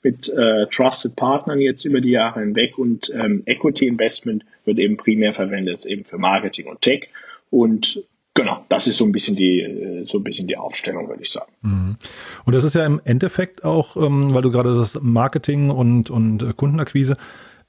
mit 0.03 0.29
äh, 0.29 0.67
Trusted 0.71 1.15
Partnern 1.15 1.61
jetzt 1.61 1.85
über 1.85 2.01
die 2.01 2.11
Jahre 2.11 2.41
hinweg 2.41 2.79
und 2.79 3.11
ähm, 3.15 3.43
Equity 3.47 3.87
Investment 3.87 4.45
wird 4.65 4.79
eben 4.79 4.97
primär 4.97 5.33
verwendet 5.33 5.85
eben 5.85 6.05
für 6.05 6.19
Marketing 6.19 6.67
und 6.67 6.81
Tech 6.81 7.09
und 7.51 8.03
Genau, 8.35 8.65
das 8.69 8.87
ist 8.87 8.97
so 8.97 9.05
ein 9.05 9.13
bisschen 9.13 9.37
die, 9.37 9.61
äh, 9.61 10.05
so 10.07 10.19
ein 10.19 10.25
bisschen 10.25 10.47
die 10.47 10.57
Aufstellung, 10.57 11.09
würde 11.09 11.23
ich 11.23 11.31
sagen. 11.31 11.53
Mhm. 11.63 11.97
Und 12.45 12.55
das 12.55 12.65
ist 12.65 12.75
ja 12.75 12.87
im 12.87 13.01
Endeffekt 13.05 13.65
auch, 13.65 13.97
ähm, 13.97 14.33
weil 14.33 14.43
du 14.43 14.51
gerade 14.51 14.75
das 14.75 14.99
Marketing 15.03 15.71
und, 15.71 16.11
und 16.11 16.43
äh, 16.43 16.53
Kundenakquise, 16.55 17.17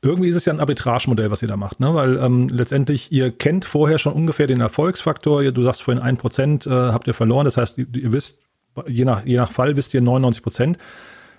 irgendwie 0.03 0.29
ist 0.29 0.35
es 0.35 0.45
ja 0.45 0.53
ein 0.53 0.59
Arbitragemodell, 0.59 1.29
was 1.29 1.41
ihr 1.41 1.47
da 1.47 1.57
macht, 1.57 1.79
ne? 1.79 1.93
Weil 1.93 2.17
ähm, 2.17 2.47
letztendlich 2.49 3.11
ihr 3.11 3.31
kennt 3.31 3.65
vorher 3.65 3.99
schon 3.99 4.13
ungefähr 4.13 4.47
den 4.47 4.59
Erfolgsfaktor. 4.59 5.43
Du 5.51 5.63
sagst 5.63 5.83
vorhin 5.83 6.01
ein 6.01 6.17
Prozent 6.17 6.65
äh, 6.65 6.69
habt 6.69 7.07
ihr 7.07 7.13
verloren. 7.13 7.45
Das 7.45 7.57
heißt, 7.57 7.77
ihr, 7.77 8.13
wisst 8.13 8.39
je 8.87 9.05
nach 9.05 9.25
je 9.25 9.37
nach 9.37 9.51
Fall 9.51 9.77
wisst 9.77 9.93
ihr 9.93 10.01
99 10.01 10.41
Prozent. 10.41 10.77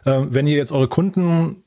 Äh, 0.05 0.21
wenn 0.29 0.47
ihr 0.47 0.57
jetzt 0.57 0.71
eure 0.71 0.87
Kunden 0.87 1.62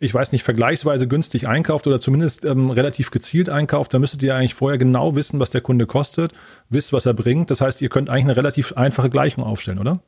ich 0.00 0.12
weiß 0.12 0.32
nicht, 0.32 0.42
vergleichsweise 0.42 1.08
günstig 1.08 1.48
einkauft 1.48 1.86
oder 1.86 2.00
zumindest 2.00 2.44
ähm, 2.44 2.70
relativ 2.70 3.10
gezielt 3.10 3.48
einkauft, 3.48 3.94
dann 3.94 4.00
müsstet 4.00 4.22
ihr 4.22 4.34
eigentlich 4.34 4.54
vorher 4.54 4.78
genau 4.78 5.14
wissen, 5.14 5.40
was 5.40 5.50
der 5.50 5.60
Kunde 5.60 5.86
kostet, 5.86 6.32
wisst, 6.68 6.92
was 6.92 7.06
er 7.06 7.14
bringt. 7.14 7.50
Das 7.50 7.60
heißt, 7.60 7.80
ihr 7.82 7.88
könnt 7.88 8.10
eigentlich 8.10 8.24
eine 8.24 8.36
relativ 8.36 8.72
einfache 8.74 9.10
Gleichung 9.10 9.44
aufstellen, 9.44 9.78
oder? 9.78 10.00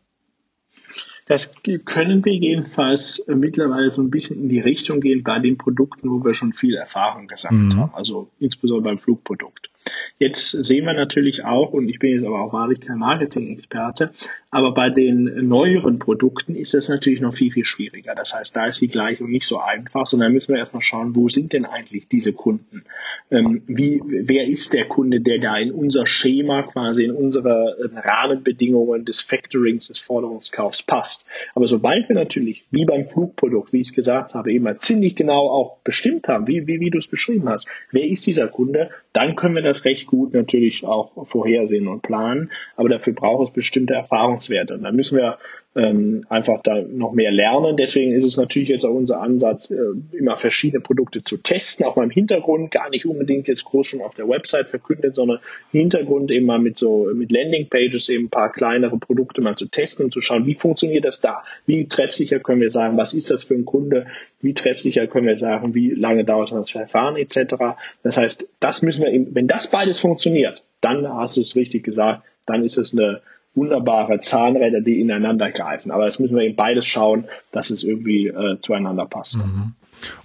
Das 1.27 1.53
können 1.85 2.25
wir 2.25 2.35
jedenfalls 2.35 3.23
mittlerweile 3.29 3.90
so 3.93 4.03
ein 4.03 4.11
bisschen 4.11 4.43
in 4.43 4.49
die 4.49 4.59
Richtung 4.59 5.01
gehen 5.01 5.23
bei 5.23 5.38
den 5.38 5.57
Produkten, 5.57 6.11
wo 6.11 6.25
wir 6.25 6.35
schon 6.35 6.53
viel 6.53 6.75
Erfahrung 6.75 7.29
gesammelt 7.29 7.75
mhm. 7.75 7.81
haben, 7.81 7.95
also 7.95 8.31
insbesondere 8.40 8.90
beim 8.90 8.99
Flugprodukt. 8.99 9.69
Jetzt 10.19 10.51
sehen 10.51 10.85
wir 10.85 10.93
natürlich 10.93 11.45
auch, 11.45 11.73
und 11.73 11.88
ich 11.88 11.99
bin 11.99 12.12
jetzt 12.12 12.27
aber 12.27 12.40
auch 12.40 12.53
wahrlich 12.53 12.81
kein 12.81 12.99
Marketing-Experte, 12.99 14.11
aber 14.51 14.75
bei 14.75 14.90
den 14.90 15.49
neueren 15.49 15.99
Produkten 15.99 16.57
ist 16.57 16.75
es 16.75 16.88
natürlich 16.88 17.21
noch 17.21 17.33
viel, 17.33 17.53
viel 17.53 17.64
schwieriger. 17.64 18.14
Das 18.14 18.35
heißt, 18.35 18.55
da 18.55 18.66
ist 18.66 18.81
die 18.81 18.88
Gleichung 18.88 19.31
nicht 19.31 19.47
so 19.47 19.61
einfach, 19.61 20.07
sondern 20.07 20.33
müssen 20.33 20.53
wir 20.53 20.59
erstmal 20.59 20.83
schauen, 20.83 21.14
wo 21.14 21.29
sind 21.29 21.53
denn 21.53 21.64
eigentlich 21.64 22.09
diese 22.09 22.33
Kunden? 22.33 22.83
Ähm, 23.31 23.62
wie, 23.69 24.03
wer 24.05 24.47
ist 24.47 24.75
der 24.75 24.87
Kunde, 24.87 25.21
der 25.21 25.38
da 25.38 25.57
in 25.57 25.71
unser 25.71 26.05
Schema 26.05 26.64
quasi, 26.64 27.05
in 27.05 27.12
unsere 27.12 27.77
äh, 27.79 27.99
Rahmenbedingungen 27.99 29.05
des 29.05 29.21
Factorings, 29.21 29.87
des 29.87 30.01
Forderungskaufs 30.01 30.83
passt? 30.83 31.27
Aber 31.55 31.69
sobald 31.69 32.09
wir 32.09 32.16
natürlich, 32.16 32.64
wie 32.73 32.85
beim 32.85 33.07
Flugprodukt, 33.07 33.73
wie 33.73 33.81
ich 33.81 33.88
es 33.88 33.95
gesagt 33.95 34.35
habe, 34.35 34.53
immer 34.53 34.79
ziemlich 34.79 35.14
genau 35.14 35.49
auch 35.49 35.79
bestimmt 35.85 36.27
haben, 36.27 36.49
wie, 36.49 36.66
wie, 36.66 36.81
wie 36.81 36.90
du 36.90 36.99
es 36.99 37.07
beschrieben 37.07 37.49
hast, 37.49 37.69
wer 37.93 38.05
ist 38.05 38.27
dieser 38.27 38.49
Kunde, 38.49 38.90
dann 39.12 39.37
können 39.37 39.55
wir 39.55 39.62
das 39.62 39.69
recht 39.85 40.06
gut 40.06 40.35
natürlich 40.35 40.85
auch 40.85 41.26
vorhersehen 41.26 41.88
und 41.88 42.02
planen. 42.02 42.50
Aber 42.76 42.88
dafür 42.88 43.12
braucht 43.12 43.48
es 43.48 43.54
bestimmte 43.54 43.94
Erfahrungswerte. 43.94 44.74
Und 44.74 44.83
da 44.83 44.92
müssen 44.92 45.16
wir 45.16 45.38
ähm, 45.76 46.26
einfach 46.28 46.62
da 46.62 46.83
noch 46.83 47.12
mehr 47.12 47.30
lernen. 47.30 47.76
Deswegen 47.76 48.12
ist 48.12 48.24
es 48.24 48.37
natürlich 48.37 48.68
jetzt 48.68 48.85
auch 48.85 48.94
unser 48.94 49.20
Ansatz, 49.20 49.70
äh, 49.70 49.76
immer 50.11 50.37
verschiedene 50.37 50.80
Produkte 50.80 51.22
zu 51.22 51.37
testen, 51.37 51.87
auch 51.87 51.94
mal 51.94 52.02
im 52.02 52.11
Hintergrund, 52.11 52.72
gar 52.72 52.90
nicht 52.90 53.06
unbedingt 53.06 53.46
jetzt 53.46 53.64
groß 53.64 53.87
schon 53.87 54.00
auf 54.00 54.14
der 54.14 54.28
Website 54.28 54.68
verkündet, 54.68 55.14
sondern 55.14 55.38
im 55.72 55.80
Hintergrund 55.80 56.33
eben 56.33 56.46
mal 56.46 56.59
mit 56.59 56.76
so 56.76 57.06
mit 57.14 57.30
Landingpages 57.30 58.09
eben 58.09 58.24
ein 58.24 58.30
paar 58.30 58.50
kleinere 58.50 58.98
Produkte 58.98 59.42
mal 59.42 59.54
zu 59.54 59.66
testen 59.66 60.06
und 60.06 60.12
zu 60.12 60.20
schauen, 60.20 60.44
wie 60.46 60.54
funktioniert 60.54 61.04
das 61.04 61.20
da? 61.20 61.44
Wie 61.66 61.87
treffsicher 61.87 62.40
können 62.40 62.61
wir 62.61 62.70
sagen, 62.70 62.96
was 62.96 63.12
ist 63.12 63.30
das 63.30 63.44
für 63.44 63.54
ein 63.54 63.64
Kunde? 63.64 64.06
Wie 64.40 64.54
treffsicher 64.54 65.06
können 65.06 65.28
wir 65.28 65.37
sagen, 65.37 65.74
wie 65.74 65.90
lange 65.90 66.24
dauert 66.24 66.50
das 66.50 66.70
Verfahren 66.70 67.16
etc. 67.16 67.54
Das 68.02 68.16
heißt, 68.16 68.48
das 68.59 68.83
müssen 68.83 69.02
wir, 69.02 69.12
eben, 69.12 69.35
wenn 69.37 69.46
das 69.46 69.70
beides 69.70 70.00
funktioniert, 70.00 70.64
dann 70.80 71.06
hast 71.06 71.37
du 71.37 71.42
es 71.42 71.54
richtig 71.54 71.85
gesagt, 71.85 72.24
dann 72.46 72.64
ist 72.64 72.76
es 72.76 72.92
eine 72.92 73.20
wunderbare 73.55 74.21
Zahnräder, 74.21 74.81
die 74.81 75.01
ineinander 75.01 75.51
greifen. 75.51 75.91
Aber 75.91 76.05
das 76.05 76.19
müssen 76.19 76.37
wir 76.37 76.45
eben 76.45 76.57
beides 76.57 76.87
schauen, 76.87 77.27
dass 77.53 77.71
es 77.71 77.83
irgendwie 77.83 78.29
äh, 78.29 78.59
zueinander 78.61 79.07
passt. 79.07 79.39
Mhm. 79.39 79.75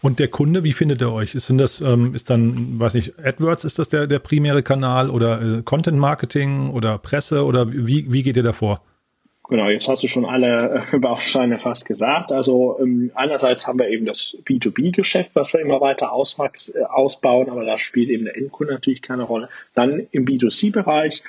Und 0.02 0.20
der 0.20 0.28
Kunde, 0.28 0.64
wie 0.64 0.74
findet 0.74 1.02
er 1.02 1.12
euch? 1.12 1.36
Ist 1.36 1.50
denn 1.50 1.58
das, 1.58 1.82
ähm, 1.82 2.16
ist 2.16 2.30
dann, 2.30 2.80
weiß 2.80 2.94
nicht, 2.94 3.20
AdWords 3.20 3.66
ist 3.66 3.80
das 3.80 3.90
der, 3.90 4.08
der 4.08 4.20
primäre 4.20 4.64
Kanal 4.64 5.10
oder 5.10 5.42
äh, 5.42 5.62
Content 5.64 5.98
Marketing 5.98 6.70
oder 6.70 6.98
Presse 6.98 7.46
oder 7.46 7.72
wie, 7.72 8.12
wie 8.12 8.24
geht 8.24 8.38
ihr 8.38 8.44
davor? 8.44 8.82
Genau, 9.48 9.70
jetzt 9.70 9.88
hast 9.88 10.02
du 10.02 10.08
schon 10.08 10.26
alle 10.26 10.86
äh, 10.92 10.98
Bausteine 11.00 11.60
fast 11.60 11.86
gesagt. 11.86 12.32
Also 12.32 12.80
ähm, 12.80 13.12
einerseits 13.16 13.68
haben 13.68 13.80
wir 13.80 13.90
eben 13.90 14.06
das 14.06 14.38
B2B-Geschäft, 14.46 15.32
was 15.34 15.54
wir 15.54 15.60
immer 15.62 15.82
weiter 15.82 16.12
auswachs, 16.12 16.70
äh, 16.70 16.84
ausbauen, 16.84 17.50
aber 17.50 17.66
da 17.66 17.78
spielt 17.78 18.10
eben 18.10 18.26
der 18.26 18.38
Endkunde 18.38 18.74
natürlich 18.74 19.02
keine 19.02 19.24
Rolle. 19.24 19.50
Dann 19.74 20.08
im 20.12 20.26
B2C-Bereich 20.26 21.24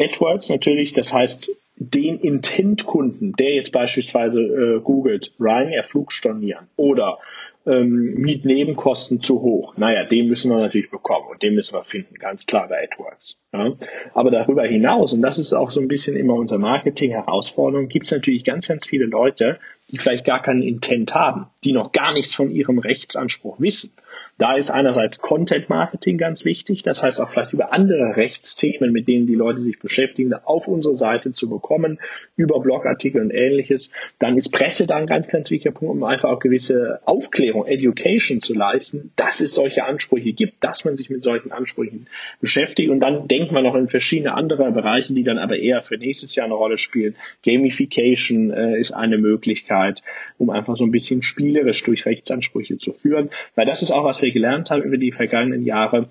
AdWords 0.00 0.48
natürlich, 0.48 0.92
das 0.92 1.12
heißt 1.12 1.50
den 1.76 2.20
Intent-Kunden, 2.20 3.32
der 3.38 3.54
jetzt 3.54 3.72
beispielsweise 3.72 4.40
äh, 4.40 4.80
googelt, 4.80 5.32
Ryanair 5.40 5.82
Flug 5.82 6.12
stornieren 6.12 6.68
oder 6.76 7.18
ähm, 7.66 8.14
Mietnebenkosten 8.14 9.20
zu 9.20 9.40
hoch. 9.42 9.76
Naja, 9.76 10.04
den 10.04 10.28
müssen 10.28 10.50
wir 10.50 10.58
natürlich 10.58 10.90
bekommen 10.90 11.26
und 11.30 11.42
den 11.42 11.54
müssen 11.54 11.74
wir 11.74 11.82
finden, 11.82 12.14
ganz 12.14 12.46
klar 12.46 12.68
bei 12.68 12.84
AdWords. 12.84 13.40
Ja. 13.52 13.72
Aber 14.14 14.30
darüber 14.30 14.64
hinaus, 14.64 15.12
und 15.12 15.22
das 15.22 15.38
ist 15.38 15.52
auch 15.52 15.70
so 15.70 15.80
ein 15.80 15.88
bisschen 15.88 16.16
immer 16.16 16.34
unsere 16.34 16.60
Marketing-Herausforderung, 16.60 17.88
gibt 17.88 18.06
es 18.06 18.12
natürlich 18.12 18.44
ganz, 18.44 18.68
ganz 18.68 18.86
viele 18.86 19.06
Leute, 19.06 19.58
die 19.90 19.98
vielleicht 19.98 20.24
gar 20.24 20.42
keinen 20.42 20.62
Intent 20.62 21.14
haben, 21.14 21.46
die 21.64 21.72
noch 21.72 21.92
gar 21.92 22.12
nichts 22.12 22.34
von 22.34 22.50
ihrem 22.50 22.78
Rechtsanspruch 22.78 23.60
wissen. 23.60 23.92
Da 24.40 24.54
ist 24.54 24.70
einerseits 24.70 25.18
Content 25.18 25.68
Marketing 25.68 26.16
ganz 26.16 26.46
wichtig, 26.46 26.82
das 26.82 27.02
heißt 27.02 27.20
auch 27.20 27.28
vielleicht 27.28 27.52
über 27.52 27.74
andere 27.74 28.16
Rechtsthemen, 28.16 28.90
mit 28.90 29.06
denen 29.06 29.26
die 29.26 29.34
Leute 29.34 29.60
sich 29.60 29.78
beschäftigen, 29.78 30.32
auf 30.32 30.66
unsere 30.66 30.96
Seite 30.96 31.32
zu 31.32 31.50
bekommen, 31.50 31.98
über 32.36 32.58
Blogartikel 32.58 33.20
und 33.20 33.32
ähnliches. 33.32 33.92
Dann 34.18 34.38
ist 34.38 34.48
Presse 34.48 34.86
da 34.86 34.96
ein 34.96 35.06
ganz, 35.06 35.28
ganz 35.28 35.50
wichtiger 35.50 35.72
Punkt, 35.72 35.94
um 35.94 36.04
einfach 36.04 36.30
auch 36.30 36.38
gewisse 36.38 37.00
Aufklärung, 37.04 37.66
Education 37.66 38.40
zu 38.40 38.54
leisten, 38.54 39.12
dass 39.14 39.42
es 39.42 39.54
solche 39.54 39.84
Ansprüche 39.84 40.32
gibt, 40.32 40.64
dass 40.64 40.86
man 40.86 40.96
sich 40.96 41.10
mit 41.10 41.22
solchen 41.22 41.52
Ansprüchen 41.52 42.06
beschäftigt. 42.40 42.88
Und 42.88 43.00
dann 43.00 43.28
denkt 43.28 43.52
man 43.52 43.62
noch 43.62 43.74
in 43.74 43.88
verschiedene 43.88 44.32
andere 44.32 44.72
Bereiche, 44.72 45.12
die 45.12 45.22
dann 45.22 45.36
aber 45.36 45.58
eher 45.58 45.82
für 45.82 45.98
nächstes 45.98 46.34
Jahr 46.34 46.46
eine 46.46 46.54
Rolle 46.54 46.78
spielen. 46.78 47.14
Gamification 47.44 48.52
äh, 48.52 48.80
ist 48.80 48.92
eine 48.92 49.18
Möglichkeit, 49.18 50.02
um 50.38 50.48
einfach 50.48 50.76
so 50.76 50.84
ein 50.84 50.92
bisschen 50.92 51.22
spielerisch 51.22 51.84
durch 51.84 52.06
Rechtsansprüche 52.06 52.78
zu 52.78 52.94
führen, 52.94 53.28
weil 53.54 53.66
das 53.66 53.82
ist 53.82 53.90
auch 53.90 54.04
was 54.04 54.22
wir 54.22 54.29
gelernt 54.32 54.70
haben 54.70 54.82
über 54.82 54.96
die 54.96 55.12
vergangenen 55.12 55.64
Jahre, 55.64 56.08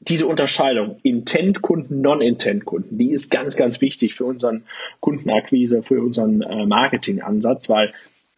diese 0.00 0.26
Unterscheidung 0.26 0.98
Intent-Kunden, 1.02 2.00
Non-Intent-Kunden, 2.00 2.98
die 2.98 3.10
ist 3.10 3.30
ganz, 3.30 3.56
ganz 3.56 3.80
wichtig 3.80 4.14
für 4.14 4.24
unseren 4.24 4.64
Kundenakquise, 5.00 5.82
für 5.82 6.00
unseren 6.00 6.42
äh, 6.42 6.66
Marketing-Ansatz, 6.66 7.68
weil 7.68 7.92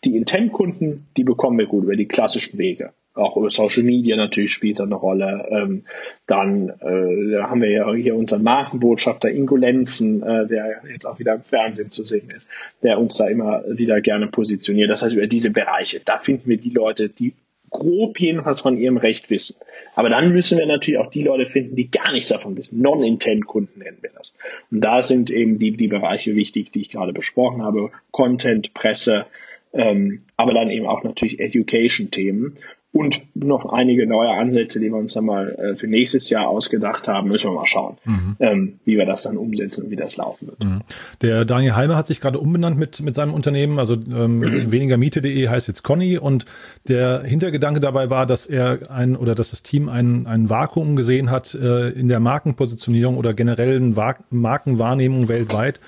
die 0.04 0.16
Intent-Kunden, 0.16 1.06
die 1.16 1.24
bekommen 1.24 1.58
wir 1.58 1.66
gut 1.66 1.84
über 1.84 1.96
die 1.96 2.06
klassischen 2.06 2.58
Wege. 2.58 2.92
Auch 3.14 3.36
über 3.36 3.50
Social 3.50 3.82
Media 3.82 4.16
natürlich 4.16 4.52
spielt 4.52 4.78
da 4.78 4.84
eine 4.84 4.94
Rolle. 4.94 5.48
Ähm, 5.50 5.84
dann 6.26 6.68
äh, 6.68 7.42
haben 7.42 7.60
wir 7.60 7.70
ja 7.70 7.92
hier 7.92 8.14
unseren 8.14 8.44
Markenbotschafter 8.44 9.28
Ingo 9.28 9.56
Lenzen, 9.56 10.22
äh, 10.22 10.46
der 10.46 10.82
jetzt 10.88 11.04
auch 11.04 11.18
wieder 11.18 11.34
im 11.34 11.42
Fernsehen 11.42 11.90
zu 11.90 12.04
sehen 12.04 12.30
ist, 12.30 12.48
der 12.84 13.00
uns 13.00 13.16
da 13.16 13.26
immer 13.26 13.64
wieder 13.68 14.00
gerne 14.00 14.28
positioniert. 14.28 14.88
Das 14.88 15.02
heißt, 15.02 15.14
über 15.14 15.26
diese 15.26 15.50
Bereiche, 15.50 16.00
da 16.04 16.18
finden 16.18 16.48
wir 16.48 16.58
die 16.58 16.70
Leute, 16.70 17.08
die 17.08 17.34
grob 17.70 18.18
jedenfalls 18.20 18.60
von 18.60 18.78
ihrem 18.78 18.96
Recht 18.96 19.30
wissen. 19.30 19.56
Aber 19.94 20.10
dann 20.10 20.32
müssen 20.32 20.58
wir 20.58 20.66
natürlich 20.66 21.00
auch 21.00 21.10
die 21.10 21.22
Leute 21.22 21.46
finden, 21.46 21.76
die 21.76 21.90
gar 21.90 22.12
nichts 22.12 22.28
davon 22.28 22.56
wissen. 22.56 22.80
Non-Intent-Kunden 22.80 23.80
nennen 23.80 23.98
wir 24.00 24.10
das. 24.16 24.34
Und 24.70 24.80
da 24.82 25.02
sind 25.02 25.30
eben 25.30 25.58
die, 25.58 25.72
die 25.72 25.88
Bereiche 25.88 26.36
wichtig, 26.36 26.70
die 26.70 26.82
ich 26.82 26.90
gerade 26.90 27.12
besprochen 27.12 27.62
habe. 27.62 27.90
Content, 28.10 28.74
Presse, 28.74 29.26
ähm, 29.72 30.22
aber 30.36 30.54
dann 30.54 30.70
eben 30.70 30.86
auch 30.86 31.02
natürlich 31.02 31.40
Education-Themen 31.40 32.58
und 32.98 33.20
noch 33.36 33.72
einige 33.72 34.08
neue 34.08 34.30
Ansätze, 34.30 34.80
die 34.80 34.88
wir 34.88 34.96
uns 34.96 35.12
dann 35.12 35.24
mal 35.24 35.54
äh, 35.54 35.76
für 35.76 35.86
nächstes 35.86 36.30
Jahr 36.30 36.48
ausgedacht 36.48 37.06
haben. 37.06 37.28
Müssen 37.28 37.48
wir 37.48 37.54
mal 37.54 37.66
schauen, 37.66 37.96
mhm. 38.04 38.36
ähm, 38.40 38.80
wie 38.84 38.96
wir 38.96 39.06
das 39.06 39.22
dann 39.22 39.36
umsetzen 39.36 39.84
und 39.84 39.90
wie 39.92 39.96
das 39.96 40.16
laufen 40.16 40.48
wird. 40.48 40.64
Mhm. 40.64 40.80
Der 41.22 41.44
Daniel 41.44 41.76
Halmer 41.76 41.94
hat 41.96 42.08
sich 42.08 42.20
gerade 42.20 42.40
umbenannt 42.40 42.76
mit, 42.76 43.00
mit 43.00 43.14
seinem 43.14 43.34
Unternehmen. 43.34 43.78
Also 43.78 43.94
ähm, 43.94 44.40
mhm. 44.40 44.72
wenigermiete.de 44.72 45.48
heißt 45.48 45.68
jetzt 45.68 45.84
Conny. 45.84 46.18
Und 46.18 46.44
der 46.88 47.22
Hintergedanke 47.22 47.78
dabei 47.78 48.10
war, 48.10 48.26
dass 48.26 48.46
er 48.46 48.90
ein 48.90 49.14
oder 49.14 49.36
dass 49.36 49.50
das 49.50 49.62
Team 49.62 49.88
ein, 49.88 50.26
ein 50.26 50.50
Vakuum 50.50 50.96
gesehen 50.96 51.30
hat 51.30 51.54
äh, 51.54 51.90
in 51.90 52.08
der 52.08 52.18
Markenpositionierung 52.18 53.16
oder 53.16 53.32
generellen 53.32 53.94
Markenwahrnehmung 54.30 55.28
weltweit 55.28 55.78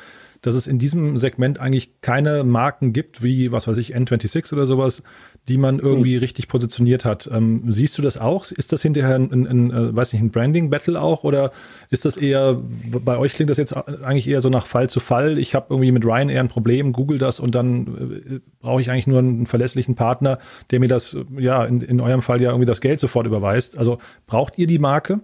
dass 0.42 0.54
es 0.54 0.66
in 0.66 0.78
diesem 0.78 1.18
Segment 1.18 1.58
eigentlich 1.58 2.00
keine 2.00 2.44
Marken 2.44 2.92
gibt, 2.92 3.22
wie, 3.22 3.52
was 3.52 3.68
weiß 3.68 3.76
ich, 3.76 3.94
N26 3.94 4.52
oder 4.52 4.66
sowas, 4.66 5.02
die 5.48 5.58
man 5.58 5.78
irgendwie 5.78 6.14
mhm. 6.14 6.20
richtig 6.20 6.48
positioniert 6.48 7.04
hat. 7.04 7.28
Ähm, 7.32 7.64
siehst 7.68 7.96
du 7.98 8.02
das 8.02 8.18
auch? 8.18 8.50
Ist 8.50 8.72
das 8.72 8.82
hinterher 8.82 9.16
ein, 9.16 9.32
ein, 9.32 9.46
ein, 9.46 9.70
äh, 9.70 9.96
weiß 9.96 10.12
nicht, 10.12 10.22
ein 10.22 10.30
Branding-Battle 10.30 11.00
auch 11.00 11.24
oder 11.24 11.50
ist 11.90 12.04
das 12.04 12.16
eher, 12.16 12.60
bei 13.04 13.16
euch 13.18 13.34
klingt 13.34 13.50
das 13.50 13.58
jetzt 13.58 13.76
eigentlich 13.76 14.28
eher 14.28 14.40
so 14.40 14.48
nach 14.48 14.66
Fall 14.66 14.88
zu 14.90 15.00
Fall. 15.00 15.38
Ich 15.38 15.54
habe 15.54 15.66
irgendwie 15.70 15.92
mit 15.92 16.04
Ryan 16.04 16.28
eher 16.28 16.40
ein 16.40 16.48
Problem, 16.48 16.92
google 16.92 17.18
das 17.18 17.40
und 17.40 17.54
dann 17.54 17.86
äh, 18.30 18.40
brauche 18.60 18.80
ich 18.80 18.90
eigentlich 18.90 19.06
nur 19.06 19.18
einen 19.18 19.46
verlässlichen 19.46 19.94
Partner, 19.94 20.38
der 20.70 20.80
mir 20.80 20.88
das, 20.88 21.16
ja, 21.36 21.64
in, 21.64 21.80
in 21.80 22.00
eurem 22.00 22.22
Fall 22.22 22.40
ja 22.40 22.50
irgendwie 22.50 22.66
das 22.66 22.80
Geld 22.80 23.00
sofort 23.00 23.26
überweist. 23.26 23.78
Also 23.78 23.98
braucht 24.26 24.58
ihr 24.58 24.66
die 24.66 24.78
Marke? 24.78 25.20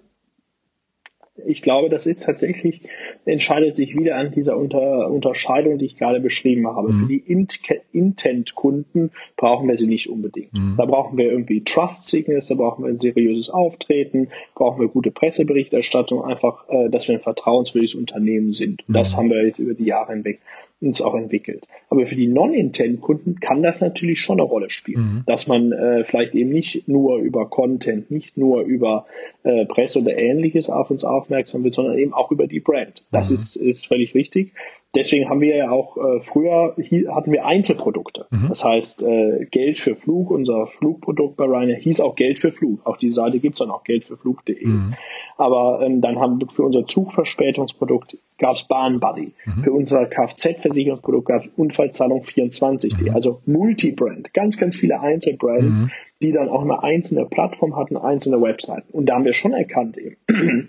Ich 1.45 1.63
glaube, 1.63 1.89
das 1.89 2.07
ist 2.07 2.25
tatsächlich, 2.25 2.83
entscheidet 3.25 3.77
sich 3.77 3.97
wieder 3.97 4.17
an 4.17 4.31
dieser 4.31 4.57
Unter, 4.57 5.11
Unterscheidung, 5.11 5.79
die 5.79 5.87
ich 5.87 5.97
gerade 5.97 6.21
beschrieben 6.21 6.67
habe. 6.67 6.93
Mhm. 6.93 7.01
Für 7.01 7.07
die 7.07 7.79
Intent-Kunden 7.93 9.11
brauchen 9.37 9.69
wir 9.69 9.77
sie 9.77 9.87
nicht 9.87 10.09
unbedingt. 10.09 10.53
Mhm. 10.55 10.75
Da 10.77 10.85
brauchen 10.87 11.19
wir 11.19 11.31
irgendwie 11.31 11.63
Trust-Signals, 11.63 12.49
da 12.49 12.55
brauchen 12.55 12.85
wir 12.85 12.91
ein 12.91 12.99
seriöses 12.99 13.51
Auftreten, 13.51 14.29
brauchen 14.55 14.81
wir 14.81 14.89
gute 14.89 15.11
Presseberichterstattung, 15.11 16.25
einfach, 16.25 16.69
äh, 16.69 16.89
dass 16.89 17.09
wir 17.09 17.17
ein 17.17 17.21
vertrauenswürdiges 17.21 17.95
Unternehmen 17.95 18.53
sind. 18.53 18.89
Mhm. 18.89 18.93
Das 18.95 19.17
haben 19.17 19.31
wir 19.31 19.45
jetzt 19.45 19.59
über 19.59 19.75
die 19.75 19.85
Jahre 19.85 20.13
hinweg 20.13 20.41
uns 20.81 21.01
auch 21.01 21.15
entwickelt. 21.15 21.69
Aber 21.89 22.07
für 22.07 22.17
die 22.17 22.27
Non-Intent-Kunden 22.27 23.41
kann 23.41 23.63
das 23.63 23.81
natürlich 23.81 24.21
schon 24.21 24.39
eine 24.39 24.49
Rolle 24.49 24.69
spielen, 24.69 25.01
mhm. 25.01 25.23
dass 25.27 25.47
man 25.47 25.73
äh, 25.73 26.05
vielleicht 26.05 26.35
eben 26.35 26.51
nicht 26.51 26.87
nur 26.87 27.19
über 27.19 27.49
Content, 27.49 28.11
nicht 28.11 28.37
nur 28.37 28.63
über 28.63 29.07
äh, 29.43 29.65
Presse 29.65 30.01
oder 30.01 30.17
ähnliches 30.17 30.69
auf 30.69 30.91
uns 30.91 31.05
aufmerksam 31.05 31.65
wird, 31.65 31.75
sondern 31.75 31.99
eben 31.99 32.13
auch 32.13 32.31
über 32.31 32.47
die 32.47 32.61
Brand. 32.61 33.05
Das 33.11 33.31
mhm. 33.31 33.35
ist, 33.35 33.57
ist 33.57 33.87
völlig 33.87 34.15
richtig. 34.15 34.53
Deswegen 34.97 35.29
haben 35.29 35.43
wir 35.43 35.55
ja 35.55 35.71
auch 35.71 35.99
äh, 35.99 36.21
früher 36.21 36.75
hier 36.79 37.15
hatten 37.15 37.31
wir 37.31 37.45
Einzelprodukte. 37.45 38.27
Mhm. 38.31 38.47
Das 38.49 38.65
heißt 38.65 39.03
äh, 39.03 39.47
Geld 39.51 39.79
für 39.79 39.95
Flug, 39.95 40.31
unser 40.31 40.67
Flugprodukt 40.67 41.37
bei 41.37 41.45
Ryanair 41.45 41.77
hieß 41.77 42.01
auch 42.01 42.17
Geld 42.17 42.39
für 42.39 42.51
Flug. 42.51 42.81
Auf 42.87 42.97
die 42.97 43.11
Seite 43.11 43.39
gibt's 43.39 43.59
dann 43.59 43.71
auch 43.71 43.85
geldfürflug.de. 43.85 44.67
Mhm. 44.67 44.95
Aber 45.37 45.83
ähm, 45.85 46.01
dann 46.01 46.19
haben 46.19 46.41
wir 46.41 46.49
für 46.49 46.63
unser 46.63 46.87
Zugverspätungsprodukt 46.87 48.17
gab's 48.39 48.65
Bahnbuddy. 48.65 49.33
Mhm. 49.45 49.63
Für 49.63 49.73
unser 49.73 50.07
Kfz-Versicherungsprodukt 50.07 51.29
gab's 51.29 51.49
Unfallzahlung24.de. 51.57 53.11
Mhm. 53.11 53.15
Also 53.15 53.43
Multibrand, 53.45 54.33
ganz, 54.33 54.57
ganz 54.57 54.77
viele 54.77 55.01
Einzelbrands, 55.01 55.83
mhm. 55.83 55.91
die 56.23 56.33
dann 56.33 56.49
auch 56.49 56.63
eine 56.63 56.83
einzelne 56.83 57.27
Plattform 57.27 57.77
hatten, 57.77 57.99
einzelne 57.99 58.41
Webseiten. 58.41 58.93
Und 58.93 59.07
da 59.07 59.17
haben 59.17 59.25
wir 59.25 59.35
schon 59.35 59.53
erkannt, 59.53 59.99
eben, 59.99 60.17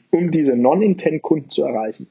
um 0.12 0.32
diese 0.32 0.56
Non-Intent-Kunden 0.58 1.50
zu 1.50 1.64
erreichen, 1.64 2.08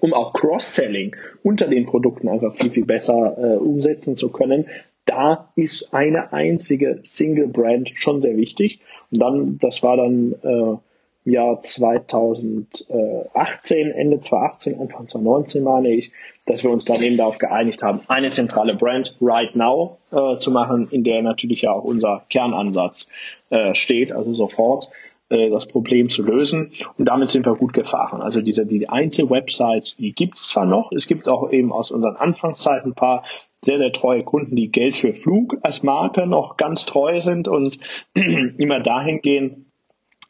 um 0.00 0.14
auch 0.14 0.32
Cross-Selling 0.32 1.16
unter 1.42 1.68
den 1.68 1.86
Produkten 1.86 2.28
einfach 2.28 2.54
viel, 2.54 2.70
viel 2.70 2.84
besser 2.84 3.36
äh, 3.38 3.56
umsetzen 3.56 4.16
zu 4.16 4.30
können. 4.30 4.66
Da 5.04 5.50
ist 5.56 5.94
eine 5.94 6.32
einzige 6.32 7.00
Single 7.04 7.48
Brand 7.48 7.90
schon 7.94 8.20
sehr 8.20 8.36
wichtig. 8.36 8.80
Und 9.10 9.20
dann, 9.20 9.58
das 9.58 9.82
war 9.82 9.96
dann 9.96 10.34
äh, 10.42 10.76
Jahr 11.30 11.60
2018, 11.60 13.90
Ende 13.90 14.20
2018, 14.20 14.80
Anfang 14.80 15.08
2019 15.08 15.62
meine 15.62 15.90
ich, 15.90 16.10
dass 16.46 16.62
wir 16.62 16.70
uns 16.70 16.86
dann 16.86 17.02
eben 17.02 17.16
darauf 17.16 17.38
geeinigt 17.38 17.82
haben, 17.82 18.02
eine 18.08 18.30
zentrale 18.30 18.74
Brand 18.74 19.16
Right 19.20 19.54
Now 19.54 19.98
äh, 20.10 20.38
zu 20.38 20.50
machen, 20.50 20.88
in 20.90 21.04
der 21.04 21.22
natürlich 21.22 21.62
ja 21.62 21.72
auch 21.72 21.84
unser 21.84 22.24
Kernansatz 22.30 23.08
äh, 23.50 23.74
steht, 23.74 24.12
also 24.12 24.34
sofort 24.34 24.88
äh, 25.30 25.50
das 25.50 25.66
Problem 25.66 26.10
zu 26.10 26.22
lösen. 26.22 26.72
Und 26.96 27.06
damit 27.06 27.30
sind 27.30 27.46
wir 27.46 27.54
gut 27.54 27.72
gefahren. 27.72 28.22
Also 28.22 28.40
diese 28.40 28.66
die 28.66 28.88
Einzelwebsites, 28.88 29.96
die 29.96 30.12
gibt 30.12 30.36
es 30.36 30.48
zwar 30.48 30.66
noch, 30.66 30.90
es 30.92 31.06
gibt 31.06 31.28
auch 31.28 31.50
eben 31.50 31.72
aus 31.72 31.90
unseren 31.90 32.16
Anfangszeiten 32.16 32.92
ein 32.92 32.94
paar 32.94 33.24
sehr, 33.62 33.78
sehr 33.78 33.92
treue 33.92 34.22
Kunden, 34.22 34.56
die 34.56 34.70
Geld 34.70 34.96
für 34.96 35.12
Flug 35.12 35.56
als 35.62 35.82
Marke 35.82 36.26
noch 36.26 36.56
ganz 36.56 36.86
treu 36.86 37.20
sind 37.20 37.48
und 37.48 37.78
immer 38.14 38.80
dahin 38.80 39.20
gehen. 39.20 39.64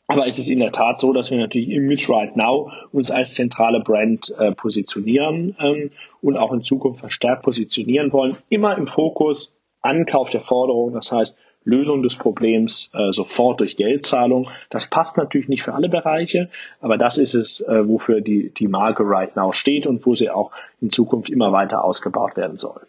Aber 0.06 0.26
es 0.26 0.38
ist 0.38 0.48
in 0.48 0.60
der 0.60 0.72
Tat 0.72 0.98
so, 1.00 1.12
dass 1.12 1.30
wir 1.30 1.36
natürlich 1.36 1.68
Image 1.68 2.08
Right 2.08 2.34
Now 2.34 2.72
uns 2.92 3.10
als 3.10 3.34
zentrale 3.34 3.80
Brand 3.80 4.34
äh, 4.38 4.52
positionieren 4.52 5.54
ähm, 5.60 5.90
und 6.22 6.38
auch 6.38 6.52
in 6.52 6.62
Zukunft 6.62 7.00
verstärkt 7.00 7.42
positionieren 7.42 8.10
wollen. 8.12 8.36
Immer 8.48 8.78
im 8.78 8.86
Fokus 8.86 9.54
Ankauf 9.82 10.30
der 10.30 10.40
Forderung, 10.40 10.94
das 10.94 11.12
heißt 11.12 11.38
Lösung 11.68 12.02
des 12.02 12.16
Problems 12.16 12.90
äh, 12.94 13.12
sofort 13.12 13.60
durch 13.60 13.76
Geldzahlung. 13.76 14.48
Das 14.70 14.86
passt 14.86 15.16
natürlich 15.16 15.48
nicht 15.48 15.62
für 15.62 15.74
alle 15.74 15.88
Bereiche, 15.88 16.48
aber 16.80 16.96
das 16.96 17.18
ist 17.18 17.34
es, 17.34 17.60
äh, 17.60 17.86
wofür 17.86 18.20
die, 18.20 18.50
die 18.50 18.68
Marke 18.68 19.02
Right 19.04 19.36
Now 19.36 19.52
steht 19.52 19.86
und 19.86 20.04
wo 20.06 20.14
sie 20.14 20.30
auch 20.30 20.50
in 20.80 20.90
Zukunft 20.90 21.28
immer 21.28 21.52
weiter 21.52 21.84
ausgebaut 21.84 22.36
werden 22.36 22.56
soll. 22.56 22.80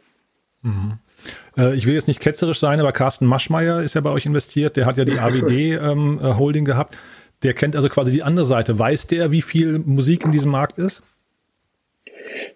Mhm. 0.62 1.00
Äh, 1.58 1.76
ich 1.76 1.86
will 1.86 1.94
jetzt 1.94 2.08
nicht 2.08 2.22
ketzerisch 2.22 2.60
sein, 2.60 2.80
aber 2.80 2.94
Carsten 2.94 3.26
Maschmeyer 3.26 3.84
ist 3.84 3.96
ja 3.96 4.02
bei 4.02 4.12
euch 4.12 4.26
investiert. 4.26 4.78
Der 4.78 4.86
hat 4.86 4.98
ja 4.98 5.04
die 5.04 5.20
AWD 5.20 5.52
ähm, 5.52 6.20
äh, 6.24 6.34
Holding 6.36 6.64
gehabt. 6.64 6.98
Der 7.44 7.54
kennt 7.54 7.76
also 7.76 7.90
quasi 7.90 8.12
die 8.12 8.24
andere 8.24 8.46
Seite. 8.46 8.80
Weiß 8.80 9.08
der, 9.08 9.32
wie 9.32 9.42
viel 9.42 9.80
Musik 9.80 10.24
in 10.26 10.32
diesem 10.32 10.52
Markt 10.52 10.78
ist? 10.78 11.04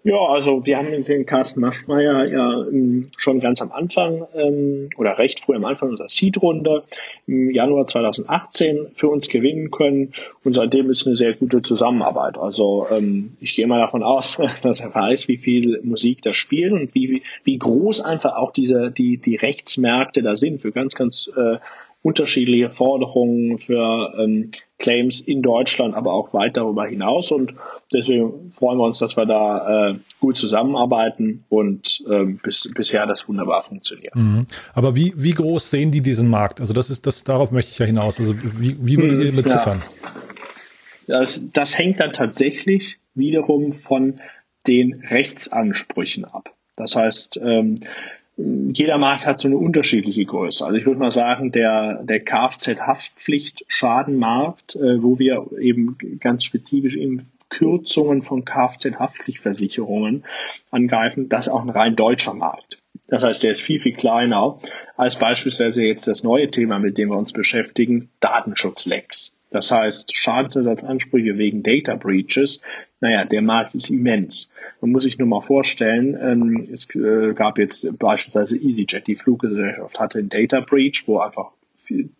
Ja, 0.06 0.18
also 0.18 0.66
wir 0.66 0.76
haben 0.76 1.02
den 1.02 1.24
Carsten 1.24 1.60
Maschmeyer 1.60 2.26
ja 2.26 2.66
ähm, 2.68 3.08
schon 3.16 3.40
ganz 3.40 3.62
am 3.62 3.72
Anfang 3.72 4.26
ähm, 4.34 4.90
oder 4.98 5.16
recht 5.16 5.40
früh 5.40 5.56
am 5.56 5.64
Anfang 5.64 5.88
unserer 5.88 6.10
Seed-Runde 6.10 6.82
im 7.26 7.50
Januar 7.50 7.86
2018 7.86 8.88
für 8.96 9.08
uns 9.08 9.30
gewinnen 9.30 9.70
können 9.70 10.12
und 10.44 10.56
seitdem 10.56 10.90
ist 10.90 11.06
eine 11.06 11.16
sehr 11.16 11.32
gute 11.32 11.62
Zusammenarbeit. 11.62 12.36
Also 12.36 12.86
ähm, 12.90 13.38
ich 13.40 13.54
gehe 13.56 13.66
mal 13.66 13.80
davon 13.80 14.02
aus, 14.02 14.38
dass 14.62 14.80
er 14.80 14.94
weiß, 14.94 15.26
wie 15.28 15.38
viel 15.38 15.80
Musik 15.82 16.20
da 16.20 16.34
spielen 16.34 16.74
und 16.74 16.94
wie, 16.94 17.22
wie 17.44 17.56
groß 17.56 18.02
einfach 18.02 18.36
auch 18.36 18.52
diese 18.52 18.90
die 18.90 19.16
die 19.16 19.36
Rechtsmärkte 19.36 20.20
da 20.20 20.36
sind 20.36 20.60
für 20.60 20.70
ganz 20.70 20.94
ganz 20.94 21.30
äh, 21.34 21.56
unterschiedliche 22.04 22.68
Forderungen 22.68 23.56
für 23.56 24.12
ähm, 24.18 24.50
Claims 24.78 25.22
in 25.22 25.40
Deutschland, 25.40 25.94
aber 25.94 26.12
auch 26.12 26.34
weit 26.34 26.58
darüber 26.58 26.86
hinaus. 26.86 27.32
Und 27.32 27.54
deswegen 27.94 28.52
freuen 28.52 28.76
wir 28.76 28.84
uns, 28.84 28.98
dass 28.98 29.16
wir 29.16 29.24
da 29.24 29.92
äh, 29.92 29.94
gut 30.20 30.36
zusammenarbeiten 30.36 31.44
und 31.48 32.04
ähm, 32.10 32.38
bis, 32.42 32.68
bisher 32.74 33.06
das 33.06 33.26
wunderbar 33.26 33.62
funktioniert. 33.62 34.14
Mhm. 34.14 34.44
Aber 34.74 34.94
wie, 34.94 35.14
wie 35.16 35.30
groß 35.30 35.70
sehen 35.70 35.92
die 35.92 36.02
diesen 36.02 36.28
Markt? 36.28 36.60
Also 36.60 36.74
das 36.74 36.90
ist 36.90 37.06
das, 37.06 37.24
darauf 37.24 37.52
möchte 37.52 37.70
ich 37.70 37.78
ja 37.78 37.86
hinaus. 37.86 38.20
Also 38.20 38.34
wie, 38.36 38.76
wie 38.78 38.98
würdet 38.98 39.24
ihr 39.24 39.32
beziffern? 39.32 39.82
Ja. 41.06 41.20
Das, 41.20 41.42
das 41.54 41.78
hängt 41.78 42.00
dann 42.00 42.12
tatsächlich 42.12 42.98
wiederum 43.14 43.72
von 43.72 44.20
den 44.66 45.02
Rechtsansprüchen 45.08 46.26
ab. 46.26 46.54
Das 46.76 46.96
heißt, 46.96 47.40
ähm, 47.42 47.80
jeder 48.36 48.98
Markt 48.98 49.24
hat 49.26 49.38
so 49.38 49.46
eine 49.48 49.56
unterschiedliche 49.56 50.24
Größe. 50.24 50.66
Also 50.66 50.76
ich 50.76 50.86
würde 50.86 50.98
mal 50.98 51.12
sagen, 51.12 51.52
der, 51.52 52.02
der 52.02 52.24
Kfz-Haftpflichtschadenmarkt, 52.24 54.74
äh, 54.76 55.02
wo 55.02 55.18
wir 55.18 55.46
eben 55.60 55.98
ganz 56.20 56.44
spezifisch 56.44 56.96
eben 56.96 57.30
Kürzungen 57.48 58.22
von 58.22 58.44
Kfz-Haftpflichtversicherungen 58.44 60.24
angreifen, 60.72 61.28
das 61.28 61.46
ist 61.46 61.52
auch 61.52 61.62
ein 61.62 61.70
rein 61.70 61.94
deutscher 61.94 62.34
Markt. 62.34 62.78
Das 63.06 63.22
heißt, 63.22 63.44
der 63.44 63.52
ist 63.52 63.62
viel, 63.62 63.80
viel 63.80 63.94
kleiner 63.94 64.58
als 64.96 65.18
beispielsweise 65.18 65.84
jetzt 65.84 66.08
das 66.08 66.24
neue 66.24 66.50
Thema, 66.50 66.78
mit 66.78 66.98
dem 66.98 67.10
wir 67.10 67.18
uns 67.18 67.32
beschäftigen, 67.32 68.10
Datenschutzlecks. 68.20 69.38
Das 69.50 69.70
heißt, 69.70 70.16
Schadensersatzansprüche 70.16 71.38
wegen 71.38 71.62
Data 71.62 71.94
Breaches, 71.94 72.60
naja, 73.04 73.26
der 73.26 73.42
Markt 73.42 73.74
ist 73.74 73.90
immens. 73.90 74.50
Man 74.80 74.90
muss 74.92 75.02
sich 75.02 75.18
nur 75.18 75.28
mal 75.28 75.42
vorstellen, 75.42 76.16
ähm, 76.18 76.68
es 76.72 76.88
äh, 76.94 77.34
gab 77.34 77.58
jetzt 77.58 77.98
beispielsweise 77.98 78.56
EasyJet, 78.56 79.06
die 79.06 79.14
Fluggesellschaft 79.14 80.00
hatte 80.00 80.20
einen 80.20 80.30
Data 80.30 80.60
Breach, 80.60 81.02
wo 81.04 81.18
einfach 81.18 81.50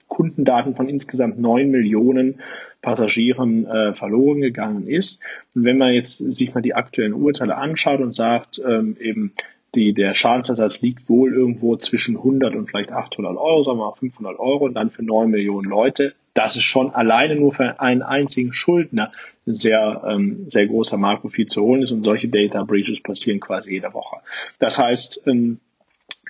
Kundendaten 0.08 0.76
von 0.76 0.90
insgesamt 0.90 1.40
neun 1.40 1.70
Millionen 1.70 2.42
Passagieren 2.82 3.64
äh, 3.64 3.94
verloren 3.94 4.42
gegangen 4.42 4.86
ist. 4.86 5.22
Und 5.54 5.64
wenn 5.64 5.78
man 5.78 5.94
jetzt 5.94 6.18
sich 6.18 6.52
mal 6.52 6.60
die 6.60 6.74
aktuellen 6.74 7.14
Urteile 7.14 7.56
anschaut 7.56 8.00
und 8.00 8.14
sagt, 8.14 8.60
ähm, 8.62 8.98
eben 9.00 9.32
die, 9.74 9.94
der 9.94 10.12
Schadensersatz 10.12 10.82
liegt 10.82 11.08
wohl 11.08 11.32
irgendwo 11.32 11.76
zwischen 11.76 12.18
100 12.18 12.54
und 12.56 12.68
vielleicht 12.68 12.92
800 12.92 13.38
Euro, 13.38 13.62
sagen 13.62 13.78
wir 13.78 13.86
mal 13.86 13.94
500 13.94 14.38
Euro 14.38 14.66
und 14.66 14.74
dann 14.74 14.90
für 14.90 15.02
9 15.02 15.30
Millionen 15.30 15.66
Leute. 15.66 16.12
Das 16.34 16.56
ist 16.56 16.64
schon 16.64 16.94
alleine 16.94 17.36
nur 17.36 17.52
für 17.52 17.80
einen 17.80 18.02
einzigen 18.02 18.52
Schuldner 18.52 19.12
ein 19.46 19.54
sehr, 19.54 20.02
ähm, 20.06 20.46
sehr 20.48 20.66
großer 20.66 20.96
Markt, 20.96 21.24
wo 21.24 21.28
viel 21.28 21.46
zu 21.46 21.62
holen 21.62 21.82
ist 21.82 21.92
und 21.92 22.02
solche 22.02 22.28
Data 22.28 22.64
Breaches 22.64 23.02
passieren 23.02 23.40
quasi 23.40 23.72
jede 23.72 23.92
Woche. 23.94 24.16
Das 24.58 24.78
heißt, 24.78 25.26
ähm, 25.26 25.60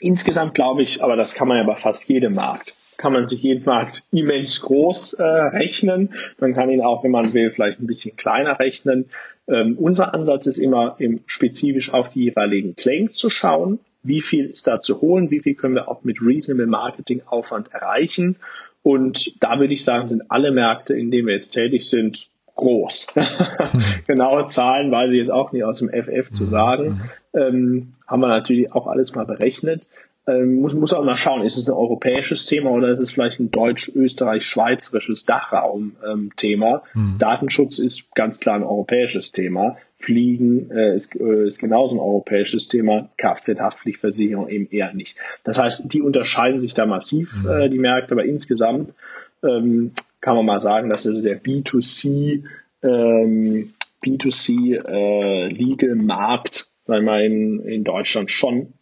insgesamt 0.01 0.55
glaube 0.55 0.83
ich, 0.83 1.03
aber 1.03 1.17
das 1.17 1.35
kann 1.35 1.49
man 1.49 1.59
ja 1.59 1.65
bei 1.65 1.77
fast 1.77 2.09
jedem 2.09 2.35
Markt, 2.35 2.75
kann 2.97 3.13
man 3.13 3.27
sich 3.27 3.43
jeden 3.43 3.65
Markt 3.65 4.03
immens 4.11 4.61
groß 4.61 5.15
äh, 5.15 5.23
rechnen. 5.23 6.15
Man 6.39 6.55
kann 6.55 6.71
ihn 6.71 6.83
auch, 6.83 7.05
wenn 7.05 7.11
man 7.11 7.33
will, 7.33 7.51
vielleicht 7.51 7.81
ein 7.81 7.87
bisschen 7.87 8.17
kleiner 8.17 8.59
rechnen. 8.59 9.07
Ähm, 9.47 9.77
unser 9.79 10.15
Ansatz 10.15 10.47
ist 10.47 10.59
immer 10.59 10.97
eben 10.99 11.23
spezifisch 11.27 11.93
auf 11.93 12.11
die 12.11 12.25
jeweiligen 12.25 12.77
Claims 12.77 13.15
zu 13.15 13.31
schauen. 13.31 13.79
Wie 14.03 14.21
viel 14.21 14.47
ist 14.47 14.67
da 14.67 14.81
zu 14.81 15.01
holen? 15.01 15.31
Wie 15.31 15.41
viel 15.41 15.55
können 15.55 15.75
wir 15.75 15.89
auch 15.89 16.05
mit 16.05 16.21
reasonable 16.21 16.67
Marketing 16.67 17.23
Aufwand 17.27 17.73
erreichen? 17.73 18.37
Und 18.85 19.43
da 19.43 19.59
würde 19.59 19.73
ich 19.73 19.83
sagen, 19.83 20.07
sind 20.07 20.31
alle 20.31 20.53
Märkte, 20.53 20.95
in 20.95 21.11
denen 21.11 21.27
wir 21.27 21.35
jetzt 21.35 21.55
tätig 21.55 21.89
sind, 21.89 22.29
groß. 22.55 23.09
Genaue 24.07 24.47
Zahlen 24.47 24.93
weiß 24.93 25.11
ich 25.11 25.17
jetzt 25.17 25.31
auch 25.31 25.53
nicht 25.53 25.65
aus 25.65 25.79
dem 25.79 25.89
FF 25.89 26.31
zu 26.31 26.45
mhm. 26.45 26.49
sagen. 26.49 27.01
Ähm, 27.33 27.95
haben 28.07 28.21
wir 28.21 28.29
natürlich 28.29 28.73
auch 28.73 28.87
alles 28.87 29.15
mal 29.15 29.25
berechnet 29.25 29.89
ähm, 30.27 30.61
muss, 30.61 30.75
muss 30.75 30.93
auch 30.93 31.05
mal 31.05 31.17
schauen, 31.17 31.43
ist 31.43 31.59
es 31.59 31.69
ein 31.69 31.75
europäisches 31.75 32.47
Thema 32.47 32.71
oder 32.71 32.91
ist 32.91 33.01
es 33.01 33.11
vielleicht 33.11 33.41
ein 33.41 33.51
deutsch-österreich-schweizerisches 33.51 35.27
Dachraum-Thema? 35.27 36.83
Ähm, 36.95 37.11
hm. 37.11 37.19
Datenschutz 37.19 37.79
ist 37.79 38.15
ganz 38.15 38.41
klar 38.41 38.57
ein 38.57 38.63
europäisches 38.63 39.33
Thema. 39.33 39.77
Fliegen 39.99 40.71
äh, 40.71 40.97
ist, 40.97 41.15
äh, 41.15 41.47
ist 41.47 41.59
genauso 41.59 41.97
ein 41.97 42.01
europäisches 42.01 42.69
Thema. 42.69 43.11
Kfz-Haftpflichtversicherung 43.19 44.49
eben 44.49 44.69
eher 44.71 44.95
nicht. 44.95 45.19
Das 45.45 45.59
heißt, 45.59 45.93
die 45.93 46.01
unterscheiden 46.01 46.61
sich 46.61 46.73
da 46.73 46.87
massiv, 46.87 47.35
hm. 47.35 47.51
äh, 47.51 47.69
die 47.69 47.79
Märkte, 47.79 48.13
aber 48.13 48.25
insgesamt 48.25 48.95
ähm, 49.43 49.93
kann 50.23 50.37
man 50.37 50.47
mal 50.47 50.61
sagen, 50.61 50.89
dass 50.89 51.07
also 51.07 51.21
der 51.21 51.43
B2C 51.43 52.45
ähm, 52.83 53.75
B2C 54.03 54.87
äh, 54.87 55.47
Legal 55.49 55.95
Markt, 55.97 56.69
sagen 56.87 57.05
wir 57.05 57.25
in, 57.25 57.61
in 57.61 57.85
Deutschland 57.85 58.31
schon 58.31 58.75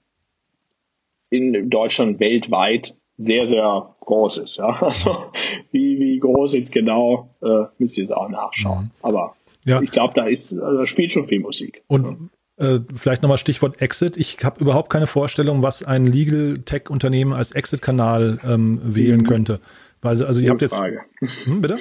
in 1.33 1.70
Deutschland 1.70 2.20
weltweit 2.20 2.95
sehr, 3.16 3.47
sehr 3.47 3.95
groß 4.01 4.39
ist. 4.39 4.59
Ja? 4.59 4.80
Also 4.83 5.33
wie, 5.70 5.99
wie 5.99 6.18
groß 6.18 6.53
jetzt 6.55 6.72
genau, 6.72 7.35
äh, 7.43 7.64
müsst 7.78 7.97
ihr 7.97 8.05
jetzt 8.05 8.12
auch 8.12 8.28
nachschauen. 8.28 8.85
Mhm. 8.85 8.91
Aber 9.03 9.35
ja. 9.64 9.80
ich 9.80 9.91
glaube, 9.91 10.14
da 10.14 10.26
ist, 10.26 10.53
also 10.53 10.85
spielt 10.85 11.12
schon 11.12 11.26
viel 11.26 11.41
Musik. 11.41 11.83
Und 11.87 12.30
äh, 12.59 12.80
vielleicht 12.95 13.22
nochmal 13.22 13.39
Stichwort 13.39 13.80
Exit. 13.80 14.16
Ich 14.16 14.45
habe 14.45 14.61
überhaupt 14.61 14.91
keine 14.91 15.07
Vorstellung, 15.07 15.62
was 15.62 15.83
ein 15.83 16.07
Legal 16.07 16.59
Tech-Unternehmen 16.59 17.33
als 17.33 17.53
Exit-Kanal 17.53 18.39
ähm, 18.47 18.80
wählen 18.85 19.20
mhm. 19.20 19.26
könnte. 19.26 19.61
Also, 20.03 20.26
also 20.26 20.41
ihr 20.41 20.51
habt 20.51 20.62
jetzt. 20.62 20.74
Frage. 20.74 21.01
Hm, 21.45 21.62
bitte? 21.62 21.78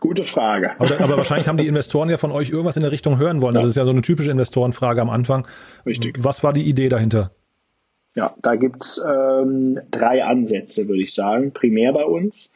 Gute 0.00 0.24
Frage. 0.24 0.72
Aber, 0.78 1.00
aber, 1.00 1.16
wahrscheinlich 1.16 1.48
haben 1.48 1.56
die 1.56 1.66
Investoren 1.66 2.10
ja 2.10 2.18
von 2.18 2.30
euch 2.30 2.50
irgendwas 2.50 2.76
in 2.76 2.82
der 2.82 2.92
Richtung 2.92 3.18
hören 3.18 3.40
wollen. 3.40 3.54
Ja. 3.54 3.62
Das 3.62 3.70
ist 3.70 3.76
ja 3.76 3.84
so 3.84 3.90
eine 3.90 4.02
typische 4.02 4.30
Investorenfrage 4.30 5.00
am 5.00 5.10
Anfang. 5.10 5.46
Richtig. 5.86 6.16
Was 6.18 6.42
war 6.42 6.52
die 6.52 6.62
Idee 6.68 6.88
dahinter? 6.88 7.30
Ja, 8.14 8.34
da 8.42 8.54
gibt's 8.54 9.02
ähm, 9.04 9.80
drei 9.90 10.24
Ansätze, 10.24 10.88
würde 10.88 11.02
ich 11.02 11.14
sagen, 11.14 11.52
primär 11.52 11.92
bei 11.92 12.04
uns. 12.04 12.52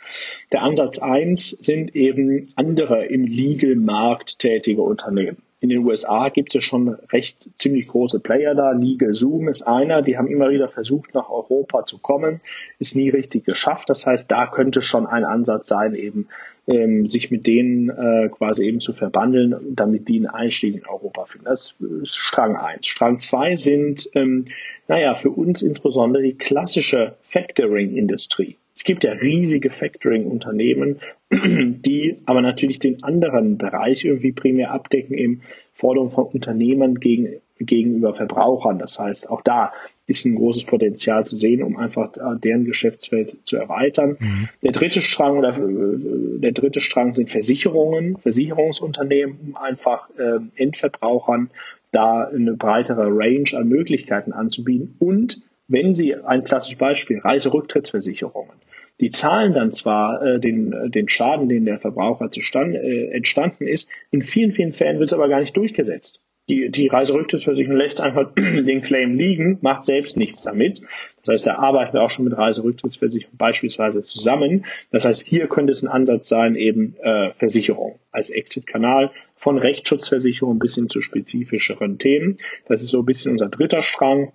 Der 0.53 0.63
Ansatz 0.63 1.01
eins 1.01 1.51
sind 1.51 1.97
eben 1.97 2.53
andere 2.55 3.07
im 3.07 3.27
Legal-Markt 3.27 4.39
tätige 4.39 4.83
Unternehmen. 4.83 5.39
In 5.61 5.71
den 5.71 5.85
USA 5.85 6.29
gibt 6.29 6.51
es 6.51 6.55
ja 6.55 6.61
schon 6.61 6.91
recht 7.11 7.37
ziemlich 7.59 7.89
große 7.89 8.21
Player 8.21 8.55
da. 8.55 8.71
Legal 8.71 9.15
Zoom 9.15 9.49
ist 9.49 9.63
einer, 9.63 10.03
die 10.03 10.17
haben 10.17 10.29
immer 10.29 10.51
wieder 10.51 10.69
versucht, 10.69 11.15
nach 11.15 11.29
Europa 11.29 11.85
zu 11.85 11.99
kommen, 11.99 12.41
ist 12.79 12.95
nie 12.95 13.09
richtig 13.09 13.45
geschafft. 13.45 13.91
Das 13.91 14.07
heißt, 14.07 14.31
da 14.31 14.47
könnte 14.47 14.83
schon 14.83 15.07
ein 15.07 15.25
Ansatz 15.25 15.67
sein, 15.67 15.97
eben 15.97 16.29
ähm, 16.69 17.09
sich 17.09 17.31
mit 17.31 17.47
denen 17.47 17.89
äh, 17.89 18.29
quasi 18.29 18.66
eben 18.66 18.81
zu 18.81 18.93
verbandeln, 18.93 19.57
damit 19.75 20.07
die 20.09 20.16
einen 20.16 20.27
Einstieg 20.27 20.77
in 20.77 20.87
Europa 20.87 21.25
finden. 21.25 21.47
Das 21.47 21.75
ist 22.03 22.16
Strang 22.16 22.57
eins. 22.57 22.87
Strang 22.87 23.19
zwei 23.19 23.55
sind, 23.55 24.11
ähm, 24.14 24.47
naja, 24.87 25.14
für 25.14 25.31
uns 25.31 25.62
insbesondere 25.62 26.23
die 26.23 26.35
klassische 26.35 27.16
Factoring-Industrie. 27.23 28.57
Es 28.75 28.85
gibt 28.85 29.03
ja 29.03 29.12
riesige 29.12 29.71
Factoring-Unternehmen, 29.71 31.01
die 31.33 32.19
aber 32.27 32.43
natürlich 32.43 32.79
den 32.79 33.03
anderen 33.03 33.59
Bereich 33.59 34.05
irgendwie 34.05 34.33
primär 34.33 34.71
abdecken, 34.71 35.16
eben 35.16 35.41
Forderungen 35.73 36.12
von 36.12 36.27
Unternehmen 36.27 37.01
gegen, 37.01 37.41
gegenüber 37.59 38.15
Verbrauchern. 38.15 38.79
Das 38.79 38.99
heißt, 38.99 39.31
auch 39.31 39.43
da 39.43 39.73
ist 40.07 40.25
ein 40.25 40.37
großes 40.37 40.65
Potenzial 40.65 41.25
zu 41.25 41.37
sehen, 41.37 41.63
um 41.63 41.77
einfach 41.77 42.17
äh, 42.17 42.39
deren 42.43 42.65
Geschäftsfeld 42.65 43.47
zu 43.47 43.57
erweitern. 43.57 44.17
Mhm. 44.19 44.49
Der 44.63 44.73
dritte 44.73 45.03
Strang 45.03 45.39
oder 45.39 45.57
äh, 45.57 46.41
der 46.41 46.53
dritte 46.53 46.81
Strang 46.81 47.13
sind 47.13 47.31
Versicherungen, 47.31 48.17
Versicherungsunternehmen, 48.17 49.39
um 49.49 49.57
einfach 49.57 50.09
äh, 50.19 50.39
Endverbrauchern 50.57 51.51
da 51.93 52.25
eine 52.25 52.55
breitere 52.55 53.07
Range 53.09 53.51
an 53.55 53.69
Möglichkeiten 53.69 54.33
anzubieten. 54.33 54.97
Und 54.99 55.41
wenn 55.69 55.95
Sie 55.95 56.15
ein 56.15 56.45
klassisches 56.45 56.79
Beispiel, 56.79 57.19
Reiserücktrittsversicherungen, 57.19 58.57
die 59.01 59.11
zahlen 59.11 59.53
dann 59.53 59.73
zwar 59.73 60.23
äh, 60.23 60.41
den, 60.41 60.73
äh, 60.73 60.91
den 60.91 61.09
Schaden, 61.09 61.49
den 61.49 61.65
der 61.65 61.79
Verbraucher 61.79 62.31
zustande, 62.31 62.79
äh, 62.79 63.11
entstanden 63.11 63.67
ist, 63.67 63.91
in 64.11 64.23
vielen, 64.23 64.53
vielen 64.53 64.73
Fällen 64.73 64.99
wird 64.99 65.11
es 65.11 65.15
aber 65.15 65.29
gar 65.29 65.41
nicht 65.41 65.57
durchgesetzt. 65.57 66.21
Die, 66.49 66.71
die 66.71 66.89
Reiserücktrittsversicherung 66.89 67.77
lässt 67.77 68.01
einfach 68.01 68.33
den 68.37 68.83
Claim 68.83 69.17
liegen, 69.17 69.59
macht 69.61 69.85
selbst 69.85 70.17
nichts 70.17 70.43
damit. 70.43 70.81
Das 71.25 71.35
heißt, 71.35 71.47
da 71.47 71.57
arbeiten 71.57 71.93
wir 71.93 72.03
auch 72.03 72.11
schon 72.11 72.25
mit 72.25 72.37
Reiserücktrittsversicherung 72.37 73.37
beispielsweise 73.37 74.03
zusammen. 74.03 74.65
Das 74.91 75.05
heißt, 75.05 75.27
hier 75.27 75.47
könnte 75.49 75.73
es 75.73 75.83
ein 75.83 75.89
Ansatz 75.89 76.29
sein, 76.29 76.57
eben 76.57 76.97
äh, 77.03 77.33
Versicherung 77.35 77.99
als 78.13 78.31
Exit-Kanal 78.31 79.11
von 79.37 79.59
Rechtsschutzversicherung 79.59 80.59
bis 80.59 80.75
hin 80.75 80.89
zu 80.89 81.01
spezifischeren 81.01 81.99
Themen. 81.99 82.39
Das 82.67 82.83
ist 82.83 82.89
so 82.89 83.01
ein 83.01 83.07
bisschen 83.07 83.33
unser 83.33 83.49
dritter 83.49 83.83
Strang. 83.83 84.33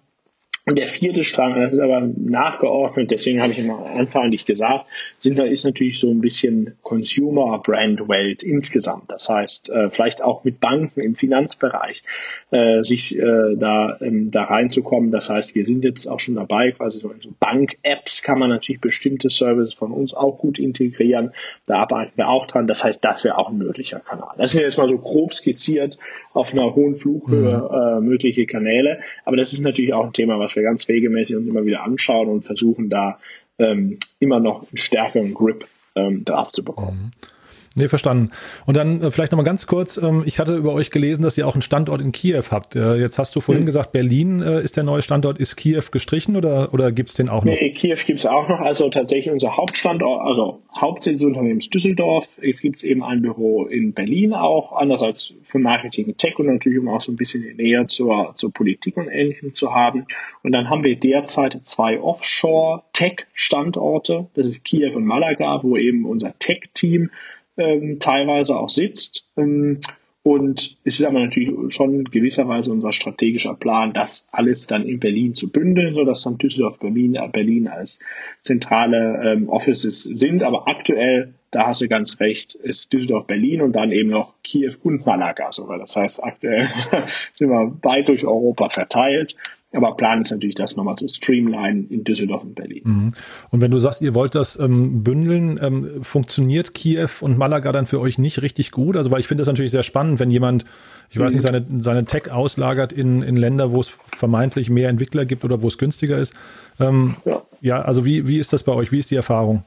Und 0.65 0.77
der 0.77 0.87
vierte 0.87 1.25
Strang, 1.25 1.59
das 1.59 1.73
ist 1.73 1.79
aber 1.79 1.99
nachgeordnet, 1.99 3.11
deswegen 3.11 3.41
habe 3.41 3.51
ich 3.51 3.59
immer 3.59 3.85
Anfang 3.85 4.29
nicht 4.29 4.45
gesagt, 4.45 4.85
sind 5.17 5.37
da 5.37 5.43
ist 5.43 5.65
natürlich 5.65 5.99
so 5.99 6.09
ein 6.09 6.21
bisschen 6.21 6.77
Consumer 6.83 7.59
Brand 7.59 8.07
Welt 8.07 8.43
insgesamt. 8.43 9.11
Das 9.11 9.27
heißt, 9.27 9.69
äh, 9.69 9.89
vielleicht 9.89 10.21
auch 10.21 10.45
mit 10.45 10.61
Banken 10.61 11.01
im 11.01 11.15
Finanzbereich 11.15 12.03
äh, 12.51 12.81
sich 12.83 13.17
äh, 13.17 13.55
da, 13.57 13.97
ähm, 13.99 14.31
da 14.31 14.43
reinzukommen. 14.43 15.11
Das 15.11 15.29
heißt, 15.29 15.53
wir 15.53 15.65
sind 15.65 15.83
jetzt 15.83 16.07
auch 16.07 16.21
schon 16.21 16.35
dabei, 16.35 16.71
quasi 16.71 16.99
so 16.99 17.09
in 17.09 17.19
so 17.19 17.31
Bank-Apps 17.41 18.23
kann 18.23 18.39
man 18.39 18.49
natürlich 18.49 18.79
bestimmte 18.79 19.27
Services 19.27 19.73
von 19.73 19.91
uns 19.91 20.13
auch 20.13 20.37
gut 20.37 20.59
integrieren. 20.59 21.33
Da 21.65 21.79
arbeiten 21.79 22.13
wir 22.15 22.29
auch 22.29 22.45
dran. 22.45 22.67
Das 22.67 22.85
heißt, 22.85 23.03
das 23.03 23.25
wäre 23.25 23.37
auch 23.37 23.49
ein 23.49 23.57
möglicher 23.57 23.99
Kanal. 23.99 24.35
Das 24.37 24.53
sind 24.53 24.61
jetzt 24.61 24.77
mal 24.77 24.87
so 24.87 24.97
grob 24.97 25.33
skizziert 25.33 25.97
auf 26.31 26.53
einer 26.53 26.73
hohen 26.73 26.95
Flughöhe 26.95 27.57
mhm. 27.57 28.05
äh, 28.05 28.09
mögliche 28.09 28.45
Kanäle. 28.45 28.99
Aber 29.25 29.35
das 29.35 29.51
ist 29.51 29.61
natürlich 29.61 29.93
auch 29.93 30.05
ein 30.05 30.13
Thema, 30.13 30.39
was 30.39 30.52
wir 30.55 30.63
ganz 30.63 30.87
regelmäßig 30.87 31.35
uns 31.35 31.47
immer 31.47 31.65
wieder 31.65 31.83
anschauen 31.83 32.29
und 32.29 32.43
versuchen 32.43 32.89
da 32.89 33.19
ähm, 33.59 33.99
immer 34.19 34.39
noch 34.39 34.61
einen 34.61 34.77
stärkeren 34.77 35.33
Grip 35.33 35.67
ähm, 35.95 36.25
drauf 36.25 36.51
zu 36.51 36.63
bekommen. 36.63 37.11
Mhm. 37.13 37.42
Nee, 37.75 37.87
verstanden. 37.87 38.29
Und 38.67 38.77
dann 38.77 39.01
äh, 39.01 39.09
vielleicht 39.09 39.31
nochmal 39.31 39.45
ganz 39.45 39.65
kurz, 39.65 39.97
ähm, 39.97 40.21
ich 40.27 40.37
hatte 40.39 40.55
über 40.55 40.73
euch 40.73 40.91
gelesen, 40.91 41.23
dass 41.23 41.35
ihr 41.37 41.47
auch 41.47 41.55
einen 41.55 41.63
Standort 41.63 42.01
in 42.01 42.11
Kiew 42.11 42.43
habt. 42.51 42.75
Äh, 42.75 42.95
jetzt 42.95 43.17
hast 43.17 43.35
du 43.35 43.41
vorhin 43.41 43.63
mhm. 43.63 43.67
gesagt, 43.67 43.91
Berlin 43.91 44.43
äh, 44.43 44.61
ist 44.61 44.77
der 44.77 44.83
neue 44.83 45.01
Standort. 45.01 45.39
Ist 45.39 45.55
Kiew 45.55 45.81
gestrichen 45.91 46.35
oder, 46.35 46.71
oder 46.73 46.91
gibt's 46.91 47.15
den 47.15 47.29
auch 47.29 47.43
noch? 47.43 47.51
Nee, 47.51 47.71
Kiew 47.71 47.97
gibt's 48.05 48.27
auch 48.27 48.47
noch. 48.47 48.59
Also 48.59 48.89
tatsächlich 48.89 49.33
unser 49.33 49.57
Hauptstandort, 49.57 50.21
also 50.21 50.61
Hauptsitz 50.75 51.19
des 51.19 51.23
Unternehmens 51.23 51.69
Düsseldorf. 51.69 52.27
Jetzt 52.41 52.61
gibt's 52.61 52.83
eben 52.83 53.03
ein 53.03 53.21
Büro 53.23 53.65
in 53.65 53.93
Berlin 53.93 54.33
auch, 54.33 54.73
andererseits 54.73 55.33
für 55.43 55.57
Marketing 55.57 56.05
und 56.07 56.19
Tech 56.19 56.37
und 56.37 56.45
natürlich 56.45 56.77
um 56.77 56.89
auch 56.89 57.01
so 57.01 57.11
ein 57.11 57.15
bisschen 57.15 57.55
näher 57.55 57.87
zur, 57.87 58.33
zur 58.35 58.53
Politik 58.53 58.97
und 58.97 59.07
Ähnlichem 59.07 59.55
zu 59.55 59.73
haben. 59.73 60.05
Und 60.43 60.51
dann 60.51 60.69
haben 60.69 60.83
wir 60.83 60.95
derzeit 60.95 61.57
zwei 61.63 61.99
Offshore-Tech-Standorte. 61.99 64.27
Das 64.35 64.47
ist 64.47 64.63
Kiew 64.63 64.95
und 64.95 65.05
Malaga, 65.05 65.63
wo 65.63 65.75
eben 65.75 66.05
unser 66.05 66.37
Tech-Team 66.37 67.09
ähm, 67.57 67.97
teilweise 67.99 68.57
auch 68.57 68.69
sitzt. 68.69 69.27
Ähm, 69.37 69.79
und 70.25 70.77
es 70.85 70.99
ist 70.99 71.05
aber 71.05 71.19
natürlich 71.19 71.51
schon 71.75 72.05
gewisserweise 72.05 72.71
unser 72.71 72.93
strategischer 72.93 73.55
Plan, 73.55 73.91
das 73.91 74.29
alles 74.31 74.67
dann 74.67 74.87
in 74.87 75.01
Berlin 75.01 75.35
zu 75.35 75.51
bündeln, 75.51 75.95
sodass 75.95 76.23
dann 76.23 76.37
Düsseldorf, 76.37 76.79
Berlin, 76.79 77.19
Berlin 77.33 77.67
als 77.67 77.99
zentrale 78.39 79.33
ähm, 79.33 79.49
Offices 79.49 80.03
sind. 80.03 80.41
Aber 80.41 80.69
aktuell, 80.69 81.33
da 81.51 81.67
hast 81.67 81.81
du 81.81 81.89
ganz 81.89 82.21
recht, 82.21 82.55
ist 82.55 82.93
Düsseldorf, 82.93 83.27
Berlin 83.27 83.61
und 83.61 83.75
dann 83.75 83.91
eben 83.91 84.11
noch 84.11 84.33
Kiew 84.43 84.75
und 84.81 85.05
Malaga 85.05 85.51
sogar. 85.51 85.77
Das 85.77 85.97
heißt, 85.97 86.23
aktuell 86.23 86.69
sind 87.33 87.49
wir 87.49 87.77
weit 87.81 88.07
durch 88.07 88.25
Europa 88.25 88.69
verteilt. 88.69 89.35
Aber 89.73 89.95
Plan 89.95 90.21
ist 90.21 90.31
natürlich, 90.31 90.55
das 90.55 90.75
nochmal 90.75 90.95
zu 90.95 91.07
streamline 91.07 91.85
in 91.89 92.03
Düsseldorf 92.03 92.43
und 92.43 92.53
Berlin. 92.53 92.81
Mhm. 92.83 93.13
Und 93.49 93.61
wenn 93.61 93.71
du 93.71 93.79
sagst, 93.79 94.01
ihr 94.01 94.13
wollt 94.13 94.35
das 94.35 94.57
ähm, 94.59 95.03
bündeln, 95.03 95.59
ähm, 95.61 96.03
funktioniert 96.03 96.75
Kiew 96.75 97.09
und 97.21 97.39
Malaga 97.39 97.71
dann 97.71 97.87
für 97.87 97.99
euch 97.99 98.19
nicht 98.19 98.43
richtig 98.43 98.71
gut? 98.71 98.95
Also, 98.95 99.09
weil 99.09 99.19
ich 99.19 99.27
finde 99.27 99.41
das 99.41 99.47
natürlich 99.47 99.71
sehr 99.71 99.83
spannend, 99.83 100.19
wenn 100.19 100.29
jemand, 100.29 100.65
ich 101.09 101.17
weiß 101.17 101.33
nicht, 101.33 101.41
seine, 101.41 101.65
seine 101.79 102.05
Tech 102.05 102.31
auslagert 102.31 102.93
in, 102.93 103.23
in 103.23 103.35
Länder, 103.35 103.71
wo 103.71 103.79
es 103.79 103.89
vermeintlich 104.15 104.69
mehr 104.69 104.89
Entwickler 104.89 105.25
gibt 105.25 105.43
oder 105.43 105.63
wo 105.63 105.67
es 105.67 105.79
günstiger 105.79 106.17
ist. 106.19 106.35
Ähm, 106.79 107.15
ja. 107.25 107.41
ja, 107.61 107.81
also 107.81 108.05
wie, 108.05 108.27
wie 108.27 108.37
ist 108.37 108.53
das 108.53 108.63
bei 108.63 108.73
euch? 108.73 108.91
Wie 108.91 108.99
ist 108.99 109.09
die 109.09 109.15
Erfahrung? 109.15 109.63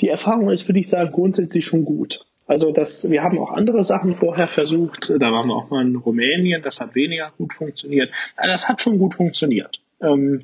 Die 0.00 0.08
Erfahrung 0.08 0.50
ist, 0.50 0.68
würde 0.68 0.78
ich 0.78 0.88
sagen, 0.88 1.10
grundsätzlich 1.10 1.64
schon 1.64 1.84
gut. 1.84 2.25
Also 2.46 2.70
das, 2.70 3.10
wir 3.10 3.22
haben 3.22 3.38
auch 3.38 3.50
andere 3.50 3.82
Sachen 3.82 4.14
vorher 4.14 4.46
versucht. 4.46 5.10
Da 5.10 5.32
waren 5.32 5.48
wir 5.48 5.54
auch 5.54 5.70
mal 5.70 5.84
in 5.84 5.96
Rumänien, 5.96 6.62
das 6.62 6.80
hat 6.80 6.94
weniger 6.94 7.32
gut 7.36 7.52
funktioniert. 7.52 8.10
Das 8.36 8.68
hat 8.68 8.80
schon 8.82 8.98
gut 8.98 9.14
funktioniert. 9.14 9.80
Ähm, 10.00 10.42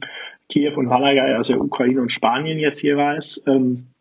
Kiew 0.49 0.75
und 0.77 0.87
Malaga, 0.87 1.23
also 1.37 1.55
Ukraine 1.55 2.01
und 2.01 2.11
Spanien 2.11 2.59
jetzt 2.59 2.83
jeweils. 2.83 3.45
Ähm, 3.47 3.87
äh, 3.87 3.92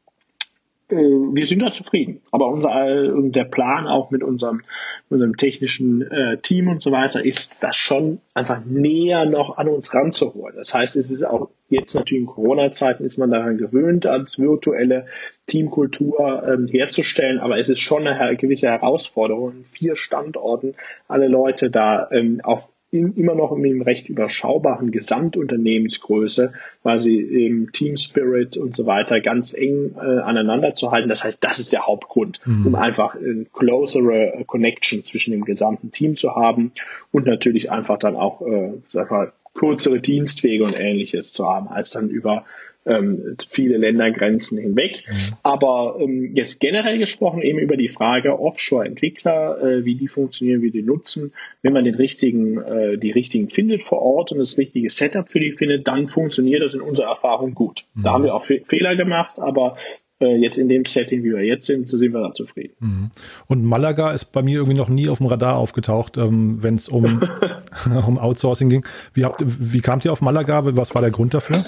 wir 0.91 1.45
sind 1.45 1.61
da 1.61 1.71
zufrieden. 1.71 2.21
Aber 2.31 2.47
unser, 2.47 3.21
der 3.29 3.45
Plan 3.45 3.87
auch 3.87 4.11
mit 4.11 4.23
unserem, 4.23 4.61
unserem 5.09 5.37
technischen 5.37 6.01
äh, 6.09 6.37
Team 6.37 6.67
und 6.67 6.81
so 6.81 6.91
weiter 6.91 7.23
ist, 7.23 7.55
das 7.61 7.75
schon 7.75 8.19
einfach 8.33 8.63
näher 8.65 9.25
noch 9.25 9.57
an 9.57 9.67
uns 9.67 9.93
ranzuholen. 9.93 10.55
Das 10.55 10.73
heißt, 10.73 10.95
es 10.95 11.09
ist 11.09 11.23
auch 11.23 11.49
jetzt 11.69 11.95
natürlich 11.95 12.23
in 12.23 12.27
Corona-Zeiten 12.27 13.03
ist 13.05 13.17
man 13.17 13.31
daran 13.31 13.57
gewöhnt, 13.57 14.05
als 14.05 14.37
virtuelle 14.37 15.05
Teamkultur 15.47 16.43
ähm, 16.47 16.67
herzustellen, 16.67 17.39
aber 17.39 17.57
es 17.57 17.69
ist 17.69 17.79
schon 17.79 18.05
eine 18.07 18.35
gewisse 18.35 18.67
Herausforderung, 18.67 19.65
vier 19.71 19.95
Standorten 19.95 20.75
alle 21.07 21.27
Leute 21.27 21.71
da 21.71 22.09
ähm, 22.11 22.41
auf 22.43 22.69
in, 22.91 23.15
immer 23.15 23.35
noch 23.35 23.53
in 23.53 23.65
einem 23.65 23.81
recht 23.81 24.09
überschaubaren 24.09 24.91
Gesamtunternehmensgröße, 24.91 26.53
weil 26.83 26.99
sie 26.99 27.19
im 27.19 27.71
Team 27.71 27.95
Spirit 27.97 28.57
und 28.57 28.75
so 28.75 28.85
weiter 28.85 29.21
ganz 29.21 29.53
eng 29.53 29.95
äh, 29.95 30.19
aneinander 30.19 30.73
zu 30.73 30.91
halten. 30.91 31.07
Das 31.07 31.23
heißt, 31.23 31.43
das 31.43 31.59
ist 31.59 31.71
der 31.71 31.87
Hauptgrund, 31.87 32.41
mhm. 32.45 32.67
um 32.67 32.75
einfach 32.75 33.15
eine 33.15 33.45
closere 33.45 34.43
Connection 34.45 35.03
zwischen 35.03 35.31
dem 35.31 35.45
gesamten 35.45 35.91
Team 35.91 36.17
zu 36.17 36.35
haben 36.35 36.73
und 37.11 37.25
natürlich 37.25 37.71
einfach 37.71 37.97
dann 37.97 38.15
auch, 38.15 38.41
äh, 38.41 38.73
sag 38.89 39.09
mal, 39.09 39.31
kürzere 39.53 39.99
Dienstwege 39.99 40.63
und 40.63 40.73
ähnliches 40.77 41.33
zu 41.33 41.45
haben, 41.45 41.67
als 41.67 41.91
dann 41.91 42.09
über 42.09 42.45
ähm, 42.85 43.35
viele 43.49 43.77
Ländergrenzen 43.77 44.57
hinweg. 44.57 45.03
Mhm. 45.07 45.33
Aber 45.43 45.97
ähm, 45.99 46.31
jetzt 46.33 46.59
generell 46.59 46.97
gesprochen 46.97 47.41
eben 47.41 47.59
über 47.59 47.77
die 47.77 47.89
Frage 47.89 48.39
Offshore-Entwickler, 48.39 49.61
äh, 49.61 49.85
wie 49.85 49.95
die 49.95 50.07
funktionieren, 50.07 50.61
wie 50.61 50.71
die 50.71 50.81
nutzen. 50.81 51.33
Wenn 51.61 51.73
man 51.73 51.85
den 51.85 51.95
richtigen, 51.95 52.59
äh, 52.61 52.97
die 52.97 53.11
richtigen 53.11 53.49
findet 53.49 53.83
vor 53.83 54.01
Ort 54.01 54.31
und 54.31 54.39
das 54.39 54.57
richtige 54.57 54.89
Setup 54.89 55.29
für 55.29 55.39
die 55.39 55.51
findet, 55.51 55.87
dann 55.87 56.07
funktioniert 56.07 56.63
das 56.63 56.73
in 56.73 56.81
unserer 56.81 57.09
Erfahrung 57.09 57.53
gut. 57.53 57.85
Mhm. 57.93 58.03
Da 58.03 58.13
haben 58.13 58.23
wir 58.23 58.33
auch 58.33 58.43
Fehler 58.43 58.95
gemacht, 58.95 59.37
aber 59.37 59.77
äh, 60.21 60.35
jetzt 60.37 60.57
in 60.57 60.69
dem 60.69 60.85
Setting, 60.85 61.23
wie 61.23 61.31
wir 61.31 61.43
jetzt 61.43 61.67
sind, 61.67 61.89
so 61.89 61.97
sind 61.97 62.13
wir 62.13 62.21
da 62.21 62.33
zufrieden. 62.33 62.73
Mhm. 62.79 63.11
Und 63.47 63.63
Malaga 63.63 64.11
ist 64.11 64.31
bei 64.31 64.41
mir 64.41 64.55
irgendwie 64.55 64.77
noch 64.77 64.89
nie 64.89 65.09
auf 65.09 65.17
dem 65.17 65.27
Radar 65.27 65.57
aufgetaucht, 65.57 66.17
ähm, 66.17 66.63
wenn 66.63 66.75
es 66.75 66.87
um, 66.89 67.21
um 68.07 68.17
Outsourcing 68.17 68.69
ging. 68.69 68.85
Wie, 69.13 69.25
habt, 69.25 69.43
wie 69.45 69.81
kamt 69.81 70.05
ihr 70.05 70.11
auf 70.11 70.21
Malaga? 70.21 70.61
Was 70.75 70.95
war 70.95 71.01
der 71.01 71.11
Grund 71.11 71.33
dafür? 71.33 71.63